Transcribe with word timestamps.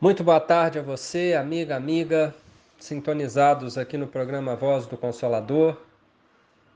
Muito 0.00 0.24
boa 0.24 0.40
tarde 0.40 0.78
a 0.78 0.82
você, 0.82 1.34
amiga, 1.34 1.76
amiga, 1.76 2.34
sintonizados 2.78 3.76
aqui 3.76 3.98
no 3.98 4.06
programa 4.06 4.56
Voz 4.56 4.86
do 4.86 4.96
Consolador. 4.96 5.76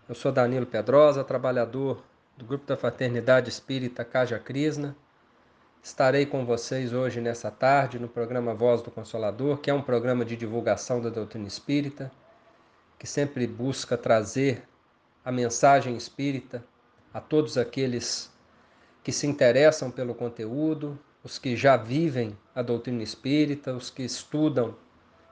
Eu 0.06 0.14
sou 0.14 0.30
Danilo 0.30 0.66
Pedrosa, 0.66 1.24
trabalhador 1.24 2.04
do 2.36 2.44
Grupo 2.44 2.66
da 2.66 2.76
Fraternidade 2.76 3.48
Espírita 3.48 4.04
Caja 4.04 4.38
Crisna. 4.38 4.94
Estarei 5.82 6.26
com 6.26 6.44
vocês 6.44 6.92
hoje 6.92 7.18
nessa 7.18 7.50
tarde 7.50 7.98
no 7.98 8.08
programa 8.08 8.52
Voz 8.52 8.82
do 8.82 8.90
Consolador, 8.90 9.56
que 9.56 9.70
é 9.70 9.74
um 9.74 9.80
programa 9.80 10.22
de 10.22 10.36
divulgação 10.36 11.00
da 11.00 11.08
doutrina 11.08 11.48
espírita, 11.48 12.12
que 12.98 13.06
sempre 13.06 13.46
busca 13.46 13.96
trazer 13.96 14.68
a 15.24 15.32
mensagem 15.32 15.96
espírita 15.96 16.62
a 17.10 17.22
todos 17.22 17.56
aqueles 17.56 18.30
que 19.02 19.12
se 19.12 19.26
interessam 19.26 19.90
pelo 19.90 20.14
conteúdo, 20.14 20.98
os 21.24 21.38
que 21.38 21.56
já 21.56 21.74
vivem 21.74 22.36
a 22.54 22.60
doutrina 22.60 23.02
espírita, 23.02 23.72
os 23.72 23.88
que 23.88 24.02
estudam 24.02 24.76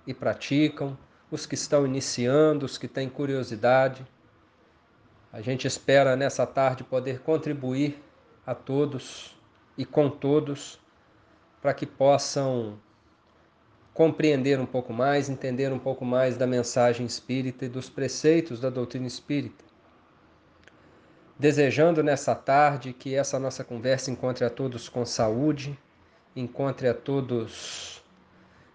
e 0.07 0.15
praticam, 0.15 0.97
os 1.31 1.45
que 1.45 1.55
estão 1.55 1.87
iniciando, 1.87 2.65
os 2.65 2.79
que 2.79 2.89
têm 2.89 3.11
curiosidade. 3.11 4.07
A 5.31 5.43
gente 5.43 5.67
espera 5.67 6.17
nessa 6.17 6.47
tarde 6.47 6.83
poder 6.83 7.21
contribuir 7.21 8.03
a 8.47 8.55
todos 8.55 9.37
e 9.77 9.85
com 9.85 10.09
todos 10.09 10.81
para 11.61 11.75
que 11.75 11.87
possam 11.87 12.79
compreender 13.95 14.59
um 14.59 14.67
pouco 14.67 14.93
mais, 14.93 15.29
entender 15.29 15.71
um 15.73 15.79
pouco 15.79 16.05
mais 16.05 16.39
da 16.39 16.47
mensagem 16.47 17.05
espírita 17.05 17.67
e 17.67 17.69
dos 17.69 17.91
preceitos 17.91 18.59
da 18.59 18.71
doutrina 18.71 19.07
espírita. 19.07 19.72
Desejando 21.43 22.05
nessa 22.05 22.37
tarde 22.37 22.93
que 22.93 23.17
essa 23.17 23.37
nossa 23.37 23.65
conversa 23.65 24.13
encontre 24.13 24.45
a 24.45 24.49
todos 24.49 24.89
com 24.89 25.05
saúde, 25.05 25.77
encontre 26.37 26.87
a 26.87 26.95
todos 26.95 28.01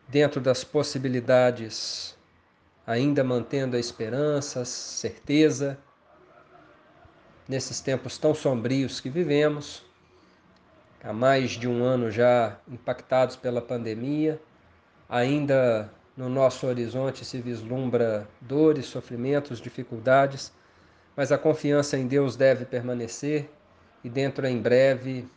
dentro 0.05 0.41
das 0.41 0.65
possibilidades, 0.65 2.17
ainda 2.85 3.23
mantendo 3.23 3.77
a 3.77 3.79
esperança, 3.79 4.63
a 4.63 4.65
certeza, 4.65 5.77
nesses 7.47 7.79
tempos 7.79 8.17
tão 8.17 8.35
sombrios 8.35 8.99
que 8.99 9.09
vivemos, 9.09 9.85
há 11.01 11.13
mais 11.13 11.51
de 11.51 11.69
um 11.69 11.85
ano 11.85 12.11
já 12.11 12.57
impactados 12.67 13.37
pela 13.37 13.61
pandemia, 13.61 14.41
ainda 15.07 15.89
no 16.17 16.27
nosso 16.27 16.67
horizonte 16.67 17.23
se 17.23 17.39
vislumbra 17.39 18.27
dores, 18.41 18.87
sofrimentos, 18.87 19.61
dificuldades, 19.61 20.51
mas 21.17 21.31
a 21.31 21.37
confiança 21.37 21.97
em 21.97 22.05
Deus 22.05 22.35
deve 22.35 22.63
permanecer 22.63 23.49
e 24.03 24.09
dentro 24.09 24.45
em 24.45 24.61
breve 24.61 25.27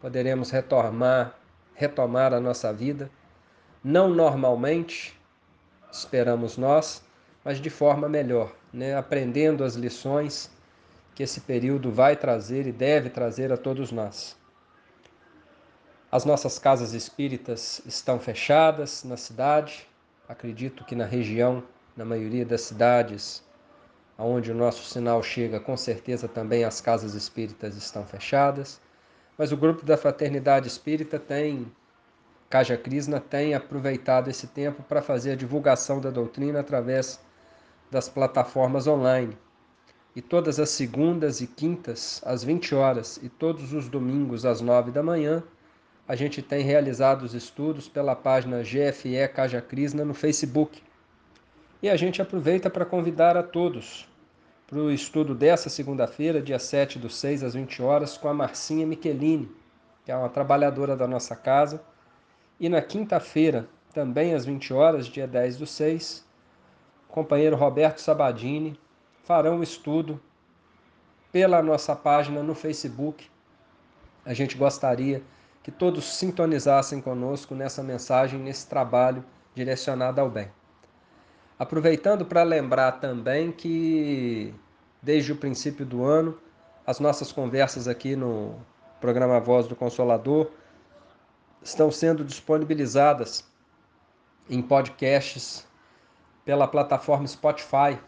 poderemos 0.00 0.50
retomar, 0.50 1.36
retomar 1.74 2.32
a 2.32 2.38
nossa 2.38 2.72
vida, 2.72 3.10
não 3.82 4.08
normalmente, 4.08 5.18
esperamos 5.90 6.56
nós, 6.56 7.02
mas 7.44 7.58
de 7.58 7.68
forma 7.68 8.08
melhor, 8.08 8.54
né? 8.72 8.96
aprendendo 8.96 9.64
as 9.64 9.74
lições 9.74 10.48
que 11.16 11.24
esse 11.24 11.40
período 11.40 11.90
vai 11.90 12.14
trazer 12.14 12.68
e 12.68 12.72
deve 12.72 13.10
trazer 13.10 13.52
a 13.52 13.56
todos 13.56 13.90
nós. 13.90 14.36
As 16.12 16.24
nossas 16.24 16.60
casas 16.60 16.92
espíritas 16.92 17.82
estão 17.84 18.20
fechadas 18.20 19.02
na 19.02 19.16
cidade, 19.16 19.88
acredito 20.28 20.84
que 20.84 20.94
na 20.94 21.06
região, 21.06 21.62
na 21.96 22.04
maioria 22.04 22.46
das 22.46 22.60
cidades 22.62 23.42
onde 24.22 24.52
o 24.52 24.54
nosso 24.54 24.84
sinal 24.84 25.22
chega, 25.22 25.58
com 25.58 25.76
certeza 25.76 26.28
também 26.28 26.64
as 26.64 26.80
casas 26.80 27.14
espíritas 27.14 27.76
estão 27.76 28.06
fechadas. 28.06 28.80
Mas 29.36 29.50
o 29.50 29.56
grupo 29.56 29.84
da 29.84 29.96
Fraternidade 29.96 30.68
Espírita 30.68 31.18
tem, 31.18 31.70
Caja 32.48 32.76
Krishna 32.76 33.18
tem 33.18 33.54
aproveitado 33.54 34.28
esse 34.28 34.46
tempo 34.46 34.82
para 34.84 35.02
fazer 35.02 35.32
a 35.32 35.36
divulgação 35.36 36.00
da 36.00 36.10
doutrina 36.10 36.60
através 36.60 37.20
das 37.90 38.08
plataformas 38.08 38.86
online. 38.86 39.36
E 40.14 40.22
todas 40.22 40.60
as 40.60 40.70
segundas 40.70 41.40
e 41.40 41.46
quintas, 41.46 42.22
às 42.24 42.44
20 42.44 42.74
horas, 42.74 43.18
e 43.22 43.28
todos 43.28 43.72
os 43.72 43.88
domingos, 43.88 44.44
às 44.44 44.60
9 44.60 44.90
da 44.90 45.02
manhã, 45.02 45.42
a 46.06 46.14
gente 46.14 46.42
tem 46.42 46.62
realizado 46.62 47.22
os 47.22 47.34
estudos 47.34 47.88
pela 47.88 48.14
página 48.14 48.62
GFE 48.62 49.26
Caja 49.34 49.60
Krishna 49.62 50.04
no 50.04 50.14
Facebook. 50.14 50.82
E 51.82 51.88
a 51.88 51.96
gente 51.96 52.20
aproveita 52.20 52.68
para 52.68 52.84
convidar 52.84 53.36
a 53.36 53.42
todos 53.42 54.11
para 54.72 54.80
o 54.80 54.90
estudo 54.90 55.34
dessa 55.34 55.68
segunda-feira, 55.68 56.40
dia 56.40 56.58
7 56.58 56.98
do 56.98 57.10
6 57.10 57.42
às 57.42 57.52
20 57.52 57.82
horas, 57.82 58.16
com 58.16 58.26
a 58.26 58.32
Marcinha 58.32 58.86
Michelini, 58.86 59.54
que 60.02 60.10
é 60.10 60.16
uma 60.16 60.30
trabalhadora 60.30 60.96
da 60.96 61.06
nossa 61.06 61.36
casa. 61.36 61.82
E 62.58 62.70
na 62.70 62.80
quinta-feira, 62.80 63.68
também 63.92 64.32
às 64.32 64.46
20 64.46 64.72
horas, 64.72 65.04
dia 65.08 65.26
10 65.26 65.58
do 65.58 65.66
6, 65.66 66.26
o 67.06 67.12
companheiro 67.12 67.54
Roberto 67.54 67.98
Sabadini 67.98 68.80
farão 69.24 69.58
um 69.58 69.62
estudo 69.62 70.18
pela 71.30 71.62
nossa 71.62 71.94
página 71.94 72.42
no 72.42 72.54
Facebook. 72.54 73.28
A 74.24 74.32
gente 74.32 74.56
gostaria 74.56 75.22
que 75.62 75.70
todos 75.70 76.16
sintonizassem 76.16 76.98
conosco 77.02 77.54
nessa 77.54 77.82
mensagem, 77.82 78.40
nesse 78.40 78.66
trabalho 78.66 79.22
direcionado 79.54 80.18
ao 80.18 80.30
bem. 80.30 80.48
Aproveitando 81.62 82.24
para 82.26 82.42
lembrar 82.42 82.92
também 82.92 83.52
que, 83.52 84.52
desde 85.02 85.32
o 85.32 85.36
princípio 85.36 85.84
do 85.84 86.04
ano, 86.04 86.38
as 86.86 87.00
nossas 87.00 87.32
conversas 87.32 87.88
aqui 87.88 88.14
no 88.14 88.54
programa 89.00 89.40
Voz 89.40 89.66
do 89.66 89.74
Consolador 89.74 90.50
estão 91.60 91.90
sendo 91.90 92.24
disponibilizadas 92.24 93.44
em 94.48 94.62
podcasts 94.62 95.66
pela 96.44 96.68
plataforma 96.68 97.26
Spotify. 97.26 97.98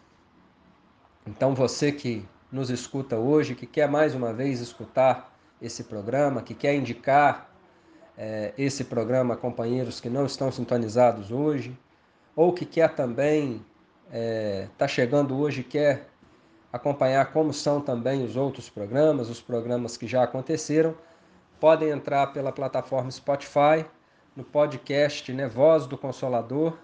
Então, 1.27 1.55
você 1.55 1.91
que 1.91 2.27
nos 2.51 2.71
escuta 2.71 3.17
hoje, 3.17 3.55
que 3.55 3.67
quer 3.67 3.89
mais 3.89 4.15
uma 4.15 4.33
vez 4.33 4.61
escutar 4.61 5.33
esse 5.61 5.85
programa, 5.85 6.43
que 6.43 6.55
quer 6.55 6.75
indicar 6.75 7.51
é, 8.17 8.53
esse 8.57 8.85
programa 8.85 9.35
a 9.35 9.37
companheiros 9.37 10.01
que 10.01 10.09
não 10.09 10.27
estão 10.27 10.53
sintonizados 10.53 11.31
hoje, 11.31 11.77
ou 12.37 12.53
que 12.53 12.65
quer 12.65 12.95
também, 12.95 13.65
está 14.07 14.17
é, 14.17 14.69
tá 14.77 14.87
chegando 14.87 15.37
hoje 15.37 15.63
quer 15.63 16.09
acompanhar 16.75 17.33
como 17.33 17.53
são 17.53 17.81
também 17.81 18.25
os 18.25 18.35
outros 18.35 18.69
programas, 18.69 19.31
os 19.31 19.41
programas 19.41 19.97
que 19.97 20.09
já 20.09 20.25
aconteceram, 20.25 20.93
podem 21.61 21.91
entrar 21.91 22.33
pela 22.33 22.51
plataforma 22.51 23.09
Spotify, 23.13 23.87
no 24.35 24.43
podcast 24.43 25.33
né, 25.33 25.47
Voz 25.47 25.87
do 25.87 25.97
Consolador, 25.97 26.77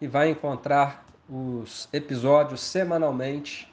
e 0.00 0.08
vai 0.08 0.30
encontrar 0.30 1.04
os 1.28 1.90
episódios 1.92 2.62
semanalmente 2.62 3.70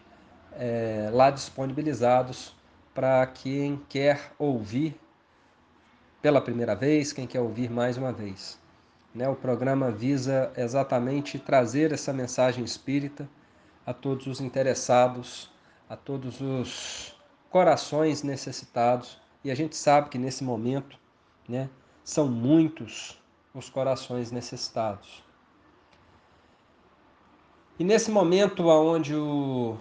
é, 0.57 1.09
lá 1.13 1.31
disponibilizados 1.31 2.53
para 2.93 3.25
quem 3.27 3.81
quer 3.87 4.33
ouvir 4.37 4.99
pela 6.21 6.41
primeira 6.41 6.75
vez, 6.75 7.13
quem 7.13 7.25
quer 7.25 7.39
ouvir 7.39 7.71
mais 7.71 7.97
uma 7.97 8.11
vez. 8.11 8.59
Né? 9.15 9.29
O 9.29 9.35
programa 9.35 9.89
visa 9.89 10.51
exatamente 10.57 11.39
trazer 11.39 11.93
essa 11.93 12.11
mensagem 12.11 12.61
espírita 12.61 13.25
a 13.89 13.93
todos 13.93 14.27
os 14.27 14.39
interessados, 14.39 15.49
a 15.89 15.95
todos 15.95 16.39
os 16.39 17.15
corações 17.49 18.21
necessitados. 18.21 19.19
E 19.43 19.49
a 19.49 19.55
gente 19.55 19.75
sabe 19.75 20.09
que 20.09 20.19
nesse 20.19 20.43
momento 20.43 20.95
né, 21.47 21.67
são 22.03 22.27
muitos 22.27 23.19
os 23.51 23.67
corações 23.67 24.31
necessitados. 24.31 25.23
E 27.79 27.83
nesse 27.83 28.11
momento 28.11 28.67
onde 28.67 29.15
o, 29.15 29.75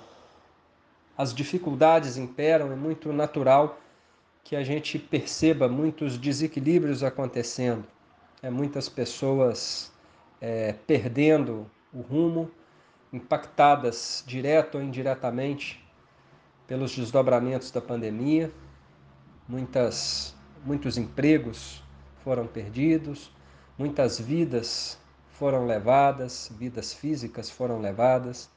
as 1.14 1.34
dificuldades 1.34 2.16
imperam, 2.16 2.72
é 2.72 2.76
muito 2.76 3.12
natural 3.12 3.78
que 4.42 4.56
a 4.56 4.64
gente 4.64 4.98
perceba 4.98 5.68
muitos 5.68 6.16
desequilíbrios 6.16 7.02
acontecendo 7.02 7.84
é, 8.42 8.48
muitas 8.48 8.88
pessoas 8.88 9.92
é, 10.40 10.72
perdendo 10.86 11.70
o 11.92 12.00
rumo, 12.00 12.50
impactadas 13.12 14.22
direto 14.26 14.76
ou 14.76 14.82
indiretamente 14.82 15.84
pelos 16.66 16.94
desdobramentos 16.94 17.70
da 17.70 17.80
pandemia. 17.80 18.52
Muitas, 19.48 20.34
muitos 20.64 20.98
empregos 20.98 21.82
foram 22.22 22.46
perdidos, 22.46 23.30
muitas 23.78 24.18
vidas 24.20 24.98
foram 25.30 25.66
levadas, 25.66 26.52
vidas 26.58 26.92
físicas 26.92 27.48
foram 27.48 27.80
levadas, 27.80 28.50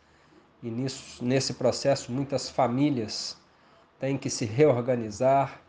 e 0.62 0.70
nisso, 0.70 1.24
nesse 1.24 1.54
processo 1.54 2.12
muitas 2.12 2.50
famílias 2.50 3.38
têm 4.00 4.18
que 4.18 4.30
se 4.30 4.46
reorganizar, 4.46 5.62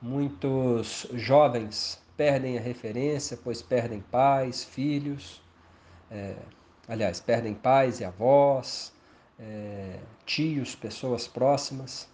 muitos 0.00 1.06
jovens 1.12 2.00
perdem 2.16 2.56
a 2.56 2.60
referência, 2.60 3.38
pois 3.42 3.60
perdem 3.60 4.00
pais, 4.00 4.64
filhos, 4.64 5.42
é, 6.10 6.36
aliás, 6.88 7.20
perdem 7.20 7.54
pais 7.54 8.00
e 8.00 8.04
avós, 8.04 8.92
é, 9.38 9.98
tios, 10.24 10.74
pessoas 10.74 11.26
próximas. 11.26 12.08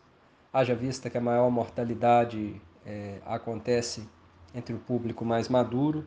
Haja 0.52 0.74
vista 0.74 1.08
que 1.08 1.18
a 1.18 1.20
maior 1.20 1.50
mortalidade 1.50 2.60
é, 2.84 3.18
acontece 3.24 4.08
entre 4.54 4.74
o 4.74 4.78
público 4.78 5.24
mais 5.24 5.48
maduro. 5.48 6.06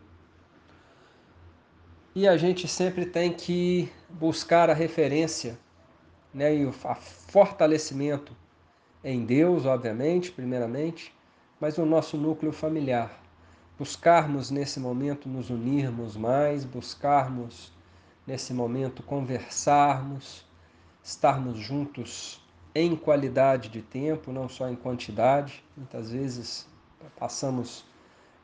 E 2.13 2.27
a 2.27 2.37
gente 2.37 2.67
sempre 2.67 3.05
tem 3.05 3.33
que 3.33 3.91
buscar 4.09 4.69
a 4.69 4.73
referência 4.73 5.57
né, 6.33 6.55
e 6.55 6.65
o 6.65 6.71
fortalecimento 6.71 8.35
em 9.03 9.25
Deus, 9.25 9.65
obviamente, 9.65 10.31
primeiramente, 10.31 11.13
mas 11.59 11.77
no 11.77 11.85
nosso 11.85 12.17
núcleo 12.17 12.51
familiar. 12.51 13.21
Buscarmos 13.77 14.49
nesse 14.49 14.79
momento 14.79 15.27
nos 15.27 15.49
unirmos 15.49 16.15
mais, 16.15 16.63
buscarmos 16.63 17.74
nesse 18.25 18.53
momento 18.53 19.03
conversarmos, 19.03 20.45
estarmos 21.03 21.57
juntos 21.57 22.41
em 22.73 22.95
qualidade 22.95 23.69
de 23.69 23.81
tempo, 23.81 24.31
não 24.31 24.49
só 24.49 24.67
em 24.67 24.75
quantidade. 24.75 25.63
Muitas 25.77 26.11
vezes 26.11 26.67
passamos 27.17 27.85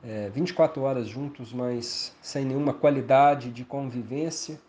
é, 0.03 0.29
24 0.29 0.81
horas 0.81 1.07
juntos, 1.07 1.51
mas 1.51 2.15
sem 2.21 2.45
nenhuma 2.45 2.73
qualidade 2.73 3.49
de 3.51 3.65
convivência. 3.65 4.59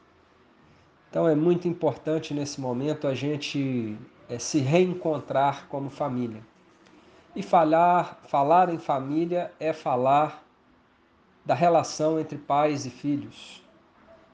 Então 1.09 1.29
é 1.29 1.35
muito 1.35 1.69
importante 1.69 2.33
nesse 2.35 2.61
momento 2.61 3.07
a 3.07 3.15
gente 3.15 3.97
é, 4.29 4.39
se 4.39 4.59
reencontrar 4.59 5.67
como 5.69 5.91
família. 5.91 6.43
E 7.37 7.43
falar, 7.43 8.21
falar 8.27 8.69
em 8.69 8.79
família 8.79 9.53
é 9.61 9.73
falar 9.73 10.43
da 11.45 11.55
relação 11.55 12.19
entre 12.19 12.39
pais 12.39 12.85
e 12.85 12.91
filhos. 12.91 13.62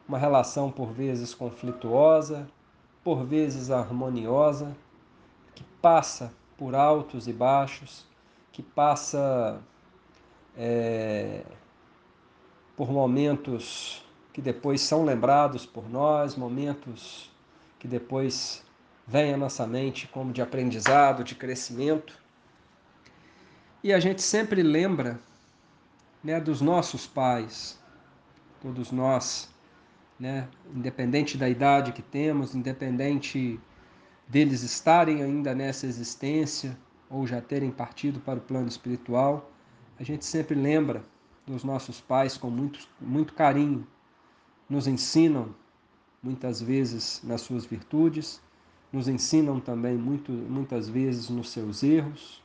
Uma 0.09 0.19
relação 0.19 0.71
por 0.71 0.91
vezes 0.91 1.35
conflituosa, 1.35 2.49
por 3.05 3.25
vezes 3.25 3.71
harmoniosa, 3.71 4.75
que 5.55 5.63
passa 5.83 6.33
por 6.57 6.75
altos 6.75 7.29
e 7.29 7.33
baixos, 7.33 8.07
que 8.51 8.63
passa 8.63 9.61
é, 10.57 11.45
por 12.75 12.91
momentos 12.91 14.05
que 14.33 14.41
depois 14.41 14.81
são 14.81 15.05
lembrados 15.05 15.67
por 15.67 15.89
nós, 15.91 16.37
momentos 16.37 17.31
que 17.79 17.87
depois 17.87 18.65
vêm 19.07 19.35
à 19.35 19.37
nossa 19.37 19.67
mente 19.67 20.07
como 20.09 20.33
de 20.33 20.41
aprendizado, 20.41 21.25
de 21.25 21.35
crescimento. 21.35 22.17
E 23.83 23.93
a 23.93 24.01
gente 24.01 24.23
sempre 24.23 24.63
lembra 24.63 25.19
né, 26.23 26.41
dos 26.41 26.61
nossos 26.61 27.07
pais, 27.07 27.79
todos 28.61 28.91
nós, 28.91 29.49
né, 30.19 30.49
independente 30.75 31.37
da 31.37 31.49
idade 31.49 31.93
que 31.93 32.03
temos, 32.03 32.55
independente 32.55 33.61
deles 34.27 34.63
estarem 34.63 35.23
ainda 35.23 35.55
nessa 35.55 35.87
existência 35.87 36.77
ou 37.09 37.27
já 37.27 37.41
terem 37.41 37.71
partido 37.71 38.21
para 38.21 38.39
o 38.39 38.43
plano 38.43 38.69
espiritual, 38.69 39.51
a 39.99 40.03
gente 40.03 40.25
sempre 40.25 40.55
lembra 40.55 41.03
dos 41.47 41.65
nossos 41.65 42.01
pais 42.01 42.37
com 42.37 42.51
muito, 42.51 42.87
muito 43.01 43.33
carinho, 43.33 43.87
nos 44.69 44.87
ensinam 44.87 45.55
muitas 46.23 46.61
vezes 46.61 47.23
nas 47.25 47.41
suas 47.41 47.65
virtudes, 47.65 48.41
nos 48.93 49.09
ensinam 49.09 49.61
também 49.61 49.97
muito, 49.97 50.31
muitas 50.33 50.89
vezes 50.89 51.31
nos 51.31 51.51
seus 51.51 51.83
erros. 51.83 52.43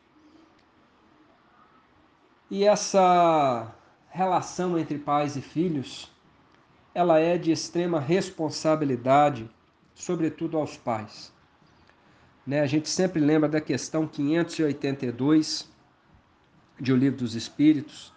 E 2.50 2.64
essa 2.66 3.74
relação 4.10 4.78
entre 4.78 4.98
pais 5.00 5.36
e 5.36 5.42
filhos, 5.42 6.13
ela 6.94 7.20
é 7.20 7.38
de 7.38 7.52
extrema 7.52 8.00
responsabilidade, 8.00 9.50
sobretudo 9.96 10.58
aos 10.58 10.78
pais. 10.78 11.34
Né? 12.46 12.62
A 12.62 12.68
gente 12.68 12.90
sempre 12.90 13.20
lembra 13.20 13.50
da 13.50 13.62
questão 13.62 14.08
582 14.08 15.72
de 16.80 16.92
O 16.92 16.96
Livro 16.96 17.20
dos 17.20 17.36
Espíritos, 17.36 18.14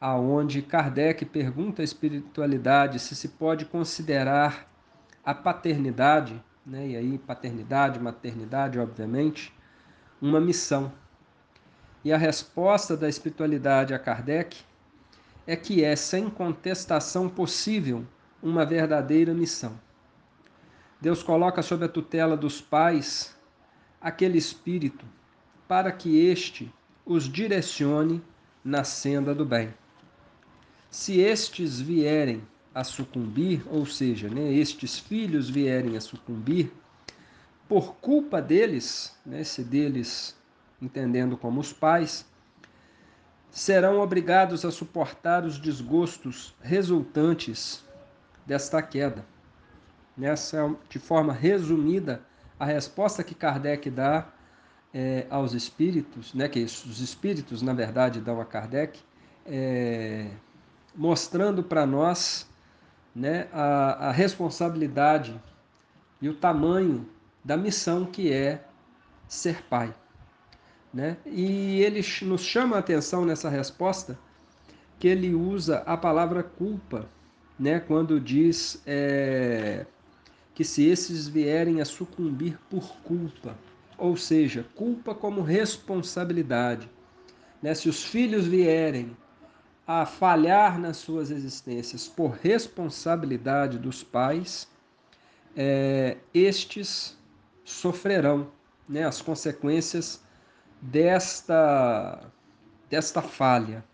aonde 0.00 0.62
Kardec 0.62 1.24
pergunta 1.24 1.82
à 1.82 1.84
espiritualidade 1.84 2.98
se 2.98 3.16
se 3.16 3.28
pode 3.28 3.64
considerar 3.64 4.70
a 5.24 5.34
paternidade, 5.34 6.40
né, 6.64 6.88
e 6.88 6.96
aí 6.96 7.18
paternidade, 7.18 7.98
maternidade, 7.98 8.78
obviamente, 8.78 9.52
uma 10.20 10.40
missão. 10.40 10.92
E 12.04 12.12
a 12.12 12.16
resposta 12.16 12.96
da 12.96 13.08
espiritualidade 13.08 13.92
a 13.92 13.98
Kardec 13.98 14.62
é 15.46 15.54
que 15.54 15.84
é 15.84 15.94
sem 15.94 16.28
contestação 16.28 17.28
possível 17.28 18.04
uma 18.42 18.64
verdadeira 18.64 19.32
missão. 19.32 19.78
Deus 21.00 21.22
coloca 21.22 21.62
sob 21.62 21.84
a 21.84 21.88
tutela 21.88 22.36
dos 22.36 22.60
pais 22.60 23.36
aquele 24.00 24.38
espírito 24.38 25.04
para 25.68 25.92
que 25.92 26.18
este 26.18 26.72
os 27.04 27.24
direcione 27.24 28.22
na 28.64 28.82
senda 28.82 29.34
do 29.34 29.44
bem. 29.44 29.72
Se 30.90 31.20
estes 31.20 31.80
vierem 31.80 32.42
a 32.74 32.82
sucumbir, 32.82 33.62
ou 33.70 33.86
seja, 33.86 34.28
né, 34.28 34.52
estes 34.52 34.98
filhos 34.98 35.48
vierem 35.48 35.96
a 35.96 36.00
sucumbir, 36.00 36.72
por 37.68 37.96
culpa 37.96 38.40
deles, 38.40 39.16
né, 39.24 39.44
se 39.44 39.62
deles 39.62 40.36
entendendo 40.80 41.36
como 41.36 41.60
os 41.60 41.72
pais, 41.72 42.26
serão 43.56 44.00
obrigados 44.00 44.66
a 44.66 44.70
suportar 44.70 45.46
os 45.46 45.58
desgostos 45.58 46.54
resultantes 46.60 47.82
desta 48.44 48.82
queda. 48.82 49.24
Nessa, 50.14 50.76
de 50.90 50.98
forma 50.98 51.32
resumida, 51.32 52.20
a 52.60 52.66
resposta 52.66 53.24
que 53.24 53.34
Kardec 53.34 53.88
dá 53.88 54.26
é, 54.92 55.26
aos 55.30 55.54
espíritos, 55.54 56.34
né, 56.34 56.50
que 56.50 56.64
os 56.64 57.00
espíritos, 57.00 57.62
na 57.62 57.72
verdade, 57.72 58.20
dão 58.20 58.42
a 58.42 58.44
Kardec, 58.44 59.00
é, 59.46 60.28
mostrando 60.94 61.62
para 61.62 61.86
nós 61.86 62.46
né, 63.14 63.48
a, 63.54 64.08
a 64.08 64.12
responsabilidade 64.12 65.40
e 66.20 66.28
o 66.28 66.34
tamanho 66.34 67.08
da 67.42 67.56
missão 67.56 68.04
que 68.04 68.30
é 68.30 68.66
ser 69.26 69.62
pai. 69.62 69.94
Né? 70.92 71.16
E 71.26 71.80
ele 71.82 72.00
nos 72.22 72.42
chama 72.42 72.76
a 72.76 72.78
atenção 72.78 73.24
nessa 73.24 73.48
resposta 73.48 74.18
que 74.98 75.08
ele 75.08 75.34
usa 75.34 75.78
a 75.78 75.96
palavra 75.96 76.42
culpa, 76.42 77.08
né? 77.58 77.80
quando 77.80 78.18
diz 78.18 78.82
é, 78.86 79.84
que 80.54 80.64
se 80.64 80.86
esses 80.86 81.28
vierem 81.28 81.80
a 81.80 81.84
sucumbir 81.84 82.58
por 82.70 82.96
culpa, 83.02 83.56
ou 83.98 84.16
seja, 84.16 84.64
culpa 84.74 85.14
como 85.14 85.42
responsabilidade. 85.42 86.90
Né? 87.62 87.74
Se 87.74 87.88
os 87.88 88.04
filhos 88.04 88.46
vierem 88.46 89.16
a 89.86 90.04
falhar 90.04 90.78
nas 90.78 90.96
suas 90.96 91.30
existências 91.30 92.08
por 92.08 92.30
responsabilidade 92.42 93.78
dos 93.78 94.02
pais, 94.02 94.68
é, 95.56 96.16
estes 96.34 97.16
sofrerão 97.64 98.50
né, 98.88 99.04
as 99.04 99.22
consequências 99.22 100.22
desta, 100.80 102.30
desta 102.88 103.22
falha. 103.22 103.84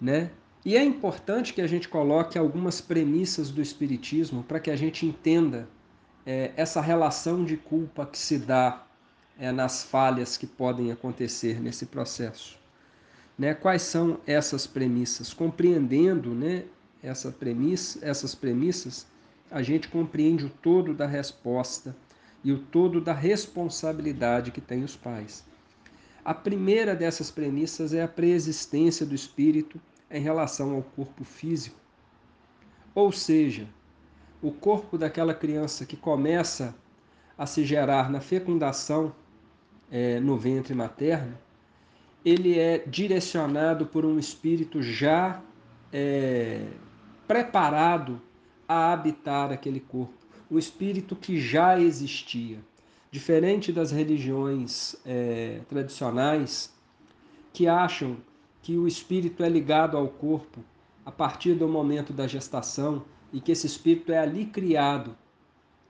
Né? 0.00 0.30
E 0.64 0.76
é 0.76 0.84
importante 0.84 1.54
que 1.54 1.60
a 1.60 1.66
gente 1.66 1.88
coloque 1.88 2.38
algumas 2.38 2.80
premissas 2.80 3.50
do 3.50 3.62
Espiritismo 3.62 4.42
para 4.42 4.58
que 4.58 4.70
a 4.70 4.76
gente 4.76 5.06
entenda 5.06 5.68
é, 6.26 6.52
essa 6.56 6.80
relação 6.80 7.44
de 7.44 7.56
culpa 7.56 8.04
que 8.04 8.18
se 8.18 8.38
dá 8.38 8.84
é, 9.38 9.52
nas 9.52 9.84
falhas 9.84 10.36
que 10.36 10.46
podem 10.46 10.90
acontecer 10.90 11.60
nesse 11.60 11.86
processo. 11.86 12.58
Né? 13.38 13.54
Quais 13.54 13.82
são 13.82 14.18
essas 14.26 14.66
premissas? 14.66 15.32
Compreendendo 15.32 16.34
né, 16.34 16.64
essa 17.02 17.30
premissa, 17.30 17.98
essas 18.02 18.34
premissas, 18.34 19.06
a 19.50 19.62
gente 19.62 19.88
compreende 19.88 20.46
o 20.46 20.50
todo 20.50 20.92
da 20.92 21.06
resposta 21.06 21.94
e 22.42 22.50
o 22.52 22.58
todo 22.58 23.00
da 23.00 23.12
responsabilidade 23.12 24.50
que 24.50 24.60
têm 24.60 24.82
os 24.82 24.96
pais. 24.96 25.44
A 26.26 26.34
primeira 26.34 26.96
dessas 26.96 27.30
premissas 27.30 27.94
é 27.94 28.02
a 28.02 28.08
preexistência 28.08 29.06
do 29.06 29.14
espírito 29.14 29.80
em 30.10 30.20
relação 30.20 30.74
ao 30.74 30.82
corpo 30.82 31.22
físico. 31.22 31.78
Ou 32.92 33.12
seja, 33.12 33.68
o 34.42 34.50
corpo 34.50 34.98
daquela 34.98 35.32
criança 35.32 35.86
que 35.86 35.96
começa 35.96 36.74
a 37.38 37.46
se 37.46 37.64
gerar 37.64 38.10
na 38.10 38.20
fecundação 38.20 39.14
é, 39.88 40.18
no 40.18 40.36
ventre 40.36 40.74
materno, 40.74 41.38
ele 42.24 42.58
é 42.58 42.78
direcionado 42.78 43.86
por 43.86 44.04
um 44.04 44.18
espírito 44.18 44.82
já 44.82 45.40
é, 45.92 46.66
preparado 47.28 48.20
a 48.66 48.92
habitar 48.92 49.52
aquele 49.52 49.78
corpo, 49.78 50.26
o 50.50 50.58
espírito 50.58 51.14
que 51.14 51.38
já 51.38 51.78
existia. 51.78 52.58
Diferente 53.10 53.72
das 53.72 53.90
religiões 53.90 54.96
é, 55.04 55.60
tradicionais 55.68 56.72
que 57.52 57.66
acham 57.66 58.16
que 58.62 58.76
o 58.76 58.86
espírito 58.86 59.42
é 59.42 59.48
ligado 59.48 59.96
ao 59.96 60.08
corpo 60.08 60.60
a 61.04 61.12
partir 61.12 61.54
do 61.54 61.68
momento 61.68 62.12
da 62.12 62.26
gestação 62.26 63.04
e 63.32 63.40
que 63.40 63.52
esse 63.52 63.66
espírito 63.66 64.10
é 64.12 64.18
ali 64.18 64.46
criado 64.46 65.16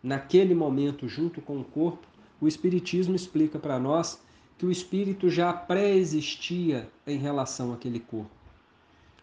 naquele 0.02 0.54
momento 0.54 1.08
junto 1.08 1.40
com 1.40 1.58
o 1.58 1.64
corpo, 1.64 2.06
o 2.40 2.46
espiritismo 2.46 3.16
explica 3.16 3.58
para 3.58 3.78
nós 3.78 4.22
que 4.58 4.64
o 4.64 4.70
espírito 4.70 5.28
já 5.28 5.52
pré-existia 5.52 6.88
em 7.06 7.18
relação 7.18 7.72
àquele 7.72 7.98
corpo. 7.98 8.30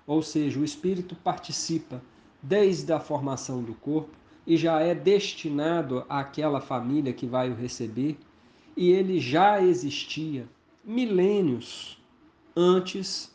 Ou 0.06 0.22
seja, 0.22 0.60
o 0.60 0.66
espírito 0.66 1.16
participa 1.16 2.02
desde 2.42 2.92
a 2.92 3.00
formação 3.00 3.64
do 3.64 3.74
corpo 3.74 4.12
e 4.46 4.58
já 4.58 4.80
é 4.80 4.94
destinado 4.94 6.06
àquela 6.10 6.60
família 6.60 7.14
que 7.14 7.26
vai 7.26 7.50
o 7.50 7.56
receber, 7.56 8.18
e 8.76 8.90
ele 8.90 9.20
já 9.20 9.62
existia 9.62 10.48
milênios 10.84 12.02
antes 12.56 13.34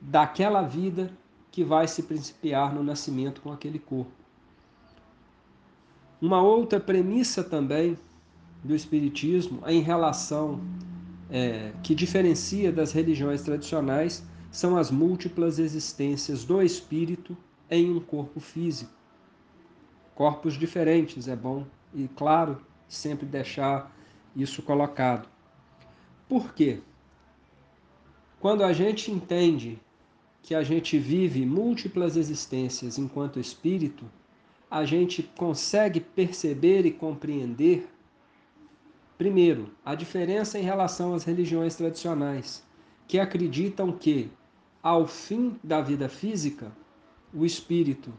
daquela 0.00 0.62
vida 0.62 1.10
que 1.50 1.62
vai 1.62 1.86
se 1.86 2.02
principiar 2.02 2.74
no 2.74 2.82
nascimento 2.82 3.40
com 3.40 3.52
aquele 3.52 3.78
corpo. 3.78 4.12
Uma 6.20 6.42
outra 6.42 6.78
premissa 6.78 7.42
também 7.42 7.98
do 8.62 8.74
Espiritismo 8.74 9.62
em 9.66 9.80
relação 9.80 10.60
é, 11.30 11.72
que 11.82 11.94
diferencia 11.94 12.70
das 12.70 12.92
religiões 12.92 13.42
tradicionais 13.42 14.24
são 14.50 14.76
as 14.76 14.90
múltiplas 14.90 15.58
existências 15.58 16.44
do 16.44 16.62
espírito 16.62 17.36
em 17.70 17.90
um 17.90 17.98
corpo 17.98 18.38
físico. 18.38 18.92
Corpos 20.14 20.54
diferentes, 20.54 21.28
é 21.28 21.36
bom 21.36 21.66
e 21.94 22.08
claro 22.08 22.60
sempre 22.88 23.26
deixar 23.26 23.90
isso 24.36 24.62
colocado. 24.62 25.28
Por 26.28 26.54
quê? 26.54 26.80
Quando 28.40 28.64
a 28.64 28.72
gente 28.72 29.10
entende 29.10 29.78
que 30.42 30.54
a 30.54 30.62
gente 30.62 30.98
vive 30.98 31.46
múltiplas 31.46 32.16
existências 32.16 32.98
enquanto 32.98 33.38
espírito, 33.38 34.04
a 34.70 34.84
gente 34.84 35.22
consegue 35.36 36.00
perceber 36.00 36.84
e 36.84 36.90
compreender, 36.90 37.88
primeiro, 39.16 39.70
a 39.84 39.94
diferença 39.94 40.58
em 40.58 40.62
relação 40.62 41.14
às 41.14 41.24
religiões 41.24 41.76
tradicionais, 41.76 42.64
que 43.06 43.20
acreditam 43.20 43.92
que, 43.92 44.30
ao 44.82 45.06
fim 45.06 45.58
da 45.62 45.80
vida 45.80 46.08
física, 46.08 46.72
o 47.32 47.46
espírito 47.46 48.12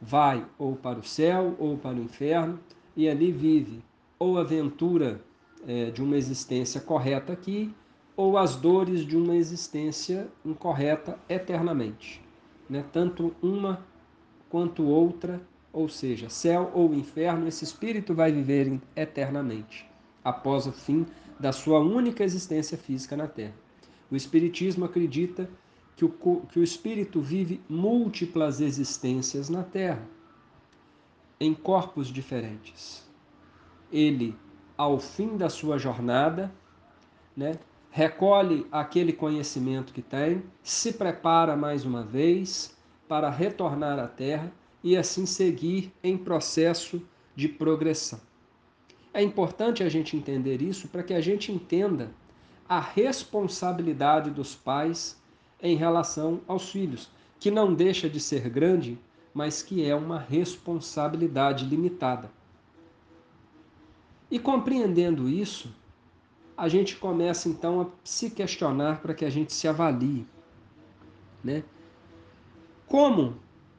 vai 0.00 0.44
ou 0.58 0.76
para 0.76 0.98
o 0.98 1.04
céu 1.04 1.54
ou 1.58 1.76
para 1.76 1.96
o 1.96 2.02
inferno 2.02 2.58
e 2.96 3.08
ali 3.08 3.32
vive 3.32 3.82
ou 4.18 4.38
a 4.38 4.42
aventura 4.42 5.20
é, 5.66 5.90
de 5.90 6.02
uma 6.02 6.16
existência 6.16 6.80
correta 6.80 7.32
aqui 7.32 7.74
ou 8.16 8.38
as 8.38 8.56
dores 8.56 9.04
de 9.04 9.16
uma 9.16 9.34
existência 9.34 10.28
incorreta 10.44 11.18
eternamente. 11.28 12.22
Né? 12.68 12.84
Tanto 12.92 13.34
uma 13.42 13.84
quanto 14.48 14.84
outra, 14.84 15.40
ou 15.72 15.88
seja, 15.88 16.28
céu 16.28 16.70
ou 16.74 16.94
inferno, 16.94 17.48
esse 17.48 17.64
espírito 17.64 18.14
vai 18.14 18.30
viver 18.30 18.80
eternamente, 18.94 19.88
após 20.22 20.66
o 20.66 20.72
fim 20.72 21.04
da 21.40 21.50
sua 21.50 21.80
única 21.80 22.22
existência 22.22 22.78
física 22.78 23.16
na 23.16 23.26
Terra. 23.26 23.54
O 24.10 24.14
Espiritismo 24.14 24.84
acredita 24.84 25.50
que 25.96 26.04
o, 26.04 26.10
que 26.50 26.58
o 26.58 26.62
espírito 26.62 27.20
vive 27.20 27.60
múltiplas 27.68 28.60
existências 28.60 29.48
na 29.48 29.62
Terra, 29.62 30.06
em 31.38 31.54
corpos 31.54 32.08
diferentes. 32.08 33.06
Ele, 33.92 34.36
ao 34.76 34.98
fim 34.98 35.36
da 35.36 35.48
sua 35.48 35.78
jornada, 35.78 36.52
né, 37.36 37.58
recolhe 37.90 38.66
aquele 38.72 39.12
conhecimento 39.12 39.92
que 39.92 40.02
tem, 40.02 40.42
se 40.62 40.92
prepara 40.92 41.56
mais 41.56 41.84
uma 41.84 42.02
vez 42.02 42.76
para 43.06 43.30
retornar 43.30 43.98
à 43.98 44.08
Terra 44.08 44.52
e 44.82 44.96
assim 44.96 45.26
seguir 45.26 45.92
em 46.02 46.18
processo 46.18 47.00
de 47.36 47.48
progressão. 47.48 48.20
É 49.12 49.22
importante 49.22 49.84
a 49.84 49.88
gente 49.88 50.16
entender 50.16 50.60
isso 50.60 50.88
para 50.88 51.04
que 51.04 51.14
a 51.14 51.20
gente 51.20 51.52
entenda 51.52 52.10
a 52.68 52.80
responsabilidade 52.80 54.30
dos 54.30 54.56
pais 54.56 55.22
em 55.64 55.76
relação 55.76 56.42
aos 56.46 56.70
filhos, 56.70 57.10
que 57.40 57.50
não 57.50 57.72
deixa 57.72 58.08
de 58.08 58.20
ser 58.20 58.50
grande, 58.50 58.98
mas 59.32 59.62
que 59.62 59.82
é 59.82 59.96
uma 59.96 60.18
responsabilidade 60.18 61.64
limitada. 61.64 62.30
E 64.30 64.38
compreendendo 64.38 65.26
isso, 65.26 65.74
a 66.54 66.68
gente 66.68 66.96
começa 66.96 67.48
então 67.48 67.80
a 67.80 67.86
se 68.04 68.30
questionar 68.30 69.00
para 69.00 69.14
que 69.14 69.24
a 69.24 69.30
gente 69.30 69.54
se 69.54 69.66
avalie. 69.66 70.26
Né? 71.42 71.64
Como 72.86 73.36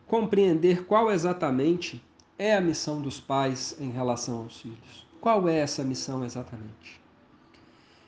compreender 0.08 0.86
qual 0.86 1.12
exatamente 1.12 2.04
é 2.38 2.56
a 2.56 2.62
missão 2.62 3.00
dos 3.00 3.20
pais 3.20 3.78
em 3.80 3.92
relação 3.92 4.40
aos 4.40 4.60
filhos? 4.60 5.06
Qual 5.22 5.48
é 5.48 5.58
essa 5.58 5.84
missão 5.84 6.26
exatamente? 6.26 7.00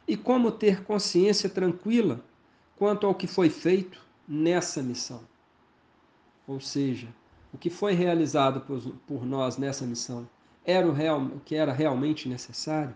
E 0.07 0.17
como 0.17 0.51
ter 0.51 0.84
consciência 0.84 1.50
tranquila 1.50 2.19
quanto 2.77 3.07
ao 3.07 3.15
que 3.15 3.27
foi 3.27 3.50
feito 3.50 4.00
nessa 4.27 4.81
missão? 4.81 5.22
Ou 6.48 6.60
seja, 6.60 7.07
o 7.51 7.57
que 7.57 7.69
foi 7.69 7.93
realizado 7.93 8.62
por, 9.07 9.25
nós 9.25 9.57
nessa 9.57 9.86
missão 9.86 10.29
era 10.63 10.88
o, 10.88 10.93
real, 10.93 11.22
o 11.22 11.39
que 11.39 11.55
era 11.55 11.74
realmente 11.74 12.29
necessário? 12.29 12.96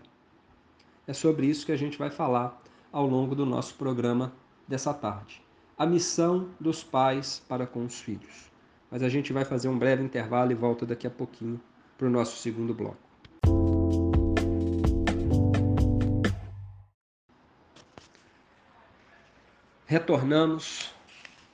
É 1.06 1.12
sobre 1.12 1.46
isso 1.46 1.66
que 1.66 1.72
a 1.72 1.76
gente 1.76 1.98
vai 1.98 2.10
falar 2.10 2.62
ao 2.92 3.06
longo 3.06 3.34
do 3.34 3.44
nosso 3.44 3.74
programa 3.74 4.32
dessa 4.68 4.94
tarde. 4.94 5.42
A 5.76 5.84
missão 5.84 6.50
dos 6.60 6.84
pais 6.84 7.42
para 7.48 7.66
com 7.66 7.84
os 7.84 8.00
filhos. 8.00 8.50
Mas 8.90 9.02
a 9.02 9.08
gente 9.08 9.32
vai 9.32 9.44
fazer 9.44 9.68
um 9.68 9.78
breve 9.78 10.04
intervalo 10.04 10.52
e 10.52 10.54
volta 10.54 10.86
daqui 10.86 11.06
a 11.06 11.10
pouquinho 11.10 11.60
para 11.98 12.06
o 12.06 12.10
nosso 12.10 12.36
segundo 12.36 12.72
bloco. 12.72 13.01
Retornamos 19.92 20.90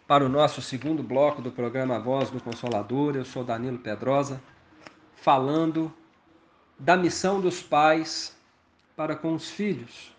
para 0.07 0.25
o 0.25 0.29
nosso 0.29 0.63
segundo 0.63 1.03
bloco 1.03 1.43
do 1.43 1.51
programa 1.51 1.99
Voz 1.99 2.31
do 2.31 2.41
Consolador. 2.41 3.17
Eu 3.17 3.25
sou 3.25 3.43
Danilo 3.43 3.81
Pedrosa, 3.81 4.41
falando 5.17 5.93
da 6.79 6.97
missão 6.97 7.41
dos 7.41 7.61
pais 7.61 8.39
para 8.95 9.17
com 9.17 9.35
os 9.35 9.51
filhos. 9.51 10.15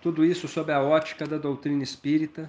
Tudo 0.00 0.24
isso 0.24 0.46
sob 0.46 0.72
a 0.72 0.80
ótica 0.80 1.26
da 1.26 1.38
doutrina 1.38 1.82
espírita, 1.82 2.48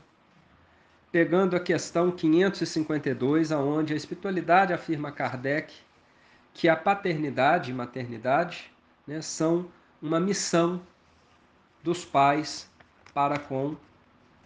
pegando 1.11 1.55
a 1.55 1.59
questão 1.59 2.11
552, 2.11 3.51
aonde 3.51 3.95
a 3.95 3.97
espiritualidade 3.97 4.71
afirma 4.71 5.11
Kardec 5.11 5.73
que 6.53 6.69
a 6.69 6.75
paternidade 6.75 7.71
e 7.71 7.73
maternidade 7.73 8.71
né, 9.07 9.19
são 9.19 9.67
uma 9.99 10.19
missão 10.19 10.79
dos 11.83 12.05
pais 12.05 12.68
para 13.09 13.39
com 13.39 13.75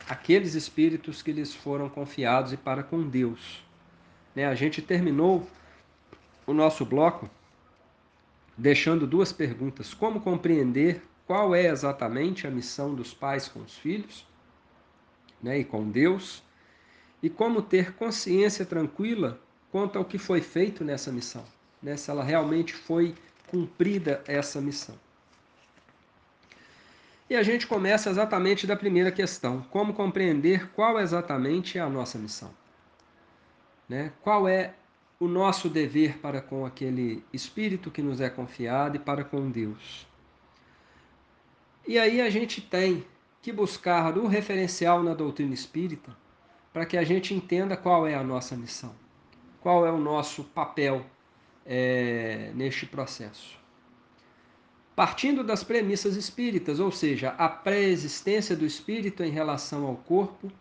aqueles 0.07 0.53
espíritos 0.53 1.21
que 1.21 1.31
lhes 1.31 1.53
foram 1.53 1.89
confiados 1.89 2.53
e 2.53 2.57
para 2.57 2.83
com 2.83 3.07
Deus. 3.07 3.63
Né, 4.35 4.45
a 4.45 4.55
gente 4.55 4.81
terminou 4.81 5.47
o 6.45 6.53
nosso 6.53 6.85
bloco 6.85 7.29
deixando 8.57 9.05
duas 9.05 9.31
perguntas: 9.31 9.93
como 9.93 10.21
compreender 10.21 11.03
qual 11.25 11.55
é 11.55 11.67
exatamente 11.67 12.45
a 12.45 12.51
missão 12.51 12.93
dos 12.93 13.13
pais 13.13 13.47
com 13.47 13.61
os 13.61 13.77
filhos 13.77 14.25
né, 15.41 15.59
e 15.59 15.65
com 15.65 15.89
Deus, 15.89 16.41
e 17.21 17.29
como 17.29 17.61
ter 17.61 17.93
consciência 17.93 18.65
tranquila 18.65 19.39
quanto 19.71 19.97
ao 19.97 20.05
que 20.05 20.17
foi 20.17 20.41
feito 20.41 20.83
nessa 20.83 21.11
missão, 21.11 21.43
né, 21.81 21.97
se 21.97 22.09
ela 22.09 22.23
realmente 22.23 22.73
foi 22.73 23.13
cumprida 23.47 24.23
essa 24.27 24.61
missão. 24.61 24.95
E 27.33 27.35
a 27.35 27.41
gente 27.41 27.65
começa 27.65 28.11
exatamente 28.11 28.67
da 28.67 28.75
primeira 28.75 29.11
questão: 29.11 29.65
como 29.71 29.91
compreender 29.91 30.69
qual 30.69 30.99
exatamente 30.99 31.79
é 31.79 31.81
a 31.81 31.89
nossa 31.89 32.19
missão? 32.19 32.53
Né? 33.89 34.13
Qual 34.21 34.47
é 34.47 34.75
o 35.19 35.27
nosso 35.27 35.67
dever 35.67 36.19
para 36.19 36.43
com 36.43 36.63
aquele 36.63 37.23
espírito 37.33 37.89
que 37.89 38.03
nos 38.03 38.21
é 38.21 38.29
confiado 38.29 38.97
e 38.97 38.99
para 38.99 39.23
com 39.23 39.49
Deus. 39.49 40.05
E 41.87 41.97
aí 41.97 42.21
a 42.21 42.29
gente 42.29 42.61
tem 42.61 43.03
que 43.41 43.51
buscar 43.51 44.15
o 44.15 44.27
referencial 44.27 45.01
na 45.01 45.15
doutrina 45.15 45.55
espírita 45.55 46.15
para 46.71 46.85
que 46.85 46.97
a 46.97 47.03
gente 47.03 47.33
entenda 47.33 47.75
qual 47.75 48.05
é 48.05 48.13
a 48.13 48.23
nossa 48.23 48.55
missão, 48.55 48.93
qual 49.59 49.87
é 49.87 49.91
o 49.91 49.97
nosso 49.97 50.43
papel 50.43 51.03
é, 51.65 52.51
neste 52.53 52.85
processo. 52.85 53.62
Partindo 54.95 55.43
das 55.43 55.63
premissas 55.63 56.15
espíritas, 56.15 56.79
ou 56.79 56.91
seja, 56.91 57.29
a 57.37 57.49
pré-existência 57.49 58.55
do 58.55 58.65
espírito 58.65 59.23
em 59.23 59.31
relação 59.31 59.87
ao 59.87 59.95
corpo 59.95 60.51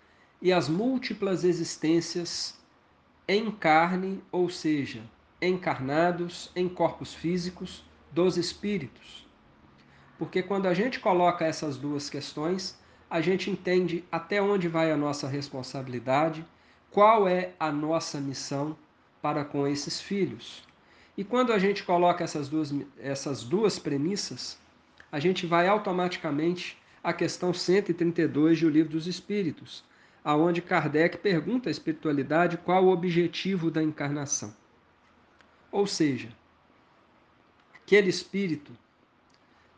e 0.40 0.50
as 0.50 0.70
múltiplas 0.70 1.44
existências 1.44 2.58
em 3.28 3.50
carne, 3.50 4.22
ou 4.32 4.48
seja, 4.48 5.02
encarnados 5.40 6.50
em 6.56 6.66
corpos 6.68 7.12
físicos 7.12 7.84
dos 8.10 8.38
espíritos. 8.38 9.26
Porque 10.18 10.42
quando 10.42 10.66
a 10.66 10.72
gente 10.72 10.98
coloca 10.98 11.44
essas 11.44 11.76
duas 11.76 12.08
questões, 12.08 12.78
a 13.10 13.20
gente 13.20 13.50
entende 13.50 14.02
até 14.10 14.40
onde 14.40 14.66
vai 14.66 14.90
a 14.90 14.96
nossa 14.96 15.28
responsabilidade, 15.28 16.44
qual 16.90 17.28
é 17.28 17.52
a 17.60 17.70
nossa 17.70 18.18
missão 18.18 18.76
para 19.20 19.44
com 19.44 19.66
esses 19.66 20.00
filhos. 20.00 20.62
E 21.22 21.24
quando 21.24 21.52
a 21.52 21.58
gente 21.60 21.84
coloca 21.84 22.24
essas 22.24 22.48
duas, 22.48 22.74
essas 22.98 23.44
duas 23.44 23.78
premissas, 23.78 24.58
a 25.12 25.20
gente 25.20 25.46
vai 25.46 25.68
automaticamente 25.68 26.76
à 27.00 27.12
questão 27.12 27.54
132 27.54 28.60
do 28.60 28.68
Livro 28.68 28.90
dos 28.90 29.06
Espíritos, 29.06 29.84
aonde 30.24 30.60
Kardec 30.60 31.18
pergunta 31.18 31.68
à 31.68 31.70
espiritualidade 31.70 32.56
qual 32.56 32.84
o 32.84 32.90
objetivo 32.90 33.70
da 33.70 33.80
encarnação. 33.80 34.52
Ou 35.70 35.86
seja, 35.86 36.28
aquele 37.72 38.10
espírito 38.10 38.72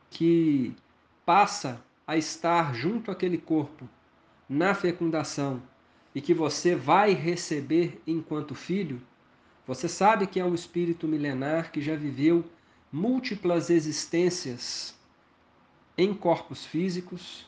que 0.09 0.75
passa 1.27 1.79
a 2.07 2.17
estar 2.17 2.75
junto 2.75 3.11
àquele 3.11 3.37
corpo 3.37 3.87
na 4.49 4.75
fecundação 4.75 5.63
e 6.15 6.23
que 6.23 6.33
você 6.33 6.75
vai 6.75 7.13
receber 7.13 8.01
enquanto 8.07 8.55
filho, 8.55 8.99
você 9.67 9.89
sabe 9.89 10.27
que 10.27 10.39
é 10.39 10.45
um 10.45 10.55
espírito 10.55 11.09
milenar 11.09 11.73
que 11.73 11.81
já 11.81 11.97
viveu 11.97 12.45
múltiplas 12.93 13.71
existências 13.71 14.95
em 15.97 16.13
corpos 16.13 16.65
físicos, 16.65 17.47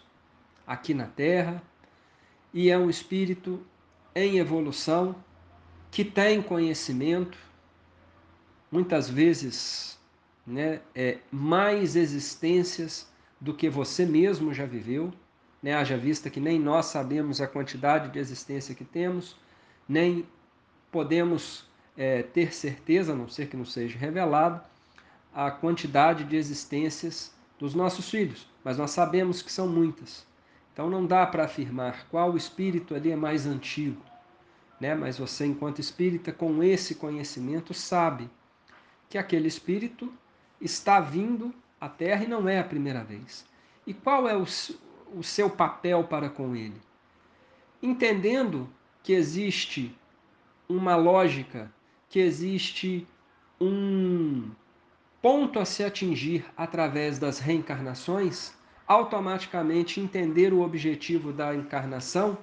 aqui 0.67 0.95
na 0.95 1.07
Terra, 1.07 1.63
e 2.53 2.71
é 2.71 2.79
um 2.79 2.89
espírito 2.89 3.65
em 4.15 4.39
evolução 4.39 5.15
que 5.91 6.05
tem 6.05 6.43
conhecimento, 6.43 7.39
muitas 8.71 9.11
vezes 9.11 9.99
né, 10.47 10.81
é, 10.95 11.19
mais 11.31 11.97
existências 11.97 13.11
do 13.41 13.53
que 13.53 13.69
você 13.69 14.07
mesmo 14.07 14.55
já 14.55 14.65
viveu, 14.65 15.13
né, 15.63 15.75
haja 15.75 15.97
vista 15.97 16.31
que 16.31 16.41
nem 16.41 16.59
nós 16.59 16.87
sabemos 16.87 17.41
a 17.41 17.47
quantidade 17.47 18.11
de 18.11 18.19
existência 18.19 18.75
que 18.75 18.85
temos, 18.85 19.37
nem 19.89 20.27
podemos 20.91 21.66
é, 21.97 22.23
ter 22.23 22.55
certeza, 22.55 23.13
a 23.13 23.17
não 23.17 23.29
ser 23.29 23.49
que 23.49 23.57
não 23.57 23.65
seja 23.65 23.99
revelado, 23.99 24.61
a 25.35 25.51
quantidade 25.51 26.25
de 26.25 26.37
existências 26.37 27.35
dos 27.59 27.75
nossos 27.75 28.11
filhos, 28.11 28.49
mas 28.63 28.79
nós 28.79 28.91
sabemos 28.91 29.43
que 29.43 29.53
são 29.53 29.69
muitas. 29.69 30.27
Então 30.73 30.91
não 30.91 31.07
dá 31.07 31.27
para 31.27 31.45
afirmar 31.45 32.07
qual 32.11 32.37
espírito 32.37 32.95
ali 32.95 33.11
é 33.11 33.17
mais 33.17 33.47
antigo, 33.47 34.03
né? 34.79 34.95
Mas 34.95 35.19
você, 35.19 35.47
enquanto 35.47 35.79
espírita, 35.79 36.33
com 36.33 36.63
esse 36.63 36.95
conhecimento, 36.95 37.73
sabe 37.73 38.29
que 39.09 39.17
aquele 39.17 39.49
espírito 39.49 40.13
está 40.61 41.01
vindo 41.01 41.55
à 41.81 41.89
Terra 41.89 42.25
e 42.25 42.29
não 42.29 42.49
é 42.49 42.59
a 42.59 42.65
primeira 42.65 43.03
vez. 43.03 43.47
E 43.87 43.95
qual 43.95 44.29
é 44.29 44.37
o, 44.37 44.45
o 45.15 45.23
seu 45.23 45.49
papel 45.49 46.05
para 46.05 46.29
com 46.29 46.55
ele? 46.55 46.81
Entendendo 47.83 48.69
que 49.03 49.13
existe 49.13 49.97
uma 50.69 50.97
lógica, 50.97 51.73
que 52.09 52.21
existe 52.21 53.07
um 53.61 54.51
ponto 55.21 55.59
a 55.59 55.65
se 55.65 55.83
atingir 55.83 56.45
através 56.57 57.19
das 57.19 57.39
reencarnações, 57.39 58.55
automaticamente 58.87 60.01
entender 60.01 60.53
o 60.53 60.61
objetivo 60.61 61.33
da 61.33 61.55
encarnação 61.55 62.39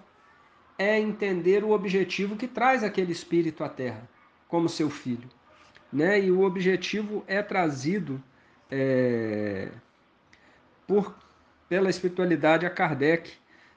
é 0.78 1.00
entender 1.00 1.64
o 1.64 1.72
objetivo 1.72 2.36
que 2.36 2.48
traz 2.48 2.84
aquele 2.84 3.12
espírito 3.12 3.64
à 3.64 3.70
Terra, 3.70 4.10
como 4.48 4.68
seu 4.68 4.90
filho. 4.90 5.30
Né? 5.92 6.22
E 6.26 6.32
o 6.32 6.42
objetivo 6.42 7.24
é 7.28 7.42
trazido 7.42 8.22
é, 8.70 9.70
por, 10.88 11.16
pela 11.70 11.90
espiritualidade 11.90 12.66
a 12.66 12.70
Kardec 12.70 13.32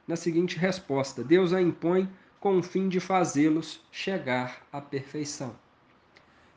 na 0.09 0.17
seguinte 0.17 0.57
resposta: 0.57 1.23
Deus 1.23 1.53
a 1.53 1.61
impõe 1.61 2.09
com 2.41 2.59
o 2.59 2.63
fim 2.63 2.89
de 2.89 2.99
fazê-los 2.99 3.81
chegar 3.93 4.67
à 4.73 4.81
perfeição. 4.81 5.55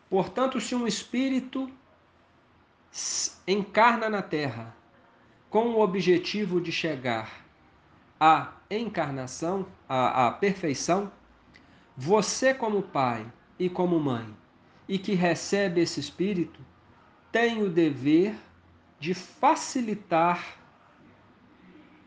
Portanto, 0.10 0.60
se 0.60 0.74
um 0.74 0.88
espírito 0.88 1.70
encarna 3.48 4.10
na 4.10 4.22
Terra 4.22 4.76
com 5.50 5.70
o 5.70 5.82
objetivo 5.82 6.60
de 6.60 6.72
chegar 6.72 7.46
à 8.20 8.54
encarnação, 8.70 9.68
à, 9.88 10.28
à 10.28 10.32
perfeição, 10.32 11.12
você, 11.96 12.54
como 12.54 12.82
pai 12.82 13.26
e 13.58 13.70
como 13.70 14.00
mãe, 14.00 14.26
e 14.88 14.98
que 14.98 15.14
recebe 15.14 15.82
esse 15.82 16.00
espírito, 16.00 16.60
tem 17.32 17.62
o 17.62 17.70
dever 17.70 18.36
de 19.00 19.14
facilitar 19.14 20.58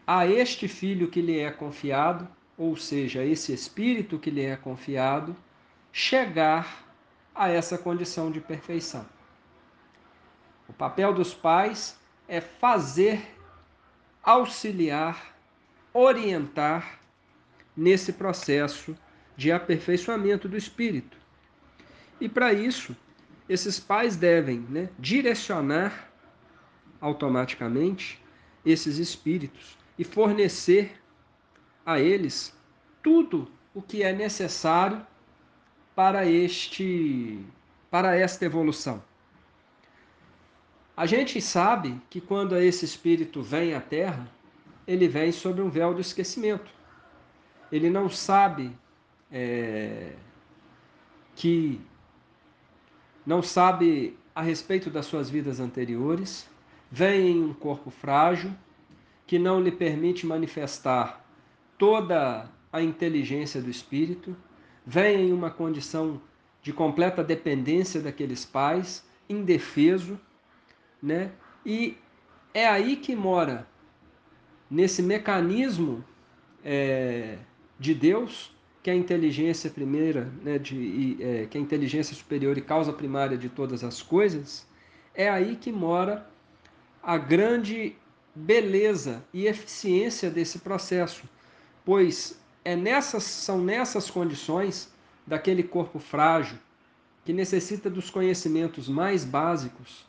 a 0.07 0.27
este 0.27 0.67
filho 0.67 1.09
que 1.09 1.23
lhe 1.23 1.38
é 1.38 1.51
confiado, 1.51 2.29
ou 2.59 2.77
seja, 2.77 3.25
esse 3.25 3.53
espírito 3.53 4.19
que 4.19 4.31
lhe 4.31 4.45
é 4.45 4.57
confiado, 4.57 5.37
chegar 5.93 6.91
a 7.35 7.49
essa 7.49 7.79
condição 7.79 8.31
de 8.31 8.40
perfeição. 8.40 9.07
O 10.68 10.73
papel 10.73 11.12
dos 11.12 11.35
pais 11.35 11.99
é 12.29 12.40
fazer, 12.40 13.37
auxiliar, 14.23 15.37
orientar 15.92 16.99
nesse 17.77 18.12
processo 18.12 18.97
de 19.37 19.51
aperfeiçoamento 19.51 20.49
do 20.49 20.57
espírito. 20.57 21.16
E 22.21 22.29
para 22.29 22.53
isso, 22.53 22.97
esses 23.49 23.81
pais 23.81 24.16
devem 24.16 24.61
né, 24.68 24.88
direcionar 24.99 26.11
automaticamente 27.01 28.23
esses 28.64 28.99
espíritos 28.99 29.77
e 29.99 30.05
fornecer 30.05 31.03
a 31.85 31.99
eles 31.99 32.57
tudo 33.03 33.51
o 33.75 33.83
que 33.83 34.03
é 34.03 34.12
necessário 34.12 35.05
para 36.03 36.27
este 36.27 37.38
para 37.88 38.17
esta 38.17 38.45
evolução. 38.45 39.01
A 40.97 41.07
gente 41.07 41.41
sabe 41.41 41.97
que 42.11 42.21
quando 42.21 42.57
esse 42.57 42.85
espírito 42.85 43.41
vem 43.41 43.73
à 43.73 43.81
Terra, 43.81 44.27
ele 44.85 45.07
vem 45.07 45.31
sobre 45.31 45.62
um 45.62 45.71
véu 45.71 45.95
do 45.95 46.01
esquecimento. 46.01 46.69
Ele 47.71 47.88
não 47.88 48.11
sabe 48.11 48.77
é, 49.31 50.15
que 51.37 51.81
não 53.25 53.41
sabe 53.41 54.19
a 54.35 54.43
respeito 54.43 54.91
das 54.91 55.07
suas 55.07 55.31
vidas 55.31 55.61
anteriores, 55.61 56.51
vem 56.91 57.29
em 57.29 57.45
um 57.45 57.55
corpo 57.55 57.91
frágil 57.93 58.51
que 59.25 59.38
não 59.38 59.61
lhe 59.61 59.71
permite 59.71 60.27
manifestar 60.27 61.25
toda 61.79 62.51
a 62.73 62.83
inteligência 62.83 63.62
do 63.62 63.71
espírito, 63.71 64.37
vem 64.85 65.29
em 65.29 65.33
uma 65.33 65.51
condição 65.51 66.21
de 66.62 66.73
completa 66.73 67.23
dependência 67.25 68.01
daqueles 68.01 68.45
pais, 68.45 69.05
indefeso 69.29 70.18
né? 71.03 71.33
E 71.66 71.97
é 72.55 72.66
aí 72.66 72.97
que 72.97 73.16
mora, 73.16 73.66
nesse 74.71 75.03
mecanismo 75.03 76.05
é, 76.64 77.38
de 77.79 77.92
Deus, 77.92 78.55
que 78.83 78.90
é 78.90 78.92
a 78.92 78.97
inteligência 78.97 79.68
primeira, 79.68 80.33
né, 80.42 80.59
de, 80.59 81.16
é, 81.21 81.47
que 81.47 81.59
a 81.59 81.61
inteligência 81.61 82.14
superior 82.14 82.57
e 82.57 82.62
causa 82.62 82.92
primária 82.92 83.37
de 83.37 83.49
todas 83.49 83.83
as 83.83 84.01
coisas, 84.01 84.66
é 85.14 85.29
aí 85.29 85.57
que 85.57 85.73
mora 85.73 86.27
a 87.03 87.18
grande 87.18 87.97
beleza 88.35 89.25
e 89.33 89.47
eficiência 89.47 90.31
desse 90.31 90.61
processo, 90.61 91.25
pois 91.85 92.40
é 92.64 92.77
nessas, 92.77 93.25
são 93.25 93.61
nessas 93.61 94.11
condições 94.11 94.92
daquele 95.27 95.62
corpo 95.62 95.98
frágil 95.98 96.59
que 97.25 97.33
necessita 97.33 97.88
dos 97.88 98.11
conhecimentos 98.11 98.88
mais 98.88 99.25
básicos 99.25 100.07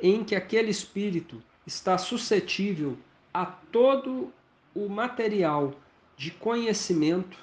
em 0.00 0.24
que 0.24 0.34
aquele 0.34 0.70
espírito 0.70 1.42
está 1.66 1.96
suscetível 1.98 2.98
a 3.32 3.46
todo 3.46 4.32
o 4.74 4.88
material 4.88 5.74
de 6.16 6.30
conhecimento 6.30 7.38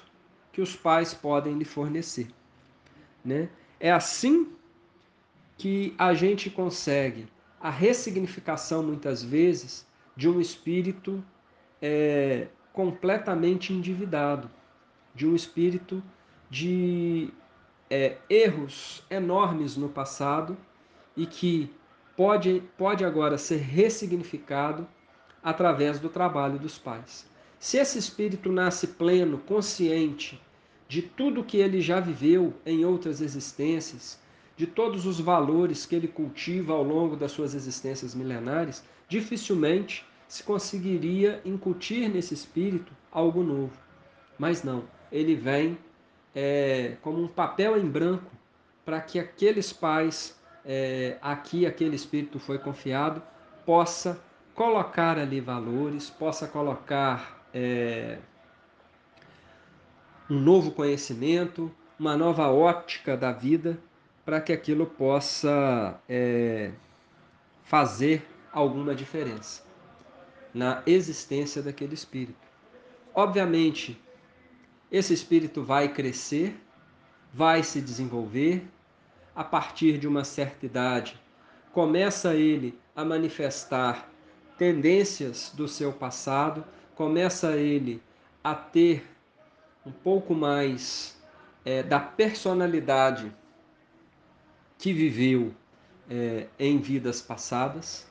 que 0.52 0.60
os 0.60 0.76
pais 0.76 1.14
podem 1.14 1.56
lhe 1.56 1.64
fornecer. 1.64 2.28
Né? 3.24 3.48
É 3.78 3.90
assim 3.90 4.52
que 5.56 5.94
a 5.98 6.14
gente 6.14 6.50
consegue 6.50 7.26
a 7.60 7.70
ressignificação, 7.70 8.82
muitas 8.82 9.22
vezes, 9.22 9.86
de 10.16 10.28
um 10.28 10.40
espírito 10.40 11.22
é, 11.80 12.48
completamente 12.72 13.72
endividado, 13.72 14.50
de 15.14 15.26
um 15.26 15.34
espírito 15.34 16.02
de 16.48 17.32
é, 17.88 18.16
erros 18.28 19.02
enormes 19.10 19.76
no 19.76 19.88
passado 19.88 20.56
e 21.16 21.26
que 21.26 21.70
pode, 22.16 22.62
pode 22.78 23.04
agora 23.04 23.36
ser 23.36 23.58
ressignificado 23.58 24.86
através 25.42 25.98
do 25.98 26.08
trabalho 26.08 26.58
dos 26.58 26.78
pais. 26.78 27.28
Se 27.58 27.76
esse 27.76 27.98
espírito 27.98 28.50
nasce 28.50 28.86
pleno, 28.88 29.38
consciente 29.38 30.40
de 30.88 31.02
tudo 31.02 31.44
que 31.44 31.58
ele 31.58 31.80
já 31.80 32.00
viveu 32.00 32.54
em 32.64 32.84
outras 32.84 33.20
existências, 33.20 34.18
de 34.56 34.66
todos 34.66 35.06
os 35.06 35.20
valores 35.20 35.86
que 35.86 35.94
ele 35.94 36.08
cultiva 36.08 36.72
ao 36.72 36.82
longo 36.82 37.16
das 37.16 37.32
suas 37.32 37.54
existências 37.54 38.14
milenares, 38.14 38.84
dificilmente 39.08 40.04
se 40.30 40.44
conseguiria 40.44 41.42
incutir 41.44 42.08
nesse 42.08 42.32
espírito 42.34 42.92
algo 43.10 43.42
novo. 43.42 43.76
Mas 44.38 44.62
não, 44.62 44.84
ele 45.10 45.34
vem 45.34 45.76
é, 46.32 46.96
como 47.02 47.20
um 47.20 47.26
papel 47.26 47.76
em 47.76 47.84
branco 47.84 48.30
para 48.84 49.00
que 49.00 49.18
aqueles 49.18 49.72
pais 49.72 50.40
é, 50.64 51.18
aqui 51.20 51.66
aquele 51.66 51.96
espírito 51.96 52.38
foi 52.38 52.60
confiado 52.60 53.20
possa 53.66 54.22
colocar 54.54 55.18
ali 55.18 55.40
valores, 55.40 56.08
possa 56.08 56.46
colocar 56.46 57.44
é, 57.52 58.18
um 60.30 60.38
novo 60.38 60.70
conhecimento, 60.70 61.74
uma 61.98 62.16
nova 62.16 62.48
ótica 62.52 63.16
da 63.16 63.32
vida, 63.32 63.76
para 64.24 64.40
que 64.40 64.52
aquilo 64.52 64.86
possa 64.86 65.98
é, 66.08 66.70
fazer 67.64 68.24
alguma 68.52 68.94
diferença 68.94 69.68
na 70.52 70.82
existência 70.86 71.62
daquele 71.62 71.94
espírito. 71.94 72.48
Obviamente, 73.14 74.00
esse 74.90 75.14
espírito 75.14 75.62
vai 75.62 75.88
crescer, 75.92 76.60
vai 77.32 77.62
se 77.62 77.80
desenvolver, 77.80 78.66
a 79.34 79.44
partir 79.44 79.98
de 79.98 80.08
uma 80.08 80.24
certa 80.24 80.66
idade, 80.66 81.20
começa 81.72 82.34
ele 82.34 82.78
a 82.94 83.04
manifestar 83.04 84.10
tendências 84.58 85.52
do 85.54 85.68
seu 85.68 85.92
passado, 85.92 86.64
começa 86.94 87.56
ele 87.56 88.02
a 88.42 88.54
ter 88.54 89.06
um 89.86 89.92
pouco 89.92 90.34
mais 90.34 91.18
é, 91.64 91.82
da 91.82 92.00
personalidade 92.00 93.32
que 94.76 94.92
viveu 94.92 95.54
é, 96.08 96.48
em 96.58 96.78
vidas 96.78 97.22
passadas, 97.22 98.09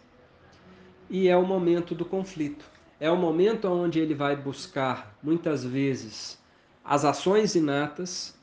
e 1.09 1.27
é 1.27 1.35
o 1.35 1.45
momento 1.45 1.95
do 1.95 2.05
conflito. 2.05 2.65
É 2.99 3.09
o 3.09 3.15
momento 3.15 3.67
onde 3.67 3.99
ele 3.99 4.13
vai 4.13 4.35
buscar, 4.35 5.15
muitas 5.23 5.63
vezes, 5.63 6.37
as 6.83 7.05
ações 7.05 7.55
inatas, 7.55 8.37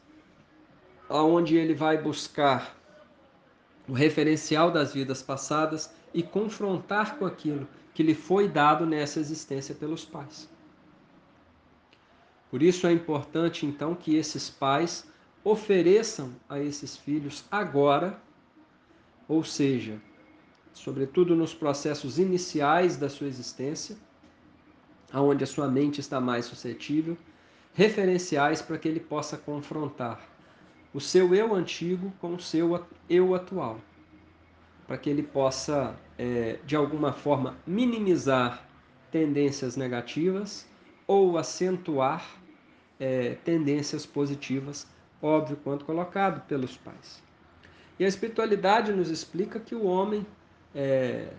onde 1.08 1.56
ele 1.56 1.74
vai 1.74 1.98
buscar 1.98 2.76
o 3.88 3.92
referencial 3.92 4.70
das 4.70 4.94
vidas 4.94 5.22
passadas 5.22 5.94
e 6.12 6.22
confrontar 6.22 7.18
com 7.18 7.26
aquilo 7.26 7.68
que 7.94 8.02
lhe 8.02 8.14
foi 8.14 8.48
dado 8.48 8.84
nessa 8.84 9.20
existência 9.20 9.74
pelos 9.74 10.04
pais. 10.04 10.48
Por 12.50 12.62
isso 12.62 12.86
é 12.86 12.92
importante 12.92 13.66
então 13.66 13.94
que 13.94 14.16
esses 14.16 14.48
pais 14.48 15.06
ofereçam 15.44 16.32
a 16.48 16.58
esses 16.58 16.96
filhos 16.96 17.44
agora, 17.50 18.18
ou 19.28 19.44
seja, 19.44 20.00
sobretudo 20.78 21.34
nos 21.34 21.54
processos 21.54 22.18
iniciais 22.18 22.96
da 22.96 23.08
sua 23.08 23.26
existência, 23.26 23.96
aonde 25.12 25.42
a 25.42 25.46
sua 25.46 25.68
mente 25.68 26.00
está 26.00 26.20
mais 26.20 26.44
suscetível, 26.44 27.16
referenciais 27.74 28.62
para 28.62 28.78
que 28.78 28.86
ele 28.86 29.00
possa 29.00 29.36
confrontar 29.36 30.20
o 30.94 31.00
seu 31.00 31.34
eu 31.34 31.54
antigo 31.54 32.12
com 32.20 32.34
o 32.34 32.40
seu 32.40 32.86
eu 33.08 33.34
atual 33.34 33.80
para 34.86 34.96
que 34.96 35.10
ele 35.10 35.22
possa, 35.22 35.96
é, 36.16 36.58
de 36.64 36.76
alguma 36.76 37.12
forma, 37.12 37.56
minimizar 37.66 38.64
tendências 39.10 39.76
negativas 39.76 40.66
ou 41.06 41.36
acentuar 41.36 42.24
é, 43.00 43.36
tendências 43.44 44.06
positivas, 44.06 44.86
óbvio 45.20 45.56
quanto 45.62 45.84
colocado 45.84 46.46
pelos 46.46 46.76
pais. 46.76 47.22
E 47.98 48.04
a 48.04 48.08
espiritualidade 48.08 48.92
nos 48.92 49.10
explica 49.10 49.58
que 49.58 49.74
o 49.74 49.84
homem, 49.84 50.24
é, 50.76 51.32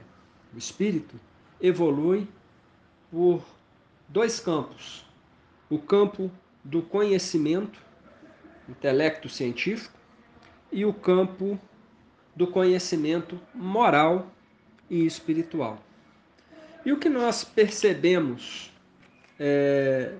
o 0.53 0.57
espírito, 0.57 1.19
evolui 1.61 2.27
por 3.11 3.45
dois 4.07 4.39
campos: 4.39 5.05
o 5.69 5.77
campo 5.77 6.31
do 6.63 6.81
conhecimento, 6.81 7.79
intelecto 8.67 9.29
científico, 9.29 9.97
e 10.71 10.83
o 10.83 10.91
campo 10.91 11.59
do 12.35 12.47
conhecimento 12.47 13.39
moral 13.53 14.31
e 14.89 15.05
espiritual. 15.05 15.81
E 16.83 16.91
o 16.91 16.97
que 16.97 17.09
nós 17.09 17.43
percebemos 17.43 18.73
é, 19.39 20.15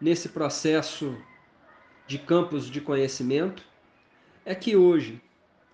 nesse 0.00 0.28
processo 0.28 1.16
de 2.06 2.18
campos 2.18 2.70
de 2.70 2.80
conhecimento 2.80 3.64
é 4.44 4.54
que 4.54 4.76
hoje 4.76 5.20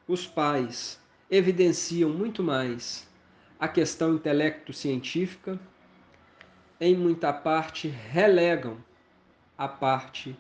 os 0.08 0.26
pais 0.26 1.01
evidenciam 1.32 2.10
muito 2.10 2.42
mais 2.42 3.08
a 3.58 3.66
questão 3.66 4.14
intelecto-científica, 4.14 5.58
em 6.78 6.94
muita 6.94 7.32
parte 7.32 7.88
relegam 7.88 8.76
a 9.56 9.66
parte 9.66 10.36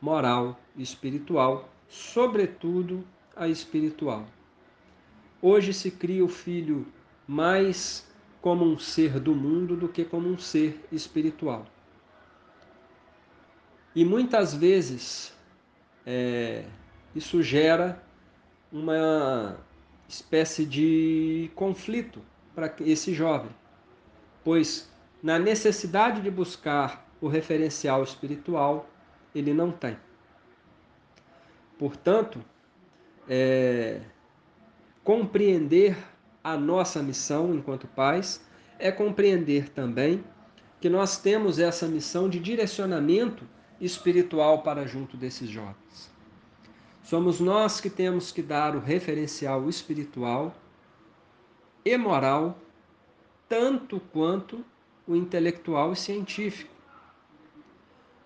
moral 0.00 0.58
e 0.74 0.82
espiritual, 0.82 1.68
sobretudo 1.90 3.04
a 3.36 3.48
espiritual. 3.48 4.26
Hoje 5.42 5.74
se 5.74 5.90
cria 5.90 6.24
o 6.24 6.28
filho 6.28 6.86
mais 7.28 8.10
como 8.40 8.64
um 8.64 8.78
ser 8.78 9.20
do 9.20 9.34
mundo 9.34 9.76
do 9.76 9.88
que 9.88 10.06
como 10.06 10.26
um 10.26 10.38
ser 10.38 10.82
espiritual. 10.90 11.66
E 13.94 14.06
muitas 14.06 14.54
vezes 14.54 15.36
é, 16.06 16.64
isso 17.14 17.42
gera 17.42 18.02
uma 18.72 19.58
espécie 20.10 20.64
de 20.66 21.50
conflito 21.54 22.20
para 22.52 22.74
esse 22.80 23.14
jovem, 23.14 23.50
pois 24.42 24.90
na 25.22 25.38
necessidade 25.38 26.20
de 26.20 26.30
buscar 26.30 27.08
o 27.20 27.28
referencial 27.28 28.02
espiritual, 28.02 28.90
ele 29.32 29.54
não 29.54 29.70
tem. 29.70 29.96
Portanto, 31.78 32.44
é, 33.28 34.00
compreender 35.04 35.96
a 36.42 36.56
nossa 36.56 37.00
missão 37.02 37.54
enquanto 37.54 37.86
pais 37.86 38.44
é 38.78 38.90
compreender 38.90 39.68
também 39.68 40.24
que 40.80 40.88
nós 40.88 41.18
temos 41.18 41.58
essa 41.58 41.86
missão 41.86 42.28
de 42.28 42.40
direcionamento 42.40 43.46
espiritual 43.80 44.62
para 44.62 44.86
junto 44.86 45.16
desses 45.16 45.48
jovens. 45.48 46.10
Somos 47.10 47.40
nós 47.40 47.80
que 47.80 47.90
temos 47.90 48.30
que 48.30 48.40
dar 48.40 48.76
o 48.76 48.78
referencial 48.78 49.68
espiritual 49.68 50.54
e 51.84 51.96
moral, 51.96 52.56
tanto 53.48 53.98
quanto 54.12 54.64
o 55.08 55.16
intelectual 55.16 55.92
e 55.92 55.96
científico. 55.96 56.70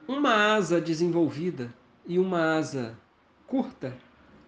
Uma 0.06 0.54
asa 0.54 0.82
desenvolvida 0.82 1.72
e 2.06 2.18
uma 2.18 2.58
asa 2.58 2.94
curta 3.46 3.96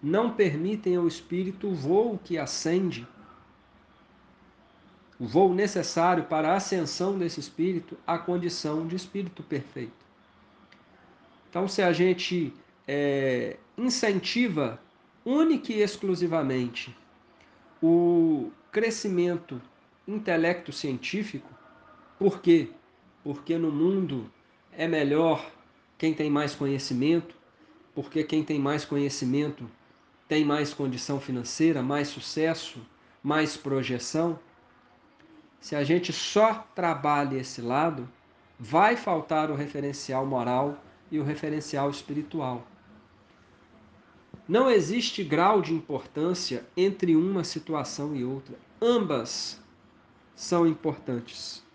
não 0.03 0.31
permitem 0.31 0.97
ao 0.97 1.07
espírito 1.07 1.69
o 1.69 1.73
voo 1.73 2.19
que 2.23 2.37
ascende, 2.37 3.07
o 5.19 5.25
voo 5.25 5.51
necessário 5.51 6.25
para 6.25 6.51
a 6.51 6.57
ascensão 6.57 7.17
desse 7.17 7.39
espírito 7.39 7.97
à 8.05 8.19
condição 8.19 8.85
de 8.85 8.95
espírito 8.95 9.41
perfeito. 9.41 10.05
Então, 11.49 11.67
se 11.67 11.81
a 11.81 11.91
gente 11.91 12.53
é, 12.87 13.57
incentiva 13.77 14.81
única 15.23 15.71
e 15.71 15.81
exclusivamente 15.81 16.95
o 17.81 18.51
crescimento 18.71 19.61
intelecto-científico, 20.07 21.49
por 22.17 22.41
quê? 22.41 22.69
Porque 23.23 23.57
no 23.57 23.71
mundo 23.71 24.31
é 24.71 24.87
melhor 24.87 25.51
quem 25.97 26.13
tem 26.13 26.29
mais 26.29 26.55
conhecimento, 26.55 27.35
porque 27.93 28.23
quem 28.23 28.43
tem 28.43 28.59
mais 28.59 28.85
conhecimento 28.85 29.69
tem 30.27 30.43
mais 30.43 30.73
condição 30.73 31.19
financeira, 31.19 31.81
mais 31.81 32.07
sucesso, 32.07 32.79
mais 33.21 33.55
projeção. 33.55 34.39
Se 35.59 35.75
a 35.75 35.83
gente 35.83 36.11
só 36.13 36.67
trabalha 36.75 37.37
esse 37.37 37.61
lado, 37.61 38.09
vai 38.59 38.95
faltar 38.95 39.51
o 39.51 39.55
referencial 39.55 40.25
moral 40.25 40.81
e 41.11 41.19
o 41.19 41.23
referencial 41.23 41.89
espiritual. 41.89 42.65
Não 44.47 44.69
existe 44.69 45.23
grau 45.23 45.61
de 45.61 45.73
importância 45.73 46.65
entre 46.75 47.15
uma 47.15 47.43
situação 47.43 48.15
e 48.15 48.23
outra. 48.23 48.57
Ambas 48.81 49.61
são 50.33 50.65
importantes. 50.65 51.65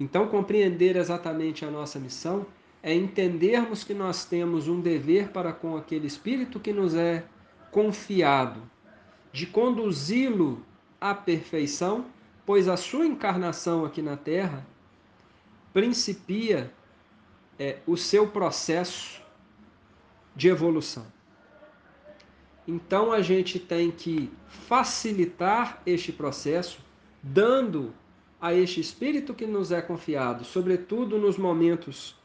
Então, 0.00 0.28
compreender 0.28 0.96
exatamente 0.96 1.64
a 1.64 1.70
nossa 1.70 1.98
missão 1.98 2.46
é 2.82 2.94
entendermos 2.94 3.84
que 3.84 3.92
nós 3.92 4.24
temos 4.24 4.68
um 4.68 4.80
dever 4.80 5.28
para 5.28 5.52
com 5.52 5.76
aquele 5.76 6.06
espírito 6.06 6.60
que 6.60 6.72
nos 6.72 6.94
é 6.94 7.24
confiado, 7.70 8.62
de 9.32 9.46
conduzi-lo 9.46 10.64
à 11.00 11.14
perfeição, 11.14 12.06
pois 12.46 12.68
a 12.68 12.76
sua 12.76 13.06
encarnação 13.06 13.84
aqui 13.84 14.00
na 14.00 14.16
Terra 14.16 14.66
principia 15.72 16.72
é, 17.58 17.78
o 17.86 17.96
seu 17.96 18.28
processo 18.28 19.20
de 20.34 20.48
evolução. 20.48 21.15
Então 22.66 23.12
a 23.12 23.20
gente 23.20 23.60
tem 23.60 23.90
que 23.90 24.30
facilitar 24.48 25.80
este 25.86 26.12
processo, 26.12 26.80
dando 27.22 27.94
a 28.40 28.52
este 28.52 28.80
espírito 28.80 29.34
que 29.34 29.46
nos 29.46 29.70
é 29.70 29.80
confiado, 29.80 30.44
sobretudo 30.44 31.18
nos 31.18 31.38
momentos 31.38 32.16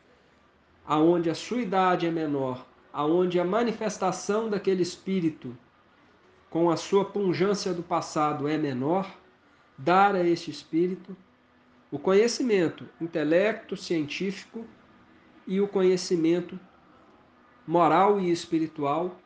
aonde 0.85 1.29
a 1.29 1.35
sua 1.35 1.61
idade 1.61 2.07
é 2.07 2.11
menor, 2.11 2.65
aonde 2.91 3.39
a 3.39 3.45
manifestação 3.45 4.49
daquele 4.49 4.81
espírito 4.81 5.55
com 6.49 6.69
a 6.69 6.75
sua 6.75 7.05
pungência 7.05 7.73
do 7.73 7.83
passado 7.83 8.47
é 8.47 8.57
menor, 8.57 9.09
dar 9.77 10.15
a 10.15 10.23
este 10.27 10.51
espírito 10.51 11.15
o 11.91 11.99
conhecimento 11.99 12.87
intelecto 12.99 13.75
científico 13.75 14.65
e 15.45 15.59
o 15.59 15.67
conhecimento 15.67 16.59
moral 17.67 18.19
e 18.19 18.31
espiritual 18.31 19.20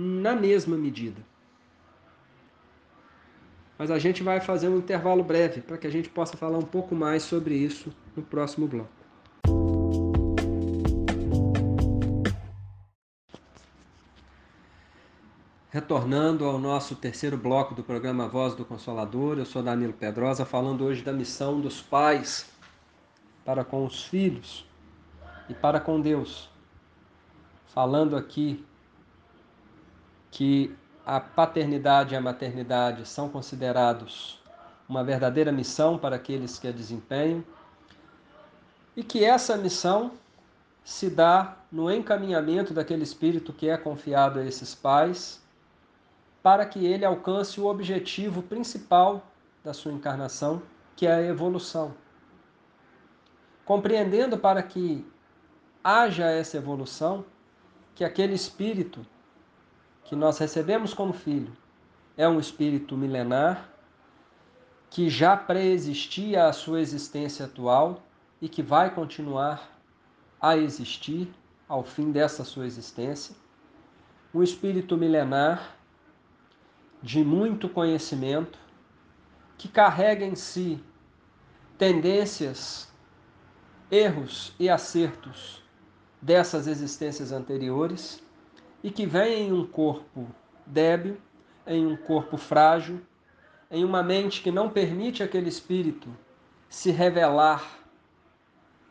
na 0.00 0.36
mesma 0.36 0.76
medida. 0.76 1.20
Mas 3.76 3.90
a 3.90 3.98
gente 3.98 4.22
vai 4.22 4.40
fazer 4.40 4.68
um 4.68 4.78
intervalo 4.78 5.24
breve 5.24 5.60
para 5.60 5.76
que 5.76 5.88
a 5.88 5.90
gente 5.90 6.08
possa 6.08 6.36
falar 6.36 6.56
um 6.56 6.62
pouco 6.62 6.94
mais 6.94 7.24
sobre 7.24 7.56
isso 7.56 7.92
no 8.14 8.22
próximo 8.22 8.68
bloco. 8.68 8.88
Retornando 15.68 16.44
ao 16.44 16.60
nosso 16.60 16.94
terceiro 16.94 17.36
bloco 17.36 17.74
do 17.74 17.82
programa 17.82 18.28
Voz 18.28 18.54
do 18.54 18.64
Consolador, 18.64 19.38
eu 19.38 19.44
sou 19.44 19.64
Danilo 19.64 19.92
Pedrosa, 19.92 20.44
falando 20.44 20.84
hoje 20.84 21.02
da 21.02 21.12
missão 21.12 21.60
dos 21.60 21.82
pais 21.82 22.48
para 23.44 23.64
com 23.64 23.84
os 23.84 24.04
filhos 24.04 24.64
e 25.48 25.54
para 25.54 25.80
com 25.80 26.00
Deus. 26.00 26.48
Falando 27.66 28.16
aqui 28.16 28.64
que 30.30 30.74
a 31.06 31.20
paternidade 31.20 32.14
e 32.14 32.16
a 32.16 32.20
maternidade 32.20 33.06
são 33.06 33.28
considerados 33.28 34.40
uma 34.88 35.04
verdadeira 35.04 35.52
missão 35.52 35.98
para 35.98 36.16
aqueles 36.16 36.58
que 36.58 36.68
a 36.68 36.72
desempenham 36.72 37.44
e 38.96 39.02
que 39.02 39.24
essa 39.24 39.56
missão 39.56 40.12
se 40.84 41.10
dá 41.10 41.56
no 41.70 41.90
encaminhamento 41.92 42.72
daquele 42.72 43.02
espírito 43.02 43.52
que 43.52 43.68
é 43.68 43.76
confiado 43.76 44.38
a 44.38 44.44
esses 44.44 44.74
pais 44.74 45.42
para 46.42 46.64
que 46.64 46.84
ele 46.86 47.04
alcance 47.04 47.60
o 47.60 47.66
objetivo 47.66 48.42
principal 48.42 49.22
da 49.62 49.74
sua 49.74 49.92
encarnação, 49.92 50.62
que 50.96 51.06
é 51.06 51.12
a 51.12 51.22
evolução. 51.22 51.94
Compreendendo 53.64 54.38
para 54.38 54.62
que 54.62 55.06
haja 55.84 56.24
essa 56.24 56.56
evolução, 56.56 57.24
que 57.94 58.04
aquele 58.04 58.34
espírito 58.34 59.04
que 60.08 60.16
nós 60.16 60.38
recebemos 60.38 60.94
como 60.94 61.12
filho 61.12 61.52
é 62.16 62.26
um 62.26 62.40
espírito 62.40 62.96
milenar 62.96 63.68
que 64.88 65.10
já 65.10 65.36
preexistia 65.36 66.46
à 66.46 66.52
sua 66.54 66.80
existência 66.80 67.44
atual 67.44 68.02
e 68.40 68.48
que 68.48 68.62
vai 68.62 68.94
continuar 68.94 69.78
a 70.40 70.56
existir 70.56 71.30
ao 71.68 71.84
fim 71.84 72.10
dessa 72.10 72.42
sua 72.42 72.64
existência. 72.64 73.36
Um 74.32 74.42
espírito 74.42 74.96
milenar 74.96 75.76
de 77.02 77.22
muito 77.22 77.68
conhecimento, 77.68 78.58
que 79.58 79.68
carrega 79.68 80.24
em 80.24 80.34
si 80.34 80.82
tendências, 81.76 82.90
erros 83.90 84.54
e 84.58 84.70
acertos 84.70 85.62
dessas 86.22 86.66
existências 86.66 87.30
anteriores 87.30 88.26
e 88.82 88.90
que 88.90 89.06
vem 89.06 89.48
em 89.48 89.52
um 89.52 89.66
corpo 89.66 90.26
débil, 90.66 91.18
em 91.66 91.86
um 91.86 91.96
corpo 91.96 92.36
frágil, 92.36 93.00
em 93.70 93.84
uma 93.84 94.02
mente 94.02 94.42
que 94.42 94.50
não 94.50 94.70
permite 94.70 95.22
aquele 95.22 95.48
espírito 95.48 96.08
se 96.68 96.90
revelar 96.90 97.78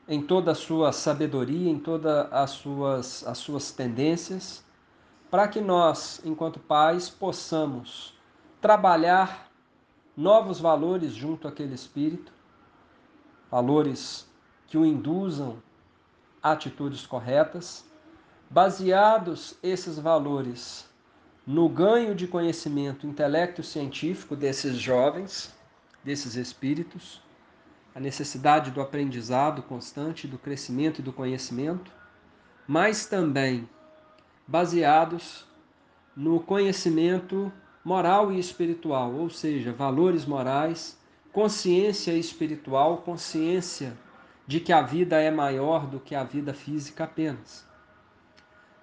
em 0.07 0.21
toda 0.21 0.51
a 0.51 0.55
sua 0.55 0.91
sabedoria, 0.91 1.69
em 1.69 1.79
todas 1.79 2.31
as 2.31 2.51
suas, 2.51 3.27
as 3.27 3.37
suas 3.37 3.71
tendências 3.71 4.65
para 5.29 5.47
que 5.47 5.59
nós, 5.59 6.21
enquanto 6.23 6.59
pais, 6.59 7.09
possamos 7.09 8.17
trabalhar 8.61 9.51
novos 10.15 10.59
valores 10.59 11.13
junto 11.13 11.47
àquele 11.47 11.75
espírito, 11.75 12.31
valores 13.51 14.29
que 14.67 14.77
o 14.77 14.85
induzam 14.85 15.61
a 16.41 16.51
atitudes 16.51 17.05
corretas, 17.05 17.85
baseados 18.49 19.55
esses 19.61 19.99
valores 19.99 20.87
no 21.45 21.67
ganho 21.69 22.15
de 22.15 22.27
conhecimento 22.27 23.07
intelecto 23.07 23.63
científico 23.63 24.35
desses 24.35 24.77
jovens, 24.77 25.53
desses 26.03 26.35
espíritos, 26.35 27.21
a 27.93 27.99
necessidade 27.99 28.71
do 28.71 28.81
aprendizado 28.81 29.61
constante, 29.63 30.27
do 30.27 30.37
crescimento 30.37 30.99
e 30.99 31.03
do 31.03 31.11
conhecimento, 31.11 31.91
mas 32.67 33.05
também 33.05 33.67
baseados 34.45 35.45
no 36.15 36.39
conhecimento 36.39 37.51
moral 37.83 38.31
e 38.31 38.39
espiritual, 38.39 39.13
ou 39.13 39.29
seja, 39.29 39.71
valores 39.71 40.25
morais, 40.25 40.97
consciência 41.31 42.13
espiritual, 42.13 42.97
consciência 42.97 43.97
de 44.45 44.59
que 44.59 44.71
a 44.71 44.81
vida 44.81 45.19
é 45.19 45.29
maior 45.29 45.85
do 45.87 45.99
que 45.99 46.15
a 46.15 46.23
vida 46.23 46.53
física 46.53 47.03
apenas. 47.03 47.66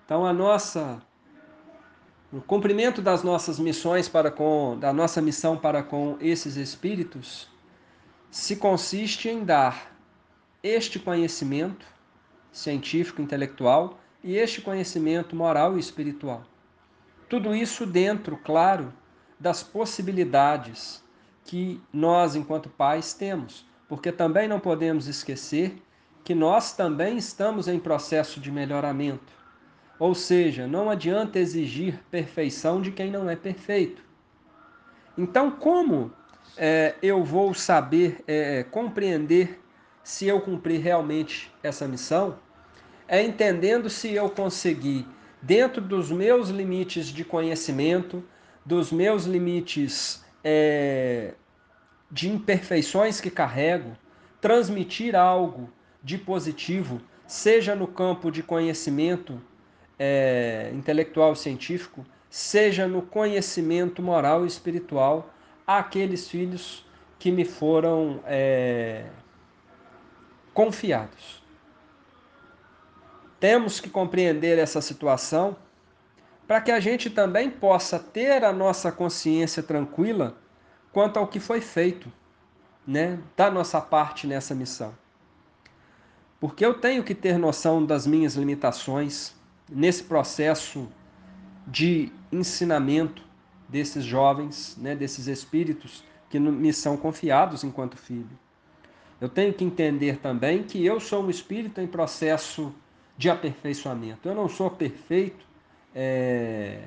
Então 0.05 0.27
a 0.27 0.33
nossa 0.33 1.03
o 2.33 2.41
cumprimento 2.41 3.01
das 3.01 3.23
nossas 3.23 3.59
missões 3.59 4.09
para 4.09 4.31
com 4.31 4.77
da 4.79 4.93
nossa 4.93 5.23
missão 5.23 5.57
para 5.57 5.83
com 5.83 6.17
esses 6.21 6.57
espíritos 6.57 7.49
se 8.31 8.57
consiste 8.57 9.29
em 9.29 9.45
dar 9.45 9.95
este 10.63 10.99
conhecimento 10.99 11.87
científico 12.51 13.23
intelectual 13.23 14.01
e 14.23 14.37
este 14.37 14.61
conhecimento 14.61 15.37
moral 15.37 15.77
e 15.77 15.81
espiritual. 15.81 16.43
Tudo 17.29 17.55
isso 17.55 17.85
dentro, 17.85 18.37
claro, 18.39 18.93
das 19.39 19.63
possibilidades 19.63 21.05
que 21.45 21.81
nós, 21.93 22.35
enquanto 22.35 22.69
pais, 22.69 23.13
temos, 23.13 23.67
porque 23.89 24.11
também 24.11 24.49
não 24.49 24.59
podemos 24.59 25.07
esquecer 25.07 25.83
que 26.25 26.35
nós 26.35 26.73
também 26.75 27.19
estamos 27.19 27.69
em 27.69 27.79
processo 27.79 28.41
de 28.41 28.51
melhoramento. 28.51 29.44
Ou 30.05 30.15
seja, 30.15 30.67
não 30.67 30.91
adianta 30.91 31.39
exigir 31.39 31.99
perfeição 32.11 32.83
de 32.83 32.91
quem 32.91 33.11
não 33.11 33.31
é 33.31 33.35
perfeito. 33.35 34.03
Então, 35.17 35.51
como 35.51 36.13
é, 36.59 36.95
eu 37.03 37.25
vou 37.25 37.55
saber 37.55 38.23
é, 38.27 38.65
compreender 38.65 39.59
se 40.03 40.27
eu 40.27 40.43
cumprir 40.43 40.79
realmente 40.83 41.51
essa 41.63 41.89
missão? 41.89 42.39
é 43.09 43.23
entendendo 43.23 43.89
se 43.89 44.13
eu 44.13 44.29
conseguir, 44.29 45.07
dentro 45.41 45.81
dos 45.81 46.11
meus 46.11 46.51
limites 46.51 47.07
de 47.07 47.25
conhecimento, 47.25 48.23
dos 48.63 48.93
meus 48.93 49.25
limites 49.25 50.23
é, 50.43 51.33
de 52.11 52.29
imperfeições 52.29 53.23
que 53.23 53.31
carrego, 53.31 53.97
transmitir 54.39 55.17
algo 55.17 55.73
de 56.03 56.19
positivo, 56.19 57.01
seja 57.27 57.75
no 57.75 57.87
campo 57.87 58.31
de 58.31 58.43
conhecimento 58.43 59.41
é, 59.99 60.71
intelectual 60.73 61.35
científico, 61.35 62.05
seja 62.29 62.87
no 62.87 63.03
conhecimento 63.03 64.03
moral 64.03 64.45
e 64.45 64.49
espiritual 64.49 65.31
àqueles 65.67 66.29
filhos 66.29 66.85
que 67.19 67.31
me 67.31 67.45
foram 67.45 68.21
é, 68.27 69.07
confiados. 70.53 71.43
Temos 73.39 73.81
que 73.81 73.89
compreender 73.89 74.59
essa 74.59 74.81
situação 74.81 75.57
para 76.47 76.61
que 76.61 76.71
a 76.71 76.81
gente 76.81 77.09
também 77.09 77.51
possa 77.51 77.99
ter 77.99 78.45
a 78.45 78.53
nossa 78.53 78.93
consciência 78.93 79.63
tranquila 79.63 80.37
quanto 80.93 81.19
ao 81.19 81.27
que 81.27 81.41
foi 81.41 81.61
feito, 81.61 82.13
né, 82.87 83.19
da 83.37 83.51
nossa 83.51 83.81
parte 83.81 84.27
nessa 84.27 84.55
missão. 84.55 84.95
Porque 86.39 86.65
eu 86.65 86.75
tenho 86.75 87.03
que 87.03 87.15
ter 87.15 87.39
noção 87.39 87.85
das 87.85 88.07
minhas 88.07 88.35
limitações 88.35 89.35
nesse 89.69 90.03
processo 90.03 90.89
de 91.67 92.13
ensinamento 92.31 93.23
desses 93.69 94.05
jovens, 94.05 94.77
né, 94.79 94.95
desses 94.95 95.27
espíritos 95.27 96.05
que 96.29 96.39
me 96.39 96.73
são 96.73 96.97
confiados 96.97 97.65
enquanto 97.65 97.97
filho. 97.97 98.39
Eu 99.21 99.29
tenho 99.29 99.55
que 99.55 99.65
entender 99.65 100.19
também 100.19 100.63
que 100.63 100.85
eu 100.85 101.01
sou 101.01 101.23
um 101.23 101.31
espírito 101.31 101.81
em 101.81 101.87
processo 101.87 102.75
de 103.17 103.31
aperfeiçoamento. 103.31 104.29
Eu 104.29 104.35
não 104.35 104.49
sou 104.49 104.71
perfeito 104.71 105.47
é, 105.95 106.83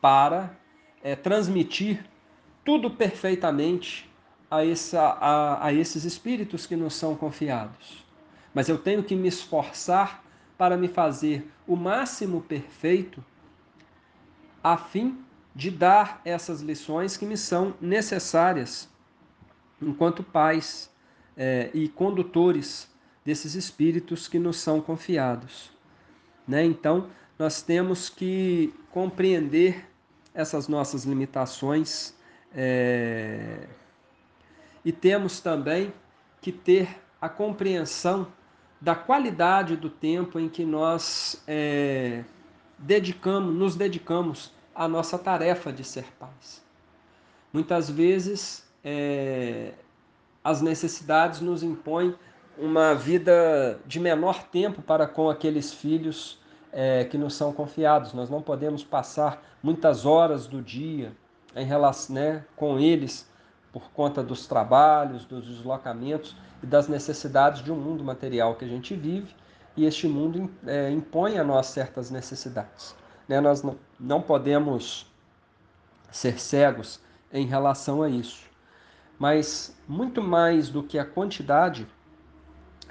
para 0.00 0.56
é, 1.02 1.16
transmitir 1.16 2.04
tudo 2.64 2.90
perfeitamente 2.90 4.08
a, 4.50 4.64
essa, 4.64 5.02
a, 5.02 5.66
a 5.66 5.72
esses 5.72 6.04
espíritos 6.04 6.64
que 6.64 6.76
nos 6.76 6.94
são 6.94 7.16
confiados. 7.16 8.04
Mas 8.54 8.68
eu 8.68 8.78
tenho 8.78 9.02
que 9.02 9.16
me 9.16 9.28
esforçar 9.28 10.22
para 10.56 10.76
me 10.76 10.88
fazer 10.88 11.50
o 11.66 11.76
máximo 11.76 12.40
perfeito 12.42 13.24
a 14.62 14.76
fim 14.76 15.24
de 15.54 15.70
dar 15.70 16.20
essas 16.24 16.60
lições 16.60 17.16
que 17.16 17.26
me 17.26 17.36
são 17.36 17.74
necessárias 17.80 18.88
enquanto 19.80 20.22
pais 20.22 20.90
é, 21.36 21.70
e 21.74 21.88
condutores 21.88 22.88
desses 23.24 23.54
espíritos 23.54 24.28
que 24.28 24.38
nos 24.38 24.56
são 24.56 24.80
confiados. 24.80 25.70
Né? 26.46 26.64
Então, 26.64 27.08
nós 27.38 27.62
temos 27.62 28.08
que 28.08 28.72
compreender 28.90 29.88
essas 30.34 30.68
nossas 30.68 31.04
limitações 31.04 32.14
é... 32.54 33.66
e 34.84 34.92
temos 34.92 35.40
também 35.40 35.92
que 36.40 36.52
ter 36.52 37.00
a 37.20 37.28
compreensão 37.28 38.26
da 38.82 38.96
qualidade 38.96 39.76
do 39.76 39.88
tempo 39.88 40.40
em 40.40 40.48
que 40.48 40.64
nós 40.64 41.40
é, 41.46 42.24
dedicamos, 42.76 43.54
nos 43.54 43.76
dedicamos 43.76 44.52
à 44.74 44.88
nossa 44.88 45.16
tarefa 45.16 45.72
de 45.72 45.84
ser 45.84 46.04
pais. 46.18 46.60
Muitas 47.52 47.88
vezes 47.88 48.68
é, 48.82 49.74
as 50.42 50.60
necessidades 50.60 51.40
nos 51.40 51.62
impõem 51.62 52.12
uma 52.58 52.92
vida 52.92 53.78
de 53.86 54.00
menor 54.00 54.42
tempo 54.48 54.82
para 54.82 55.06
com 55.06 55.30
aqueles 55.30 55.72
filhos 55.72 56.40
é, 56.72 57.04
que 57.04 57.16
nos 57.16 57.34
são 57.34 57.52
confiados. 57.52 58.12
Nós 58.12 58.28
não 58.28 58.42
podemos 58.42 58.82
passar 58.82 59.40
muitas 59.62 60.04
horas 60.04 60.48
do 60.48 60.60
dia 60.60 61.12
em 61.54 61.64
relação, 61.64 62.16
né, 62.16 62.44
com 62.56 62.80
eles 62.80 63.30
por 63.72 63.90
conta 63.92 64.22
dos 64.22 64.46
trabalhos, 64.46 65.24
dos 65.24 65.46
deslocamentos 65.46 66.36
e 66.62 66.66
das 66.66 66.88
necessidades 66.88 67.62
de 67.62 67.72
um 67.72 67.76
mundo 67.76 68.04
material 68.04 68.54
que 68.54 68.64
a 68.64 68.68
gente 68.68 68.94
vive. 68.94 69.34
E 69.76 69.86
este 69.86 70.06
mundo 70.06 70.50
é, 70.66 70.90
impõe 70.90 71.38
a 71.38 71.44
nós 71.44 71.66
certas 71.68 72.10
necessidades. 72.10 72.94
Né? 73.26 73.40
Nós 73.40 73.62
não, 73.62 73.76
não 73.98 74.20
podemos 74.20 75.10
ser 76.10 76.38
cegos 76.38 77.00
em 77.32 77.46
relação 77.46 78.02
a 78.02 78.08
isso. 78.08 78.44
Mas 79.18 79.74
muito 79.88 80.20
mais 80.20 80.68
do 80.68 80.82
que 80.82 80.98
a 80.98 81.04
quantidade 81.04 81.86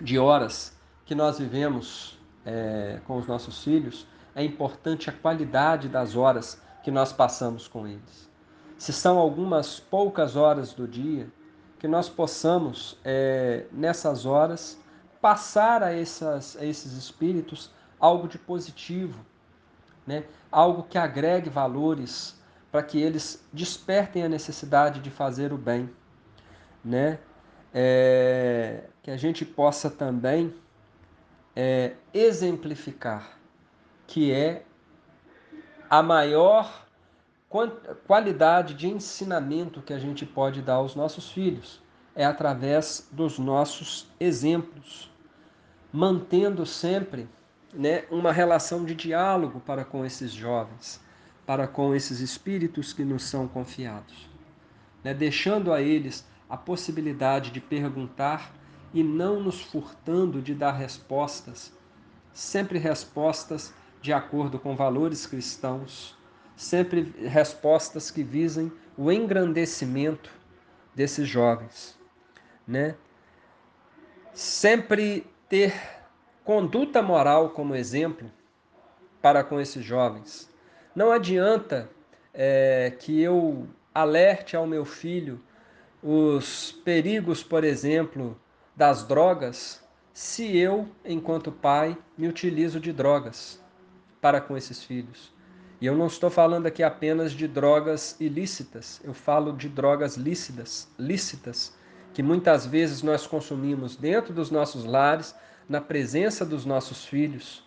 de 0.02 0.18
horas 0.18 0.76
que 1.06 1.14
nós 1.14 1.38
vivemos 1.38 2.18
é, 2.44 3.00
com 3.06 3.18
os 3.18 3.28
nossos 3.28 3.64
filhos, 3.64 4.08
é 4.34 4.44
importante 4.44 5.10
a 5.10 5.14
qualidade 5.14 5.88
das 5.88 6.16
horas 6.16 6.60
que 6.84 6.90
nós 6.90 7.14
passamos 7.14 7.68
com 7.68 7.88
eles. 7.88 8.31
Se 8.82 8.92
são 8.92 9.20
algumas 9.20 9.80
poucas 9.80 10.36
horas 10.36 10.74
do 10.74 10.88
dia, 10.88 11.28
que 11.78 11.88
nós 11.88 12.10
possamos, 12.10 12.98
é, 13.06 13.66
nessas 13.72 14.26
horas, 14.26 14.76
passar 15.22 15.84
a, 15.84 15.94
essas, 15.94 16.58
a 16.58 16.66
esses 16.66 16.94
espíritos 16.94 17.70
algo 18.00 18.28
de 18.28 18.40
positivo, 18.40 19.24
né? 20.08 20.24
algo 20.52 20.82
que 20.82 20.98
agregue 20.98 21.48
valores 21.48 22.42
para 22.72 22.82
que 22.82 23.00
eles 23.00 23.48
despertem 23.54 24.24
a 24.24 24.28
necessidade 24.28 25.00
de 25.00 25.12
fazer 25.12 25.54
o 25.54 25.60
bem. 25.60 25.88
Né? 26.84 27.20
É, 27.72 28.86
que 29.04 29.12
a 29.12 29.18
gente 29.18 29.46
possa 29.46 29.92
também 29.92 30.56
é, 31.56 31.94
exemplificar 32.12 33.38
que 34.08 34.32
é 34.32 34.66
a 35.88 36.02
maior 36.02 36.90
qualidade 38.08 38.74
de 38.74 38.88
ensinamento 38.88 39.82
que 39.82 39.94
a 39.94 40.00
gente 40.00 40.26
pode 40.26 40.62
dar 40.62 40.76
aos 40.76 40.96
nossos 40.96 41.30
filhos 41.30 41.82
é 42.16 42.26
através 42.26 43.10
dos 43.12 43.38
nossos 43.38 44.08
exemplos, 44.20 45.12
mantendo 45.92 46.66
sempre 46.66 47.28
né, 47.74 48.06
uma 48.10 48.32
relação 48.32 48.86
de 48.86 48.96
diálogo 48.96 49.60
para 49.60 49.84
com 49.84 50.06
esses 50.06 50.32
jovens, 50.32 51.02
para 51.46 51.68
com 51.68 51.94
esses 51.94 52.22
espíritos 52.22 52.94
que 52.94 53.04
nos 53.04 53.24
são 53.24 53.48
confiados, 53.50 54.30
né, 55.04 55.14
deixando 55.14 55.74
a 55.74 55.82
eles 55.82 56.26
a 56.50 56.56
possibilidade 56.56 57.52
de 57.52 57.60
perguntar 57.60 58.54
e 58.94 59.04
não 59.04 59.42
nos 59.42 59.62
furtando 59.62 60.42
de 60.42 60.54
dar 60.54 60.72
respostas, 60.72 61.74
sempre 62.34 62.80
respostas 62.80 63.74
de 64.02 64.14
acordo 64.14 64.58
com 64.58 64.76
valores 64.76 65.26
cristãos 65.26 66.18
sempre 66.62 67.12
respostas 67.28 68.12
que 68.12 68.22
visem 68.22 68.72
o 68.96 69.12
engrandecimento 69.12 70.32
desses 70.94 71.28
jovens, 71.28 71.98
né? 72.68 72.96
Sempre 74.32 75.26
ter 75.50 75.74
conduta 76.44 77.02
moral 77.02 77.50
como 77.50 77.74
exemplo 77.74 78.32
para 79.24 79.44
com 79.44 79.60
esses 79.60 79.84
jovens. 79.84 80.54
Não 80.96 81.12
adianta 81.12 81.90
é, 82.32 82.94
que 83.00 83.20
eu 83.20 83.68
alerte 83.92 84.56
ao 84.56 84.68
meu 84.68 84.86
filho 84.86 85.42
os 86.04 86.72
perigos, 86.86 87.42
por 87.42 87.64
exemplo, 87.64 88.40
das 88.76 89.04
drogas, 89.04 89.84
se 90.14 90.56
eu, 90.56 90.88
enquanto 91.04 91.52
pai, 91.52 91.98
me 92.16 92.28
utilizo 92.28 92.80
de 92.80 92.94
drogas 92.94 93.60
para 94.22 94.40
com 94.40 94.56
esses 94.56 94.84
filhos. 94.84 95.34
E 95.82 95.88
eu 95.88 95.98
não 95.98 96.06
estou 96.06 96.30
falando 96.30 96.68
aqui 96.68 96.84
apenas 96.84 97.32
de 97.32 97.48
drogas 97.48 98.16
ilícitas, 98.20 99.02
eu 99.04 99.16
falo 99.16 99.52
de 99.52 99.68
drogas 99.68 100.16
lícitas, 100.16 100.88
lícitas, 100.98 101.76
que 102.14 102.22
muitas 102.22 102.68
vezes 102.68 103.02
nós 103.02 103.26
consumimos 103.26 103.96
dentro 103.96 104.32
dos 104.32 104.52
nossos 104.52 104.86
lares, 104.86 105.34
na 105.68 105.82
presença 105.82 106.46
dos 106.46 106.66
nossos 106.66 107.04
filhos. 107.04 107.64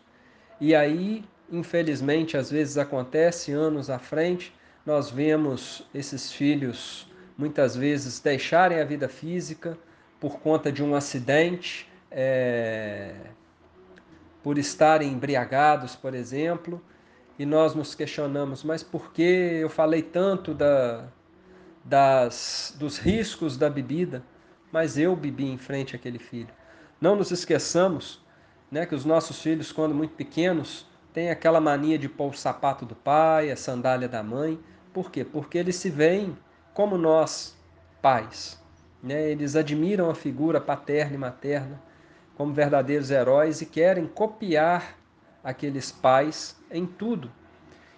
E 0.61 0.77
aí, 0.77 1.25
infelizmente, 1.51 2.37
às 2.37 2.53
vezes 2.53 2.79
acontece 2.79 3.51
anos 3.51 3.91
à 3.91 3.99
frente, 3.99 4.55
nós 4.87 5.11
vemos 5.11 5.85
esses 5.93 6.31
filhos 6.31 7.11
muitas 7.37 7.75
vezes 7.75 8.21
deixarem 8.21 8.81
a 8.81 8.85
vida 8.85 9.09
física 9.09 9.77
por 10.21 10.39
conta 10.39 10.71
de 10.71 10.85
um 10.85 10.95
acidente, 10.95 11.91
é... 12.13 13.13
por 14.41 14.57
estarem 14.57 15.13
embriagados, 15.13 15.97
por 15.97 16.15
exemplo 16.15 16.81
e 17.39 17.45
nós 17.45 17.75
nos 17.75 17.95
questionamos, 17.95 18.63
mas 18.63 18.83
por 18.83 19.13
que 19.13 19.23
eu 19.23 19.69
falei 19.69 20.03
tanto 20.03 20.55
da, 20.55 21.05
das, 21.85 22.75
dos 22.79 22.99
riscos 22.99 23.57
da 23.57 23.69
bebida, 23.69 24.23
mas 24.71 24.97
eu 24.99 25.17
bebi 25.17 25.47
em 25.47 25.59
frente 25.59 25.97
àquele 25.97 26.19
filho? 26.19 26.53
Não 27.01 27.17
nos 27.17 27.31
esqueçamos 27.31 28.23
né, 28.71 28.87
que 28.87 28.95
os 28.95 29.05
nossos 29.05 29.41
filhos, 29.41 29.73
quando 29.73 29.95
muito 29.95 30.15
pequenos, 30.15 30.87
têm 31.13 31.31
aquela 31.31 31.61
mania 31.61 31.99
de 31.99 32.09
pôr 32.09 32.31
o 32.31 32.37
sapato 32.37 32.85
do 32.85 32.95
pai, 32.95 33.51
a 33.51 33.57
sandália 33.57 34.09
da 34.09 34.23
mãe. 34.23 34.59
Por 34.93 35.11
quê? 35.11 35.25
Porque 35.25 35.59
eles 35.59 35.77
se 35.77 35.91
veem 35.91 36.37
como 36.73 36.97
nós, 36.97 37.57
pais. 38.01 38.61
Né? 39.03 39.31
Eles 39.31 39.55
admiram 39.57 40.11
a 40.11 40.15
figura 40.15 40.61
paterna 40.61 41.15
e 41.15 41.19
materna 41.19 41.81
como 42.37 42.53
verdadeiros 42.53 43.11
heróis 43.11 43.61
e 43.61 43.67
querem 43.67 44.07
copiar 44.07 44.97
aqueles 45.45 45.93
pais 45.93 46.57
em 46.71 46.87
tudo. 46.87 47.31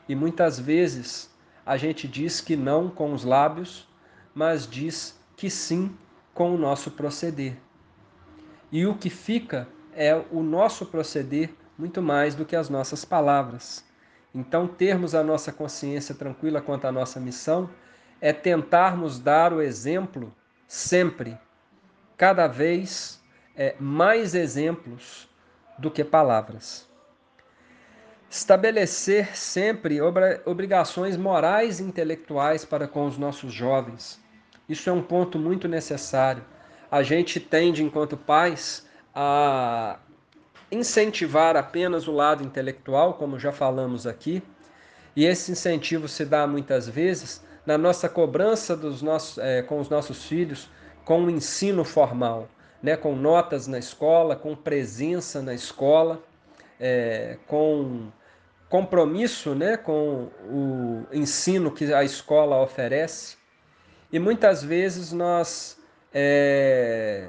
E 0.09 0.15
muitas 0.15 0.59
vezes 0.59 1.31
a 1.65 1.77
gente 1.77 2.07
diz 2.09 2.41
que 2.41 2.57
não 2.57 2.91
com 2.91 3.13
os 3.15 3.25
lábios, 3.25 3.89
mas 4.35 4.69
diz 4.69 5.19
que 5.37 5.49
sim 5.49 5.97
com 6.35 6.55
o 6.55 6.59
nosso 6.59 6.91
proceder. 6.91 7.57
E 8.71 8.85
o 8.85 8.97
que 8.97 9.09
fica 9.09 9.69
é 9.95 10.15
o 10.31 10.43
nosso 10.43 10.85
proceder 10.87 11.55
muito 11.79 12.03
mais 12.03 12.35
do 12.35 12.45
que 12.45 12.57
as 12.57 12.69
nossas 12.69 13.05
palavras. 13.05 13.85
Então, 14.35 14.67
termos 14.67 15.15
a 15.15 15.23
nossa 15.23 15.53
consciência 15.53 16.15
tranquila 16.15 16.61
quanto 16.61 16.87
à 16.87 16.93
nossa 16.93 17.19
missão 17.19 17.71
é 18.21 18.33
tentarmos 18.33 19.19
dar 19.19 19.53
o 19.53 19.63
exemplo 19.63 20.35
sempre, 20.67 21.39
cada 22.17 22.47
vez 22.47 23.23
é, 23.55 23.75
mais 23.79 24.35
exemplos 24.35 25.29
do 25.79 25.91
que 25.91 26.05
palavras. 26.05 26.86
Estabelecer 28.29 29.37
sempre 29.37 30.01
obrigações 30.45 31.17
morais 31.17 31.81
e 31.81 31.85
intelectuais 31.85 32.65
para 32.65 32.89
com 32.89 33.07
os 33.07 33.17
nossos 33.17 33.53
jovens. 33.53 34.21
Isso 34.69 34.91
é 34.91 34.93
um 34.93 35.03
ponto 35.03 35.39
muito 35.39 35.69
necessário. 35.69 36.45
A 36.91 37.03
gente 37.03 37.39
tende, 37.39 37.83
enquanto 37.83 38.17
pais, 38.17 38.87
a 39.15 39.99
incentivar 40.71 41.57
apenas 41.57 42.09
o 42.09 42.13
lado 42.13 42.43
intelectual, 42.43 43.15
como 43.15 43.39
já 43.39 43.53
falamos 43.53 44.07
aqui, 44.07 44.43
e 45.15 45.25
esse 45.25 45.53
incentivo 45.53 46.09
se 46.09 46.25
dá 46.25 46.47
muitas 46.47 46.89
vezes 46.89 47.43
na 47.65 47.79
nossa 47.79 48.09
cobrança 48.09 48.77
dos 48.77 49.03
nossos, 49.03 49.39
é, 49.39 49.63
com 49.63 49.81
os 49.81 49.89
nossos 49.89 50.25
filhos 50.25 50.69
com 51.05 51.25
o 51.25 51.31
ensino 51.31 51.85
formal, 51.85 52.49
né, 52.83 52.97
com 52.97 53.15
notas 53.15 53.69
na 53.69 53.79
escola, 53.79 54.35
com 54.35 54.57
presença 54.57 55.41
na 55.41 55.55
escola 55.55 56.21
é, 56.81 57.39
com 57.47 58.09
compromisso 58.69 59.55
né, 59.55 59.77
com 59.77 60.29
o 60.45 61.07
ensino 61.13 61.71
que 61.71 61.93
a 61.93 62.05
escola 62.05 62.61
oferece. 62.61 63.37
E 64.13 64.19
muitas 64.19 64.63
vezes 64.63 65.13
nós 65.13 65.79
é, 66.13 67.29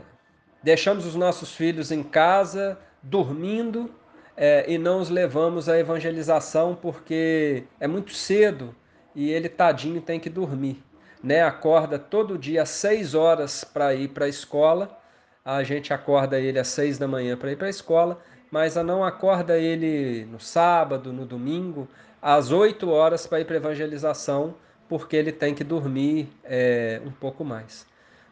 deixamos 0.63 1.05
os 1.05 1.15
nossos 1.15 1.53
filhos 1.53 1.91
em 1.91 2.03
casa, 2.03 2.77
dormindo, 3.01 3.93
é, 4.35 4.65
e 4.71 4.77
não 4.77 4.99
os 4.99 5.09
levamos 5.09 5.67
à 5.67 5.79
evangelização 5.79 6.75
porque 6.75 7.63
é 7.79 7.87
muito 7.87 8.13
cedo 8.13 8.75
e 9.15 9.31
ele, 9.31 9.49
tadinho, 9.49 9.99
tem 9.99 10.19
que 10.19 10.29
dormir. 10.29 10.83
Né? 11.23 11.41
Acorda 11.41 11.97
todo 11.97 12.37
dia 12.37 12.61
às 12.61 12.69
seis 12.69 13.15
horas 13.15 13.63
para 13.63 13.95
ir 13.95 14.09
para 14.09 14.25
a 14.25 14.29
escola, 14.29 14.95
a 15.43 15.63
gente 15.63 15.91
acorda 15.91 16.39
ele 16.39 16.59
às 16.59 16.67
seis 16.67 16.99
da 16.99 17.07
manhã 17.07 17.35
para 17.35 17.51
ir 17.51 17.57
para 17.57 17.67
a 17.67 17.69
escola, 17.69 18.19
mas 18.51 18.75
não 18.75 19.03
acorda 19.03 19.57
ele 19.57 20.25
no 20.25 20.39
sábado, 20.39 21.11
no 21.11 21.25
domingo, 21.25 21.87
às 22.21 22.51
8 22.51 22.89
horas 22.89 23.27
para 23.27 23.41
ir 23.41 23.45
para 23.45 23.57
evangelização, 23.57 24.55
porque 24.87 25.15
ele 25.15 25.31
tem 25.31 25.53
que 25.53 25.63
dormir 25.63 26.29
é, 26.43 27.01
um 27.05 27.11
pouco 27.11 27.43
mais. 27.43 27.85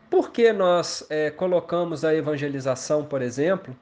Por 0.10 0.32
que 0.32 0.54
nós 0.54 1.06
é, 1.10 1.30
colocamos 1.30 2.06
a 2.06 2.14
evangelização, 2.14 3.04
por 3.04 3.22
exemplo, 3.22 3.76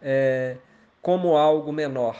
é, 0.00 0.56
como 1.02 1.36
algo 1.36 1.72
menor? 1.72 2.16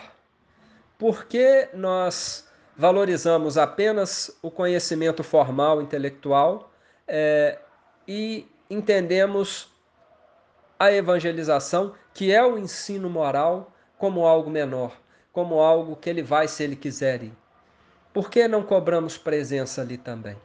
Por 0.99 1.25
que 1.27 1.69
nós 1.73 2.49
valorizamos 2.77 3.59
apenas 3.59 4.37
o 4.43 4.51
conhecimento 4.51 5.23
formal, 5.23 5.83
intelectual, 5.83 6.73
é, 7.07 7.59
e 8.09 8.47
entendemos 8.71 9.71
a 10.79 10.91
evangelização, 10.91 11.95
que 12.21 12.31
é 12.31 12.45
o 12.45 12.59
ensino 12.59 13.09
moral, 13.09 13.73
como 13.97 14.27
algo 14.27 14.51
menor, 14.51 14.93
como 15.33 15.59
algo 15.59 15.97
que 15.97 16.11
ele 16.11 16.23
vai 16.23 16.47
se 16.47 16.63
ele 16.63 16.77
quiser 16.77 17.23
ir. 17.23 17.33
Por 18.13 18.29
que 18.29 18.47
não 18.47 18.63
cobramos 18.63 19.17
presença 19.17 19.81
ali 19.81 19.97
também? 19.97 20.37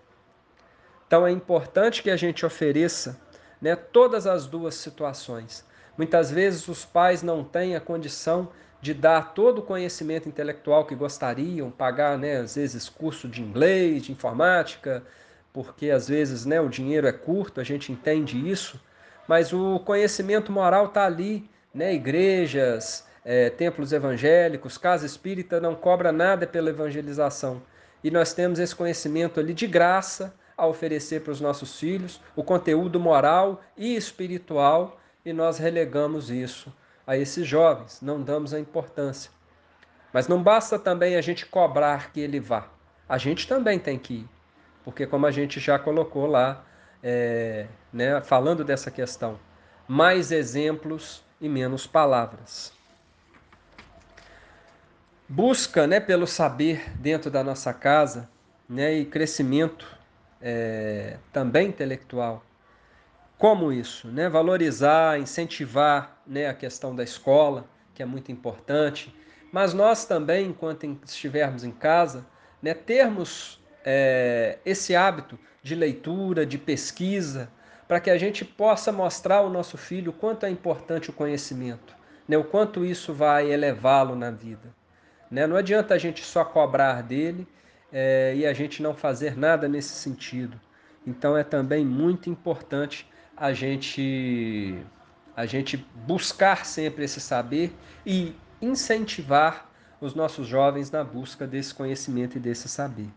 Então 1.05 1.28
é 1.28 1.32
importante 1.32 2.01
que 2.01 2.09
a 2.09 2.15
gente 2.15 2.45
ofereça 2.45 3.19
né, 3.61 3.76
todas 3.76 4.26
as 4.26 4.47
duas 4.47 4.76
situações. 4.76 5.65
Muitas 5.97 6.32
vezes 6.32 6.65
os 6.69 6.86
pais 6.86 7.21
não 7.21 7.43
têm 7.43 7.76
a 7.76 7.82
condição 7.82 8.53
de 8.80 8.93
dar 8.93 9.34
todo 9.34 9.59
o 9.59 9.63
conhecimento 9.63 10.30
intelectual 10.30 10.86
que 10.86 10.95
gostariam, 10.95 11.69
pagar, 11.69 12.17
né, 12.17 12.38
às 12.38 12.55
vezes, 12.55 12.88
curso 12.88 13.28
de 13.28 13.41
inglês, 13.41 14.03
de 14.03 14.13
informática, 14.13 15.03
porque 15.51 15.89
às 15.89 16.07
vezes 16.07 16.45
né, 16.45 16.61
o 16.61 16.69
dinheiro 16.69 17.05
é 17.05 17.11
curto, 17.11 17.59
a 17.59 17.65
gente 17.65 17.91
entende 17.91 18.49
isso, 18.49 18.80
mas 19.28 19.51
o 19.51 19.78
conhecimento 19.80 20.53
moral 20.53 20.86
está 20.86 21.05
ali, 21.05 21.53
né, 21.76 21.93
igrejas, 21.93 23.05
é, 23.26 23.49
templos 23.49 23.91
evangélicos, 23.91 24.78
casa 24.78 25.05
espírita 25.05 25.59
não 25.59 25.76
cobra 25.76 26.09
nada 26.09 26.47
pela 26.47 26.69
evangelização. 26.69 27.61
E 28.01 28.09
nós 28.09 28.34
temos 28.34 28.59
esse 28.59 28.73
conhecimento 28.73 29.41
ali 29.41 29.53
de 29.53 29.67
graça 29.67 30.34
a 30.57 30.65
oferecer 30.65 31.21
para 31.21 31.34
os 31.34 31.41
nossos 31.41 31.78
filhos, 31.78 32.21
o 32.34 32.43
conteúdo 32.43 32.97
moral 32.97 33.61
e 33.76 33.93
espiritual, 33.93 34.97
e 35.26 35.34
nós 35.34 35.57
relegamos 35.57 36.32
isso 36.32 36.73
a 37.05 37.17
esses 37.17 37.45
jovens, 37.45 37.99
não 38.01 38.21
damos 38.21 38.53
a 38.53 38.59
importância. 38.59 39.30
Mas 40.13 40.30
não 40.30 40.41
basta 40.41 40.80
também 40.80 41.17
a 41.17 41.21
gente 41.21 41.45
cobrar 41.45 42.13
que 42.13 42.21
ele 42.21 42.39
vá, 42.39 42.69
a 43.09 43.17
gente 43.17 43.47
também 43.47 43.78
tem 43.78 43.99
que 43.99 44.13
ir, 44.13 44.30
porque, 44.84 45.05
como 45.05 45.26
a 45.26 45.32
gente 45.32 45.59
já 45.59 45.78
colocou 45.78 46.26
lá, 46.26 46.63
é, 47.03 47.67
né, 47.91 48.21
falando 48.21 48.63
dessa 48.63 48.89
questão, 48.89 49.38
mais 49.88 50.32
exemplos 50.32 51.24
e 51.40 51.50
menos 51.50 51.86
palavras. 51.86 52.74
Busca 55.28 55.88
né, 55.88 56.00
pelo 56.00 56.28
saber 56.28 56.92
dentro 57.00 57.32
da 57.32 57.44
nossa 57.44 57.74
casa 57.74 58.30
né, 58.70 58.94
e 58.94 59.06
crescimento 59.06 59.88
é, 60.42 61.18
também 61.34 61.70
intelectual. 61.70 62.44
Como 63.38 63.72
isso? 63.72 64.08
Né? 64.08 64.30
Valorizar, 64.30 65.20
incentivar 65.20 66.22
né, 66.26 66.48
a 66.48 66.54
questão 66.54 66.96
da 66.96 67.04
escola, 67.04 67.66
que 67.94 68.04
é 68.04 68.06
muito 68.06 68.32
importante, 68.32 69.14
mas 69.52 69.74
nós 69.74 70.06
também, 70.06 70.48
enquanto 70.48 70.86
estivermos 71.06 71.64
em 71.64 71.72
casa, 71.72 72.26
né, 72.62 72.74
termos 72.74 73.60
é, 73.84 74.60
esse 74.66 74.96
hábito 74.96 75.40
de 75.64 75.76
leitura, 75.76 76.46
de 76.46 76.58
pesquisa, 76.58 77.50
para 77.88 78.00
que 78.00 78.10
a 78.10 78.18
gente 78.18 78.44
possa 78.44 78.92
mostrar 78.92 79.38
ao 79.38 79.50
nosso 79.50 79.78
filho 79.78 80.12
o 80.12 80.14
quanto 80.14 80.46
é 80.46 80.50
importante 80.50 81.10
o 81.10 81.14
conhecimento, 81.14 81.96
né, 82.28 82.38
o 82.38 82.44
quanto 82.44 82.86
isso 82.86 83.14
vai 83.14 83.52
elevá-lo 83.52 84.16
na 84.16 84.32
vida. 84.32 84.74
Né? 85.30 85.46
Não 85.46 85.56
adianta 85.56 85.94
a 85.94 85.98
gente 85.98 86.24
só 86.24 86.44
cobrar 86.44 87.04
dele 87.04 87.48
é, 87.92 88.34
e 88.36 88.46
a 88.46 88.54
gente 88.54 88.82
não 88.82 88.94
fazer 88.94 89.38
nada 89.38 89.68
nesse 89.68 89.94
sentido. 89.94 90.60
Então 91.06 91.38
é 91.38 91.44
também 91.44 91.86
muito 91.86 92.30
importante 92.30 93.08
a 93.38 93.54
gente 93.54 94.80
a 95.36 95.46
gente 95.46 95.76
buscar 96.08 96.66
sempre 96.66 97.04
esse 97.04 97.20
saber 97.20 97.76
e 98.06 98.34
incentivar 98.62 99.70
os 100.00 100.16
nossos 100.16 100.48
jovens 100.48 100.90
na 100.90 101.04
busca 101.04 101.46
desse 101.46 101.74
conhecimento 101.74 102.38
e 102.38 102.40
desse 102.40 102.70
saber. 102.70 103.10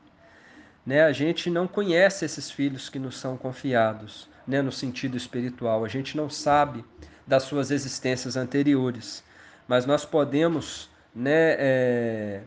Né? 0.84 1.02
A 1.02 1.12
gente 1.12 1.48
não 1.48 1.68
conhece 1.68 2.24
esses 2.24 2.50
filhos 2.50 2.88
que 2.88 2.98
nos 2.98 3.16
são 3.18 3.36
confiados, 3.36 4.28
né? 4.48 4.62
no 4.62 4.72
sentido 4.72 5.16
espiritual. 5.16 5.84
A 5.84 5.88
gente 5.88 6.16
não 6.16 6.28
sabe 6.28 6.84
das 7.26 7.42
suas 7.44 7.70
existências 7.70 8.36
anteriores, 8.36 9.22
mas 9.68 9.84
nós 9.84 10.04
podemos, 10.04 10.90
né, 11.14 11.54
é, 11.58 12.40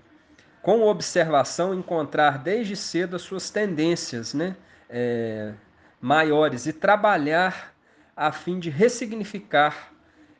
com 0.61 0.81
observação, 0.81 1.73
encontrar 1.73 2.39
desde 2.39 2.75
cedo 2.75 3.15
as 3.15 3.21
suas 3.21 3.51
tendências, 3.51 4.33
né? 4.33 4.55
É, 4.89 5.53
maiores 6.01 6.65
e 6.65 6.73
trabalhar 6.73 7.73
a 8.17 8.31
fim 8.31 8.59
de 8.59 8.69
ressignificar 8.69 9.93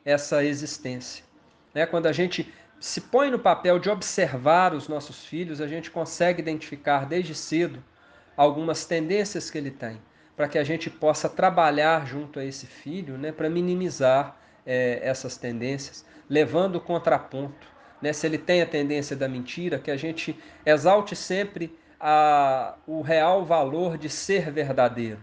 essa 0.04 0.44
existência. 0.44 1.24
Né? 1.72 1.86
Quando 1.86 2.06
a 2.06 2.12
gente 2.12 2.52
se 2.80 3.00
põe 3.00 3.30
no 3.30 3.38
papel 3.38 3.78
de 3.78 3.88
observar 3.88 4.74
os 4.74 4.88
nossos 4.88 5.24
filhos, 5.24 5.60
a 5.60 5.68
gente 5.68 5.90
consegue 5.90 6.42
identificar 6.42 7.06
desde 7.06 7.34
cedo 7.34 7.82
algumas 8.36 8.84
tendências 8.84 9.50
que 9.50 9.56
ele 9.56 9.70
tem, 9.70 10.00
para 10.42 10.48
que 10.48 10.58
a 10.58 10.64
gente 10.64 10.90
possa 10.90 11.28
trabalhar 11.28 12.04
junto 12.04 12.40
a 12.40 12.44
esse 12.44 12.66
filho 12.66 13.16
né, 13.16 13.30
para 13.30 13.48
minimizar 13.48 14.36
é, 14.66 14.98
essas 15.00 15.36
tendências, 15.36 16.04
levando 16.28 16.74
o 16.74 16.80
contraponto. 16.80 17.68
Né, 18.02 18.12
se 18.12 18.26
ele 18.26 18.38
tem 18.38 18.60
a 18.60 18.66
tendência 18.66 19.14
da 19.14 19.28
mentira, 19.28 19.78
que 19.78 19.88
a 19.88 19.96
gente 19.96 20.36
exalte 20.66 21.14
sempre 21.14 21.78
a, 22.00 22.74
o 22.88 23.02
real 23.02 23.44
valor 23.44 23.96
de 23.96 24.08
ser 24.08 24.50
verdadeiro 24.50 25.22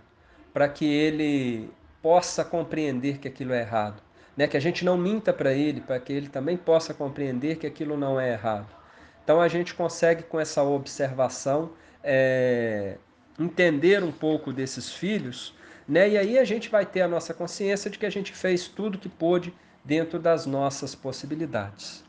para 0.53 0.69
que 0.69 0.85
ele 0.85 1.69
possa 2.01 2.45
compreender 2.45 3.17
que 3.17 3.27
aquilo 3.27 3.51
é 3.51 3.59
errado. 3.59 4.01
Né? 4.37 4.47
Que 4.47 4.55
a 4.55 4.61
gente 4.61 4.85
não 4.85 4.97
minta 4.97 5.33
para 5.33 5.51
ele, 5.51 5.81
para 5.81 5.99
que 5.99 6.13
ele 6.13 6.29
também 6.29 6.55
possa 6.55 6.93
compreender 6.93 7.57
que 7.57 7.67
aquilo 7.67 7.97
não 7.97 8.17
é 8.17 8.31
errado. 8.31 8.73
Então 9.21 9.41
a 9.41 9.49
gente 9.49 9.75
consegue, 9.75 10.23
com 10.23 10.39
essa 10.39 10.63
observação, 10.63 11.73
é, 12.01 12.97
entender 13.39 14.03
um 14.03 14.11
pouco 14.11 14.51
desses 14.51 14.91
filhos, 14.91 15.55
né? 15.87 16.09
e 16.09 16.17
aí 16.17 16.37
a 16.37 16.43
gente 16.43 16.69
vai 16.69 16.85
ter 16.85 17.01
a 17.01 17.07
nossa 17.07 17.33
consciência 17.33 17.89
de 17.89 17.97
que 17.97 18.05
a 18.05 18.09
gente 18.09 18.33
fez 18.33 18.67
tudo 18.67 18.97
que 18.97 19.07
pôde 19.07 19.53
dentro 19.83 20.19
das 20.19 20.45
nossas 20.45 20.93
possibilidades. 20.93 22.03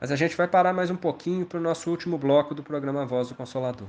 Mas 0.00 0.10
a 0.10 0.16
gente 0.16 0.36
vai 0.36 0.46
parar 0.46 0.72
mais 0.72 0.90
um 0.90 0.96
pouquinho 0.96 1.46
para 1.46 1.58
o 1.58 1.62
nosso 1.62 1.90
último 1.90 2.18
bloco 2.18 2.54
do 2.54 2.62
programa 2.62 3.06
Voz 3.06 3.28
do 3.28 3.34
Consolador. 3.34 3.88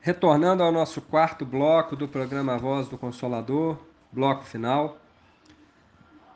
Retornando 0.00 0.64
ao 0.64 0.72
nosso 0.72 1.00
quarto 1.00 1.46
bloco 1.46 1.94
do 1.94 2.08
programa 2.08 2.58
Voz 2.58 2.88
do 2.88 2.98
Consolador, 2.98 3.78
bloco 4.10 4.42
final, 4.42 4.98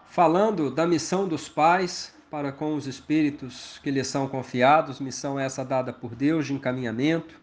falando 0.09 0.70
da 0.70 0.87
missão 0.87 1.27
dos 1.27 1.49
pais 1.49 2.16
para 2.31 2.51
com 2.51 2.74
os 2.74 2.87
espíritos 2.87 3.79
que 3.83 3.91
lhes 3.91 4.07
são 4.07 4.29
confiados, 4.29 5.01
missão 5.01 5.39
essa 5.39 5.64
dada 5.64 5.93
por 5.93 6.14
Deus 6.14 6.47
de 6.47 6.53
encaminhamento, 6.53 7.39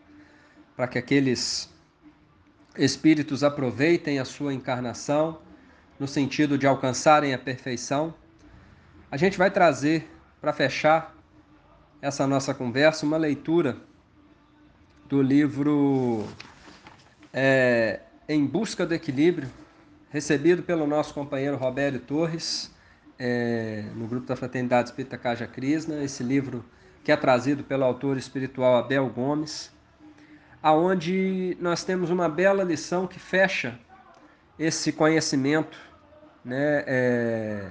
para 0.75 0.87
que 0.87 0.97
aqueles 0.97 1.69
espíritos 2.77 3.43
aproveitem 3.43 4.19
a 4.19 4.25
sua 4.25 4.53
encarnação 4.53 5.39
no 5.99 6.07
sentido 6.07 6.57
de 6.57 6.67
alcançarem 6.67 7.33
a 7.33 7.37
perfeição. 7.37 8.13
A 9.09 9.15
gente 9.15 9.37
vai 9.37 9.49
trazer 9.49 10.09
para 10.41 10.51
fechar 10.51 11.15
essa 12.01 12.27
nossa 12.27 12.53
conversa 12.53 13.05
uma 13.05 13.15
leitura 13.15 13.77
do 15.07 15.21
livro 15.21 16.27
é, 17.31 18.01
Em 18.27 18.45
Busca 18.45 18.85
do 18.85 18.93
Equilíbrio, 18.93 19.49
recebido 20.09 20.63
pelo 20.63 20.85
nosso 20.85 21.13
companheiro 21.13 21.55
Robério 21.55 21.99
Torres, 21.99 22.72
é, 23.25 23.85
no 23.95 24.05
grupo 24.05 24.27
da 24.27 24.35
Fraternidade 24.35 24.89
Espírita 24.89 25.17
Caja 25.17 25.47
Krishna, 25.47 26.03
esse 26.03 26.21
livro 26.21 26.65
que 27.05 27.09
é 27.09 27.15
trazido 27.15 27.63
pelo 27.63 27.85
autor 27.85 28.17
espiritual 28.17 28.75
Abel 28.75 29.07
Gomes, 29.07 29.71
aonde 30.61 31.57
nós 31.61 31.85
temos 31.85 32.09
uma 32.09 32.27
bela 32.27 32.65
lição 32.65 33.07
que 33.07 33.17
fecha 33.17 33.79
esse 34.59 34.91
conhecimento 34.91 35.77
né, 36.43 36.83
é, 36.85 37.69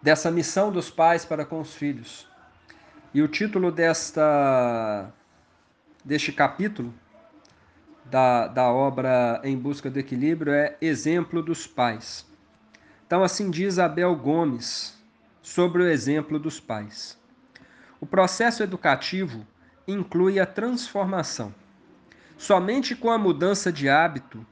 dessa 0.00 0.30
missão 0.30 0.72
dos 0.72 0.88
pais 0.88 1.26
para 1.26 1.44
com 1.44 1.60
os 1.60 1.74
filhos. 1.74 2.26
E 3.12 3.20
o 3.20 3.28
título 3.28 3.70
desta 3.70 5.12
deste 6.02 6.32
capítulo 6.32 6.92
da, 8.06 8.46
da 8.46 8.72
obra 8.72 9.42
Em 9.44 9.58
Busca 9.58 9.90
do 9.90 9.98
Equilíbrio 9.98 10.54
é 10.54 10.74
Exemplo 10.80 11.42
dos 11.42 11.66
Pais. 11.66 12.26
Então, 13.06 13.22
assim 13.22 13.50
diz 13.50 13.78
Abel 13.78 14.16
Gomes 14.16 14.98
sobre 15.42 15.82
o 15.82 15.88
exemplo 15.88 16.38
dos 16.38 16.58
pais. 16.58 17.18
O 18.00 18.06
processo 18.06 18.62
educativo 18.62 19.46
inclui 19.86 20.40
a 20.40 20.46
transformação. 20.46 21.54
Somente 22.38 22.96
com 22.96 23.10
a 23.10 23.18
mudança 23.18 23.70
de 23.70 23.88
hábito 23.88 24.44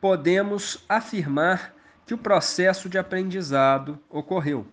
podemos 0.00 0.82
afirmar 0.88 1.74
que 2.06 2.14
o 2.14 2.18
processo 2.18 2.88
de 2.88 2.98
aprendizado 2.98 3.98
ocorreu. 4.08 4.66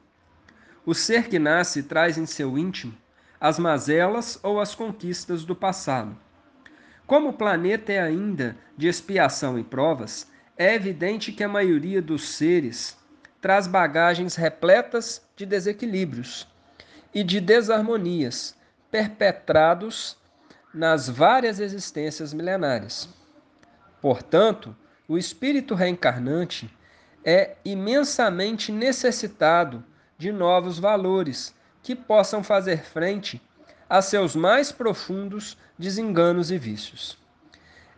O 0.85 0.93
ser 0.93 1.27
que 1.27 1.37
nasce 1.37 1.83
traz 1.83 2.17
em 2.17 2.25
seu 2.25 2.57
íntimo 2.57 2.93
as 3.39 3.59
mazelas 3.59 4.39
ou 4.41 4.59
as 4.59 4.73
conquistas 4.73 5.43
do 5.43 5.55
passado. 5.55 6.15
Como 7.05 7.29
o 7.29 7.33
planeta 7.33 7.91
é 7.91 7.99
ainda 7.99 8.55
de 8.77 8.87
expiação 8.87 9.59
e 9.59 9.63
provas, 9.63 10.31
é 10.55 10.75
evidente 10.75 11.31
que 11.31 11.43
a 11.43 11.49
maioria 11.49 12.01
dos 12.01 12.29
seres 12.29 13.00
traz 13.41 13.65
bagagens 13.65 14.35
repletas 14.35 15.25
de 15.35 15.45
desequilíbrios 15.45 16.47
e 17.13 17.23
de 17.23 17.41
desarmonias 17.41 18.55
perpetrados 18.91 20.15
nas 20.73 21.09
várias 21.09 21.59
existências 21.59 22.33
milenares. 22.33 23.09
Portanto, 23.99 24.75
o 25.07 25.17
espírito 25.17 25.73
reencarnante 25.75 26.71
é 27.25 27.55
imensamente 27.65 28.71
necessitado 28.71 29.83
de 30.17 30.31
novos 30.31 30.79
valores 30.79 31.53
que 31.81 31.95
possam 31.95 32.43
fazer 32.43 32.83
frente 32.83 33.41
a 33.89 34.01
seus 34.01 34.35
mais 34.35 34.71
profundos 34.71 35.57
desenganos 35.77 36.51
e 36.51 36.57
vícios. 36.57 37.17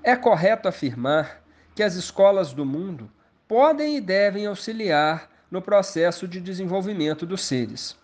É 0.01 0.15
correto 0.15 0.67
afirmar 0.67 1.43
que 1.75 1.83
as 1.83 1.95
escolas 1.95 2.53
do 2.53 2.65
mundo 2.65 3.11
podem 3.47 3.97
e 3.97 4.01
devem 4.01 4.45
auxiliar 4.45 5.29
no 5.53 5.61
processo 5.61 6.27
de 6.27 6.41
desenvolvimento 6.41 7.27
dos 7.27 7.45
seres. 7.45 7.95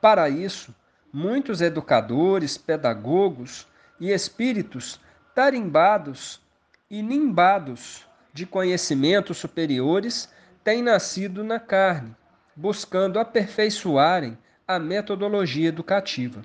Para 0.00 0.28
isso, 0.28 0.72
muitos 1.12 1.60
educadores, 1.60 2.56
pedagogos 2.56 3.66
e 3.98 4.12
espíritos 4.12 5.00
tarimbados 5.34 6.40
e 6.88 7.02
nimbados 7.02 8.06
de 8.32 8.46
conhecimentos 8.46 9.36
superiores 9.36 10.28
têm 10.62 10.80
nascido 10.80 11.42
na 11.42 11.58
carne, 11.58 12.14
buscando 12.54 13.18
aperfeiçoarem 13.18 14.38
a 14.64 14.78
metodologia 14.78 15.68
educativa. 15.68 16.40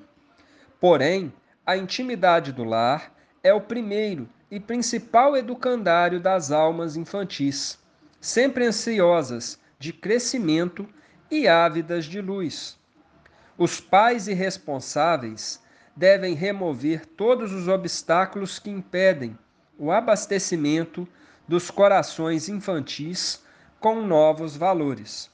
Porém, 0.79 1.31
a 1.63 1.77
intimidade 1.77 2.51
do 2.51 2.63
lar 2.63 3.13
é 3.43 3.53
o 3.53 3.61
primeiro 3.61 4.27
e 4.49 4.59
principal 4.59 5.37
educandário 5.37 6.19
das 6.19 6.51
almas 6.51 6.95
infantis, 6.95 7.77
sempre 8.19 8.65
ansiosas 8.65 9.60
de 9.81 9.91
crescimento 9.91 10.87
e 11.31 11.47
ávidas 11.47 12.05
de 12.05 12.21
luz. 12.21 12.77
Os 13.57 13.81
pais 13.81 14.27
irresponsáveis 14.27 15.59
devem 15.95 16.35
remover 16.35 17.03
todos 17.03 17.51
os 17.51 17.67
obstáculos 17.67 18.59
que 18.59 18.69
impedem 18.69 19.35
o 19.79 19.91
abastecimento 19.91 21.07
dos 21.47 21.71
corações 21.71 22.47
infantis 22.47 23.43
com 23.79 24.03
novos 24.03 24.55
valores. 24.55 25.31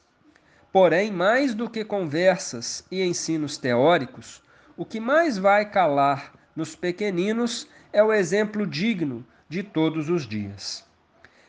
Porém, 0.72 1.12
mais 1.12 1.54
do 1.54 1.70
que 1.70 1.84
conversas 1.84 2.86
e 2.90 3.04
ensinos 3.04 3.58
teóricos, 3.58 4.42
o 4.78 4.86
que 4.86 5.02
mais 5.02 5.38
vai 5.38 5.70
calar 5.70 6.32
nos 6.56 6.74
pequeninos 6.74 7.68
é 7.92 8.02
o 8.02 8.14
exemplo 8.14 8.66
digno 8.66 9.28
de 9.50 9.62
todos 9.62 10.10
os 10.10 10.26
dias. 10.26 10.86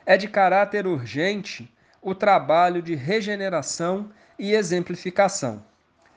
É 0.05 0.16
de 0.16 0.26
caráter 0.26 0.84
urgente 0.84 1.72
o 2.01 2.14
trabalho 2.14 2.80
de 2.80 2.94
regeneração 2.94 4.11
e 4.38 4.53
exemplificação. 4.53 5.64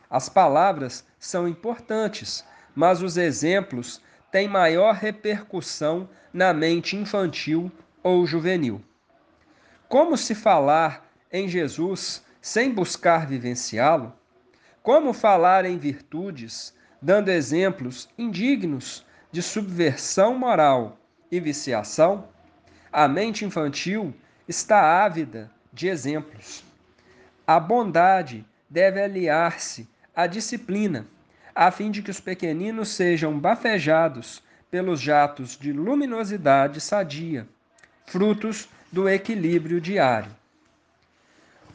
As 0.09 0.29
palavras 0.29 1.05
são 1.17 1.47
importantes, 1.47 2.45
mas 2.75 3.01
os 3.01 3.17
exemplos 3.17 4.01
têm 4.31 4.47
maior 4.47 4.93
repercussão 4.95 6.09
na 6.33 6.53
mente 6.53 6.95
infantil 6.95 7.71
ou 8.03 8.25
juvenil. 8.25 8.81
Como 9.87 10.15
se 10.17 10.35
falar 10.35 11.05
em 11.31 11.47
Jesus 11.47 12.23
sem 12.41 12.71
buscar 12.71 13.25
vivenciá-lo? 13.25 14.13
Como 14.81 15.13
falar 15.13 15.65
em 15.65 15.77
virtudes, 15.77 16.73
dando 17.01 17.29
exemplos 17.29 18.09
indignos 18.17 19.05
de 19.31 19.41
subversão 19.41 20.37
moral 20.37 20.97
e 21.31 21.39
viciação? 21.39 22.27
A 22.91 23.07
mente 23.07 23.45
infantil 23.45 24.13
está 24.47 25.03
ávida 25.03 25.51
de 25.71 25.87
exemplos. 25.87 26.63
A 27.45 27.59
bondade 27.59 28.45
deve 28.69 29.01
aliar-se 29.01 29.87
à 30.15 30.27
disciplina 30.27 31.05
a 31.53 31.69
fim 31.69 31.91
de 31.91 32.01
que 32.01 32.11
os 32.11 32.19
pequeninos 32.19 32.89
sejam 32.89 33.37
bafejados 33.37 34.41
pelos 34.69 35.01
jatos 35.01 35.57
de 35.57 35.73
luminosidade 35.73 36.79
sadia, 36.79 37.45
frutos 38.05 38.69
do 38.91 39.09
equilíbrio 39.09 39.81
diário. 39.81 40.31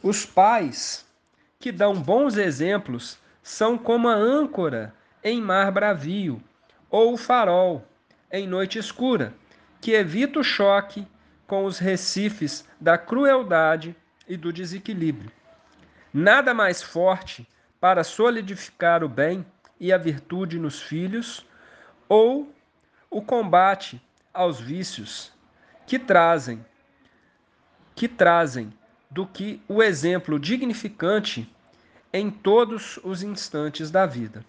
Os 0.01 0.25
pais 0.25 1.05
que 1.59 1.71
dão 1.71 1.99
bons 1.99 2.37
exemplos 2.37 3.17
são 3.43 3.77
como 3.77 4.07
a 4.07 4.15
âncora 4.15 4.93
em 5.23 5.41
mar 5.41 5.71
bravio 5.71 6.41
ou 6.89 7.13
o 7.13 7.17
farol 7.17 7.85
em 8.31 8.47
noite 8.47 8.77
escura, 8.77 9.33
que 9.79 9.91
evita 9.91 10.39
o 10.39 10.43
choque 10.43 11.07
com 11.47 11.63
os 11.65 11.79
recifes 11.79 12.67
da 12.79 12.97
crueldade 12.97 13.95
e 14.27 14.35
do 14.35 14.51
desequilíbrio. 14.51 15.31
Nada 16.13 16.53
mais 16.53 16.83
forte 16.83 17.47
para 17.79 18.03
solidificar 18.03 19.03
o 19.03 19.09
bem 19.09 19.45
e 19.79 19.93
a 19.93 19.97
virtude 19.97 20.59
nos 20.59 20.81
filhos, 20.81 21.45
ou 22.09 22.53
o 23.09 23.21
combate 23.21 24.01
aos 24.33 24.59
vícios 24.59 25.31
que 25.85 25.97
trazem 25.97 26.65
que 27.95 28.07
trazem 28.07 28.71
do 29.09 29.25
que 29.25 29.59
o 29.67 29.81
exemplo 29.81 30.39
dignificante 30.39 31.51
em 32.13 32.29
todos 32.29 32.99
os 33.03 33.23
instantes 33.23 33.89
da 33.89 34.05
vida. 34.05 34.45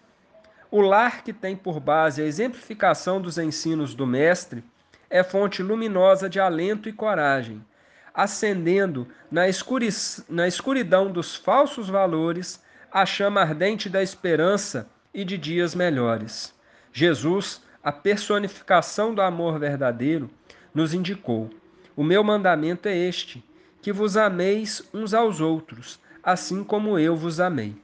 O 0.70 0.82
lar 0.82 1.22
que 1.22 1.32
tem 1.32 1.56
por 1.56 1.80
base 1.80 2.20
a 2.20 2.26
exemplificação 2.26 3.22
dos 3.22 3.38
ensinos 3.38 3.94
do 3.94 4.06
mestre 4.06 4.62
é 5.10 5.22
fonte 5.22 5.62
luminosa 5.62 6.28
de 6.28 6.38
alento 6.38 6.88
e 6.88 6.92
coragem, 6.92 7.64
acendendo 8.12 9.08
na, 9.30 9.48
escuri 9.48 9.88
na 10.28 10.46
escuridão 10.46 11.10
dos 11.10 11.36
falsos 11.36 11.88
valores 11.88 12.62
a 12.90 13.04
chama 13.06 13.40
ardente 13.40 13.88
da 13.88 14.02
esperança 14.02 14.88
e 15.12 15.24
de 15.24 15.38
dias 15.38 15.74
melhores. 15.74 16.54
Jesus, 16.92 17.62
a 17.82 17.92
personificação 17.92 19.14
do 19.14 19.22
amor 19.22 19.58
verdadeiro, 19.58 20.30
nos 20.74 20.92
indicou: 20.94 21.50
O 21.96 22.02
meu 22.02 22.22
mandamento 22.24 22.88
é 22.88 22.96
este, 22.96 23.44
que 23.80 23.92
vos 23.92 24.16
ameis 24.16 24.82
uns 24.92 25.14
aos 25.14 25.40
outros, 25.40 26.00
assim 26.22 26.64
como 26.64 26.98
eu 26.98 27.16
vos 27.16 27.40
amei. 27.40 27.76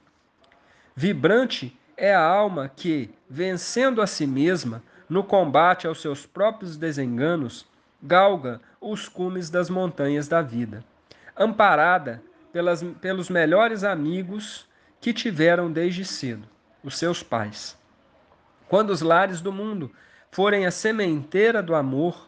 Vibrante 0.97 1.79
é 1.97 2.15
a 2.15 2.21
alma 2.21 2.69
que, 2.69 3.11
vencendo 3.29 4.03
a 4.03 4.07
si 4.07 4.27
mesma, 4.27 4.83
no 5.09 5.23
combate 5.23 5.87
aos 5.87 6.01
seus 6.01 6.27
próprios 6.27 6.77
desenganos, 6.77 7.67
galga 8.03 8.61
os 8.81 9.09
cumes 9.09 9.51
das 9.51 9.71
montanhas 9.71 10.29
da 10.29 10.43
vida, 10.43 10.85
amparada 11.37 12.23
pelas, 12.53 12.83
pelos 13.01 13.29
melhores 13.29 13.83
amigos 13.83 14.69
que 15.01 15.13
tiveram 15.13 15.71
desde 15.71 16.05
cedo 16.05 16.47
os 16.83 16.99
seus 16.99 17.23
pais. 17.23 17.77
Quando 18.69 18.91
os 18.91 19.01
lares 19.01 19.41
do 19.41 19.53
mundo 19.53 19.91
forem 20.31 20.67
a 20.67 20.71
sementeira 20.71 21.63
do 21.63 21.75
amor, 21.75 22.27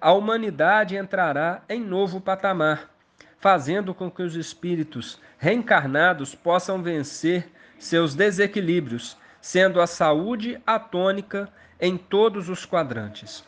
a 0.00 0.12
humanidade 0.12 0.96
entrará 0.96 1.62
em 1.68 1.80
novo 1.80 2.20
patamar, 2.20 2.90
fazendo 3.38 3.94
com 3.94 4.10
que 4.10 4.22
os 4.22 4.34
espíritos 4.34 5.20
reencarnados 5.38 6.34
possam 6.34 6.82
vencer 6.82 7.50
seus 7.78 8.14
desequilíbrios, 8.14 9.16
sendo 9.40 9.80
a 9.80 9.86
saúde 9.86 10.60
a 10.66 10.78
tônica 10.78 11.48
em 11.80 11.96
todos 11.96 12.48
os 12.48 12.64
quadrantes. 12.64 13.44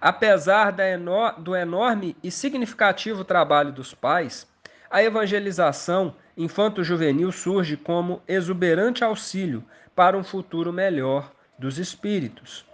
Apesar 0.00 0.74
do 1.38 1.54
enorme 1.54 2.16
e 2.22 2.30
significativo 2.30 3.24
trabalho 3.24 3.72
dos 3.72 3.92
pais, 3.92 4.48
a 4.90 5.02
evangelização 5.02 6.14
infanto-juvenil 6.36 7.30
surge 7.30 7.76
como 7.76 8.22
exuberante 8.26 9.04
auxílio 9.04 9.62
para 9.94 10.16
um 10.16 10.24
futuro 10.24 10.72
melhor 10.72 11.30
dos 11.58 11.78
espíritos. 11.78 12.64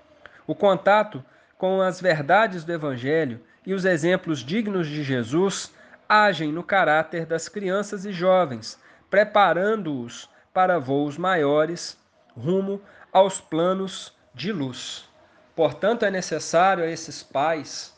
O 0.46 0.54
contato 0.54 1.24
com 1.59 1.80
as 1.80 2.00
verdades 2.00 2.64
do 2.64 2.72
Evangelho 2.72 3.40
e 3.66 3.74
os 3.74 3.84
exemplos 3.84 4.38
dignos 4.38 4.86
de 4.86 5.02
Jesus 5.02 5.74
agem 6.09 6.52
no 6.52 6.62
caráter 6.62 7.26
das 7.26 7.48
crianças 7.48 8.04
e 8.04 8.12
jovens, 8.12 8.80
preparando-os 9.11 10.30
para 10.54 10.78
voos 10.78 11.18
maiores 11.18 11.98
rumo 12.36 12.80
aos 13.12 13.40
planos 13.40 14.15
de 14.37 14.53
luz. 14.53 15.09
Portanto, 15.55 16.05
é 16.05 16.11
necessário 16.11 16.84
a 16.84 16.87
esses 16.87 17.22
pais 17.22 17.97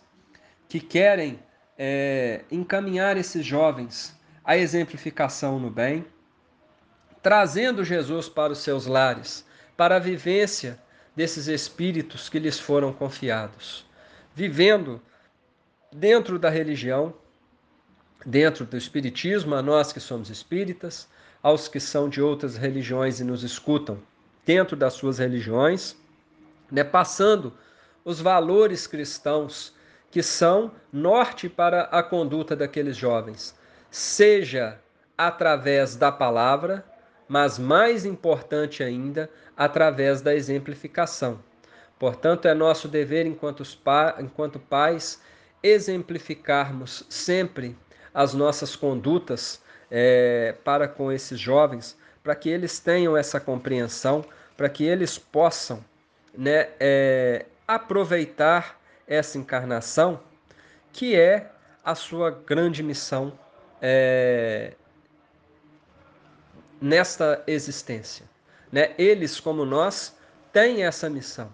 que 0.68 0.78
querem 0.78 1.40
é, 1.76 2.44
encaminhar 2.48 3.16
esses 3.16 3.44
jovens 3.44 4.16
à 4.44 4.56
exemplificação 4.56 5.58
no 5.58 5.68
bem, 5.68 6.06
trazendo 7.20 7.84
Jesus 7.84 8.28
para 8.28 8.52
os 8.52 8.60
seus 8.60 8.86
lares, 8.86 9.44
para 9.76 9.96
a 9.96 9.98
vivência 9.98 10.78
desses 11.16 11.48
espíritos 11.48 12.28
que 12.28 12.38
lhes 12.38 12.60
foram 12.60 12.92
confiados, 12.92 13.84
vivendo 14.32 15.02
dentro 15.92 16.38
da 16.38 16.48
religião, 16.48 17.12
dentro 18.24 18.64
do 18.64 18.76
espiritismo, 18.76 19.56
a 19.56 19.62
nós 19.62 19.92
que 19.92 19.98
somos 19.98 20.30
espíritas, 20.30 21.08
aos 21.42 21.66
que 21.66 21.80
são 21.80 22.08
de 22.08 22.22
outras 22.22 22.56
religiões 22.56 23.18
e 23.18 23.24
nos 23.24 23.42
escutam, 23.42 24.00
dentro 24.46 24.76
das 24.76 24.94
suas 24.94 25.18
religiões, 25.18 25.96
né, 26.70 26.84
passando 26.84 27.52
os 28.04 28.20
valores 28.20 28.86
cristãos 28.86 29.74
que 30.10 30.22
são 30.22 30.72
norte 30.92 31.48
para 31.48 31.82
a 31.82 32.02
conduta 32.02 32.56
daqueles 32.56 32.96
jovens, 32.96 33.54
seja 33.90 34.80
através 35.16 35.96
da 35.96 36.10
palavra, 36.10 36.84
mas 37.28 37.58
mais 37.58 38.06
importante 38.06 38.82
ainda, 38.82 39.28
através 39.56 40.22
da 40.22 40.34
exemplificação. 40.34 41.40
Portanto, 41.98 42.46
é 42.46 42.54
nosso 42.54 42.88
dever, 42.88 43.26
enquanto, 43.26 43.64
pa 43.78 44.16
enquanto 44.20 44.58
pais, 44.58 45.20
exemplificarmos 45.62 47.04
sempre 47.08 47.76
as 48.14 48.32
nossas 48.32 48.76
condutas 48.76 49.60
é, 49.90 50.54
para 50.64 50.86
com 50.86 51.10
esses 51.10 51.38
jovens, 51.38 51.98
para 52.22 52.34
que 52.34 52.48
eles 52.48 52.78
tenham 52.78 53.16
essa 53.16 53.40
compreensão, 53.40 54.24
para 54.56 54.68
que 54.68 54.84
eles 54.84 55.18
possam 55.18 55.84
né, 56.38 56.68
é, 56.78 57.46
aproveitar 57.66 58.80
essa 59.08 59.36
encarnação, 59.36 60.20
que 60.92 61.16
é 61.16 61.50
a 61.84 61.96
sua 61.96 62.30
grande 62.30 62.80
missão 62.80 63.36
é, 63.82 64.74
nesta 66.80 67.42
existência. 67.44 68.24
Né? 68.70 68.94
Eles, 68.96 69.40
como 69.40 69.64
nós, 69.64 70.16
têm 70.52 70.84
essa 70.84 71.10
missão 71.10 71.52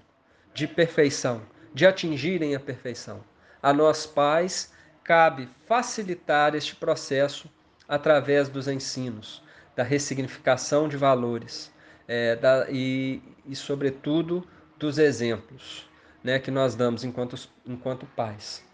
de 0.53 0.69
perfeição, 0.69 1.41
de 1.73 1.87
atingirem 1.87 2.55
a 2.55 2.61
perfeição. 2.61 3.25
A 3.63 3.73
nós, 3.73 4.05
pais, 4.05 4.71
cabe 5.03 5.49
facilitar 5.67 6.55
este 6.55 6.77
processo 6.77 7.51
através 7.89 8.51
dos 8.51 8.69
ensinos, 8.69 9.43
da 9.75 9.83
ressignificação 9.83 10.89
de 10.89 10.99
valores 10.99 11.73
é, 12.07 12.37
da, 12.37 12.67
e, 12.71 13.23
e, 13.47 13.57
sobretudo, 13.57 14.47
dos 14.79 14.99
exemplos 14.99 15.89
né, 16.23 16.39
que 16.39 16.51
nós 16.51 16.75
damos 16.75 17.05
enquanto, 17.05 17.37
enquanto 17.67 18.07
pais. 18.07 18.65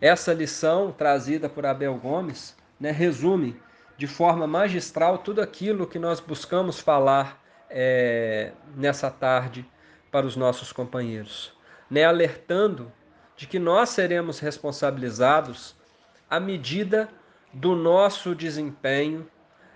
Essa 0.00 0.32
lição 0.32 0.92
trazida 0.92 1.48
por 1.48 1.66
Abel 1.66 1.94
Gomes 1.96 2.56
né, 2.78 2.92
resume 2.92 3.60
de 3.96 4.06
forma 4.06 4.46
magistral 4.46 5.18
tudo 5.18 5.42
aquilo 5.42 5.86
que 5.86 5.98
nós 5.98 6.20
buscamos 6.20 6.78
falar 6.78 7.42
é, 7.68 8.52
nessa 8.76 9.10
tarde 9.10 9.68
para 10.10 10.24
os 10.24 10.36
nossos 10.36 10.72
companheiros, 10.72 11.52
né, 11.90 12.04
alertando 12.04 12.92
de 13.36 13.46
que 13.46 13.58
nós 13.58 13.90
seremos 13.90 14.38
responsabilizados 14.38 15.76
à 16.30 16.38
medida 16.38 17.08
do 17.52 17.74
nosso 17.74 18.34
desempenho 18.34 19.28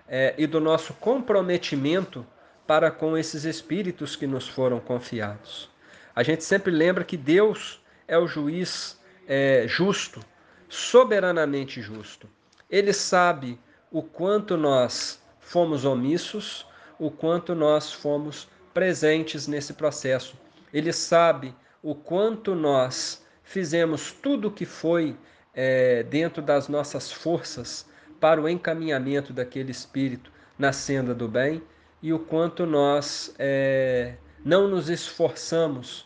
é, 0.07 0.33
e 0.37 0.47
do 0.47 0.59
nosso 0.59 0.93
comprometimento 0.93 2.25
para 2.65 2.89
com 2.89 3.17
esses 3.17 3.43
espíritos 3.43 4.15
que 4.15 4.27
nos 4.27 4.47
foram 4.47 4.79
confiados. 4.79 5.69
A 6.15 6.23
gente 6.23 6.43
sempre 6.43 6.71
lembra 6.71 7.03
que 7.03 7.17
Deus 7.17 7.81
é 8.07 8.17
o 8.17 8.27
juiz 8.27 8.99
é, 9.27 9.65
justo, 9.67 10.23
soberanamente 10.69 11.81
justo. 11.81 12.29
Ele 12.69 12.93
sabe 12.93 13.59
o 13.91 14.01
quanto 14.01 14.57
nós 14.57 15.21
fomos 15.39 15.85
omissos, 15.85 16.65
o 16.97 17.11
quanto 17.11 17.53
nós 17.53 17.91
fomos 17.91 18.47
presentes 18.73 19.47
nesse 19.47 19.73
processo. 19.73 20.35
Ele 20.73 20.91
sabe 20.91 21.55
o 21.81 21.93
quanto 21.93 22.55
nós 22.55 23.23
fizemos 23.43 24.11
tudo 24.11 24.47
o 24.47 24.51
que 24.51 24.65
foi 24.65 25.15
é, 25.53 26.03
dentro 26.03 26.41
das 26.41 26.67
nossas 26.67 27.11
forças 27.11 27.85
para 28.19 28.41
o 28.41 28.47
encaminhamento 28.47 29.33
daquele 29.33 29.71
espírito 29.71 30.31
na 30.57 30.71
senda 30.71 31.13
do 31.13 31.27
bem 31.27 31.61
e 32.03 32.11
o 32.11 32.19
quanto 32.19 32.65
nós 32.65 33.33
é, 33.39 34.15
não 34.43 34.67
nos 34.67 34.89
esforçamos 34.89 36.05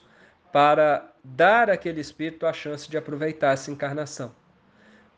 para 0.54 1.12
dar 1.24 1.72
àquele 1.72 2.00
espírito 2.00 2.46
a 2.46 2.54
chance 2.54 2.88
de 2.88 2.96
aproveitar 2.96 3.54
essa 3.54 3.72
encarnação. 3.72 4.32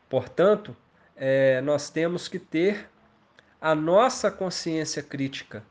Portanto, 0.08 0.74
é, 1.14 1.60
nós 1.60 1.90
temos 1.90 2.28
que 2.28 2.38
ter 2.38 2.88
a 3.60 3.74
nossa 3.74 4.30
consciência 4.30 5.02
crítica 5.02 5.62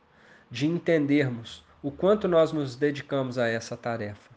de 0.49 0.67
entendermos 0.67 1.65
o 1.81 1.91
quanto 1.91 2.27
nós 2.27 2.51
nos 2.51 2.75
dedicamos 2.75 3.39
a 3.39 3.47
essa 3.47 3.75
tarefa, 3.75 4.29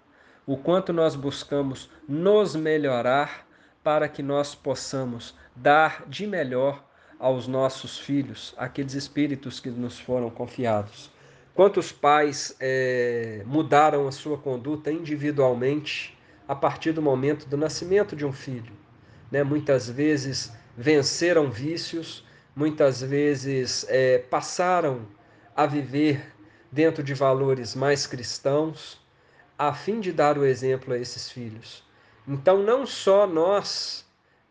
o 0.46 0.56
quanto 0.56 0.90
nós 0.90 1.14
buscamos 1.14 1.90
nos 2.08 2.56
melhorar 2.56 3.46
para 3.84 4.08
que 4.08 4.22
nós 4.22 4.54
possamos 4.54 5.36
dar 5.54 6.04
de 6.08 6.26
melhor 6.26 6.82
aos 7.22 7.46
nossos 7.46 8.00
filhos, 8.00 8.52
aqueles 8.58 8.94
espíritos 8.94 9.60
que 9.60 9.70
nos 9.70 9.96
foram 9.96 10.28
confiados. 10.28 11.08
Quantos 11.54 11.92
pais 11.92 12.56
é, 12.58 13.44
mudaram 13.46 14.08
a 14.08 14.12
sua 14.12 14.36
conduta 14.36 14.90
individualmente 14.90 16.18
a 16.48 16.54
partir 16.56 16.90
do 16.90 17.00
momento 17.00 17.48
do 17.48 17.56
nascimento 17.56 18.16
de 18.16 18.26
um 18.26 18.32
filho? 18.32 18.72
Né? 19.30 19.44
Muitas 19.44 19.88
vezes 19.88 20.52
venceram 20.76 21.48
vícios, 21.48 22.26
muitas 22.56 23.00
vezes 23.00 23.86
é, 23.88 24.18
passaram 24.18 25.06
a 25.54 25.64
viver 25.64 26.34
dentro 26.72 27.04
de 27.04 27.14
valores 27.14 27.76
mais 27.76 28.04
cristãos, 28.04 29.00
a 29.56 29.72
fim 29.72 30.00
de 30.00 30.10
dar 30.10 30.36
o 30.36 30.44
exemplo 30.44 30.92
a 30.92 30.98
esses 30.98 31.30
filhos. 31.30 31.84
Então, 32.26 32.64
não 32.64 32.84
só 32.84 33.28
nós 33.28 34.04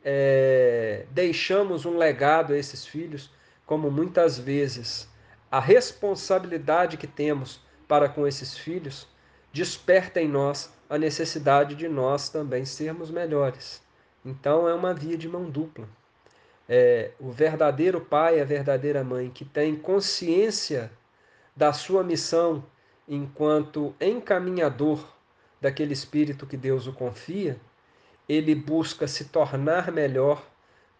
é, 0.03 1.05
deixamos 1.11 1.85
um 1.85 1.97
legado 1.97 2.53
a 2.53 2.57
esses 2.57 2.85
filhos, 2.85 3.31
como 3.65 3.91
muitas 3.91 4.37
vezes 4.37 5.09
a 5.51 5.59
responsabilidade 5.59 6.97
que 6.97 7.07
temos 7.07 7.61
para 7.87 8.07
com 8.09 8.25
esses 8.25 8.57
filhos 8.57 9.07
desperta 9.51 10.21
em 10.21 10.27
nós 10.27 10.73
a 10.89 10.97
necessidade 10.97 11.75
de 11.75 11.87
nós 11.87 12.29
também 12.29 12.65
sermos 12.65 13.11
melhores. 13.11 13.81
Então 14.25 14.67
é 14.67 14.73
uma 14.73 14.93
via 14.93 15.17
de 15.17 15.27
mão 15.27 15.49
dupla. 15.49 15.87
É, 16.69 17.11
o 17.19 17.31
verdadeiro 17.31 17.99
pai, 17.99 18.39
a 18.39 18.45
verdadeira 18.45 19.03
mãe 19.03 19.29
que 19.29 19.43
tem 19.43 19.75
consciência 19.75 20.91
da 21.55 21.73
sua 21.73 22.03
missão 22.03 22.63
enquanto 23.07 23.93
encaminhador 23.99 25.05
daquele 25.59 25.93
espírito 25.93 26.47
que 26.47 26.55
Deus 26.55 26.87
o 26.87 26.93
confia, 26.93 27.59
ele 28.31 28.55
busca 28.55 29.09
se 29.09 29.25
tornar 29.25 29.91
melhor 29.91 30.41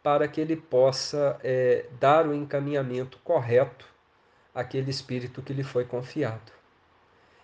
para 0.03 0.27
que 0.27 0.41
ele 0.41 0.57
possa 0.57 1.39
é, 1.41 1.85
dar 1.97 2.27
o 2.27 2.33
encaminhamento 2.33 3.17
correto 3.23 3.85
aquele 4.53 4.91
espírito 4.91 5.41
que 5.41 5.53
lhe 5.53 5.63
foi 5.63 5.85
confiado. 5.85 6.51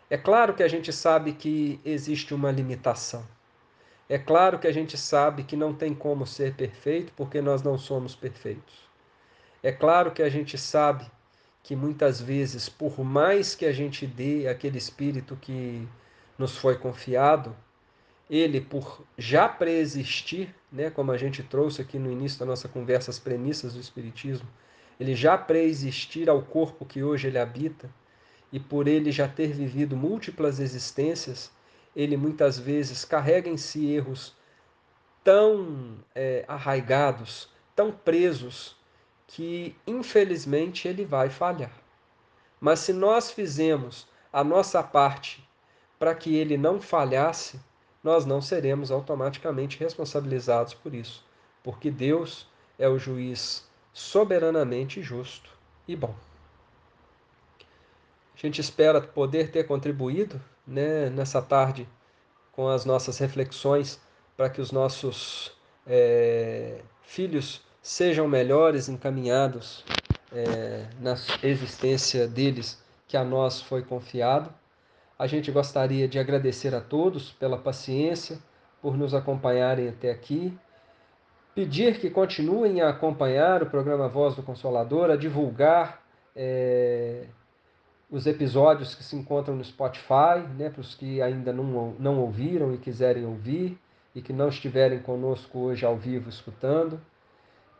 É 0.10 0.18
claro 0.18 0.54
que 0.54 0.62
a 0.62 0.68
gente 0.68 0.92
sabe 0.92 1.32
que 1.32 1.80
existe 1.86 2.34
uma 2.34 2.52
limitação. 2.52 3.26
É 4.10 4.18
claro 4.18 4.60
que 4.60 4.68
a 4.68 4.74
gente 4.74 4.98
sabe 4.98 5.44
que 5.44 5.56
não 5.56 5.74
tem 5.74 5.94
como 5.94 6.28
ser 6.28 6.54
perfeito 6.56 7.14
porque 7.16 7.42
nós 7.42 7.64
não 7.64 7.78
somos 7.78 8.14
perfeitos. 8.14 8.90
É 9.64 9.72
claro 9.72 10.12
que 10.12 10.22
a 10.22 10.30
gente 10.30 10.58
sabe 10.58 11.10
que 11.64 11.78
muitas 11.78 12.20
vezes, 12.20 12.68
por 12.68 13.06
mais 13.06 13.56
que 13.56 13.66
a 13.66 13.72
gente 13.72 14.06
dê 14.06 14.50
aquele 14.50 14.78
espírito 14.78 15.38
que 15.38 15.88
nos 16.38 16.58
foi 16.58 16.78
confiado, 16.78 17.56
ele, 18.30 18.60
por 18.60 19.06
já 19.18 19.48
preexistir, 19.48 20.54
né, 20.72 20.90
como 20.90 21.12
a 21.12 21.18
gente 21.18 21.42
trouxe 21.44 21.82
aqui 21.82 21.98
no 21.98 22.12
início 22.12 22.40
da 22.40 22.46
nossa 22.46 22.68
conversa, 22.68 23.10
as 23.10 23.20
premissas 23.20 23.74
do 23.74 23.80
Espiritismo, 23.80 24.48
ele 25.00 25.16
já 25.16 25.38
preexistir 25.38 26.30
ao 26.30 26.42
corpo 26.42 26.86
que 26.86 27.04
hoje 27.04 27.28
ele 27.28 27.40
habita, 27.40 27.90
e 28.52 28.60
por 28.60 28.88
ele 28.88 29.12
já 29.12 29.28
ter 29.28 29.54
vivido 29.54 29.96
múltiplas 29.96 30.60
existências, 30.60 31.52
ele 31.96 32.16
muitas 32.16 32.58
vezes 32.58 33.04
carrega 33.04 33.50
em 33.50 33.58
si 33.58 33.90
erros 33.92 34.36
tão 35.24 35.98
é, 36.16 36.46
arraigados, 36.48 37.50
tão 37.76 37.92
presos, 37.92 38.76
que 39.28 39.76
infelizmente 39.86 40.88
ele 40.88 41.06
vai 41.06 41.30
falhar. 41.30 41.72
Mas 42.60 42.80
se 42.80 42.94
nós 42.94 43.32
fizemos 43.32 44.08
a 44.32 44.44
nossa 44.44 44.82
parte 44.82 45.48
para 46.00 46.16
que 46.16 46.36
ele 46.36 46.58
não 46.58 46.80
falhasse, 46.80 47.60
nós 48.04 48.26
não 48.26 48.42
seremos 48.42 48.92
automaticamente 48.92 49.78
responsabilizados 49.80 50.74
por 50.74 50.94
isso, 50.94 51.26
porque 51.64 51.90
Deus 51.92 52.48
é 52.78 52.88
o 52.88 52.98
juiz 52.98 53.68
soberanamente 53.94 55.02
justo 55.02 55.50
e 55.88 55.96
bom. 55.96 56.16
A 58.36 58.40
gente 58.40 58.62
espera 58.62 59.02
poder 59.02 59.52
ter 59.52 59.64
contribuído 59.64 60.40
né, 60.66 61.10
nessa 61.10 61.42
tarde 61.42 61.90
com 62.52 62.68
as 62.68 62.86
nossas 62.86 63.18
reflexões 63.18 64.00
para 64.36 64.50
que 64.50 64.62
os 64.62 64.72
nossos 64.72 65.52
é, 65.86 66.82
filhos 67.02 67.62
sejam 67.82 68.28
melhores 68.28 68.90
encaminhados 68.90 69.84
é, 70.32 70.88
na 71.00 71.16
existência 71.42 72.28
deles 72.28 72.84
que 73.08 73.16
a 73.18 73.24
nós 73.24 73.62
foi 73.62 73.82
confiado. 73.82 74.54
A 75.18 75.28
gente 75.28 75.52
gostaria 75.52 76.08
de 76.08 76.20
agradecer 76.20 76.76
a 76.76 76.82
todos 76.82 77.32
pela 77.32 77.58
paciência, 77.58 78.38
por 78.82 78.96
nos 78.96 79.14
acompanharem 79.14 79.90
até 79.90 80.12
aqui 80.12 80.58
pedir 81.58 82.00
que 82.00 82.12
continuem 82.12 82.82
a 82.82 82.90
acompanhar 82.90 83.64
o 83.64 83.66
programa 83.66 84.08
Voz 84.08 84.36
do 84.36 84.44
Consolador, 84.44 85.10
a 85.10 85.16
divulgar 85.16 86.04
é, 86.36 87.24
os 88.12 88.28
episódios 88.28 88.94
que 88.94 89.04
se 89.04 89.16
encontram 89.16 89.56
no 89.56 89.64
Spotify, 89.64 90.46
né, 90.56 90.70
para 90.70 90.82
os 90.82 90.94
que 90.94 91.20
ainda 91.20 91.52
não, 91.52 91.96
não 91.98 92.20
ouviram 92.20 92.76
e 92.76 92.78
quiserem 92.78 93.26
ouvir, 93.26 93.76
e 94.14 94.22
que 94.22 94.32
não 94.32 94.50
estiverem 94.50 95.00
conosco 95.00 95.58
hoje 95.58 95.84
ao 95.84 95.98
vivo 95.98 96.30
escutando. 96.30 97.02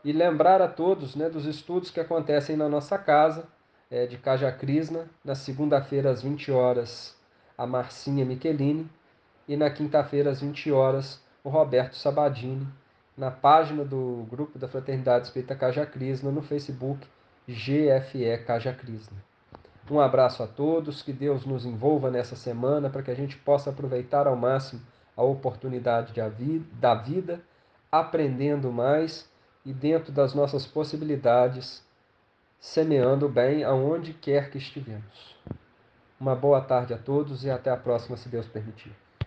E 0.04 0.10
lembrar 0.10 0.60
a 0.60 0.66
todos 0.66 1.14
né, 1.14 1.30
dos 1.30 1.46
estudos 1.46 1.88
que 1.88 2.00
acontecem 2.00 2.56
na 2.56 2.68
nossa 2.68 2.98
casa, 2.98 3.46
é, 3.88 4.06
de 4.06 4.18
Kaja 4.18 4.50
Krishna, 4.50 5.08
na 5.24 5.36
segunda-feira 5.36 6.10
às 6.10 6.20
20 6.20 6.50
horas, 6.50 7.16
a 7.58 7.66
Marcinha 7.66 8.24
Michelini, 8.24 8.88
e 9.48 9.56
na 9.56 9.68
quinta-feira 9.68 10.30
às 10.30 10.40
20 10.40 10.70
horas, 10.70 11.20
o 11.42 11.48
Roberto 11.48 11.96
Sabadini, 11.96 12.66
na 13.16 13.32
página 13.32 13.84
do 13.84 14.24
grupo 14.30 14.58
da 14.58 14.68
Fraternidade 14.68 15.26
Espírita 15.26 15.56
Kaja 15.56 15.84
Krishna 15.84 16.30
no 16.30 16.40
Facebook, 16.40 17.04
GFE 17.48 18.38
Kaja 18.46 18.72
Krishna. 18.72 19.18
Um 19.90 19.98
abraço 19.98 20.42
a 20.42 20.46
todos, 20.46 21.02
que 21.02 21.12
Deus 21.12 21.44
nos 21.44 21.64
envolva 21.64 22.10
nessa 22.10 22.36
semana 22.36 22.88
para 22.90 23.02
que 23.02 23.10
a 23.10 23.14
gente 23.14 23.36
possa 23.36 23.70
aproveitar 23.70 24.26
ao 24.26 24.36
máximo 24.36 24.80
a 25.16 25.22
oportunidade 25.22 26.12
de 26.12 26.58
da 26.78 26.94
vida, 26.94 27.40
aprendendo 27.90 28.70
mais 28.70 29.28
e 29.64 29.72
dentro 29.72 30.12
das 30.12 30.34
nossas 30.34 30.66
possibilidades, 30.66 31.82
semeando 32.60 33.28
bem 33.28 33.64
aonde 33.64 34.12
quer 34.12 34.50
que 34.50 34.58
estivemos. 34.58 35.36
Uma 36.20 36.34
boa 36.34 36.60
tarde 36.60 36.92
a 36.92 36.98
todos 36.98 37.44
e 37.44 37.50
até 37.50 37.70
a 37.70 37.76
próxima, 37.76 38.16
se 38.16 38.28
Deus 38.28 38.46
permitir. 38.46 38.92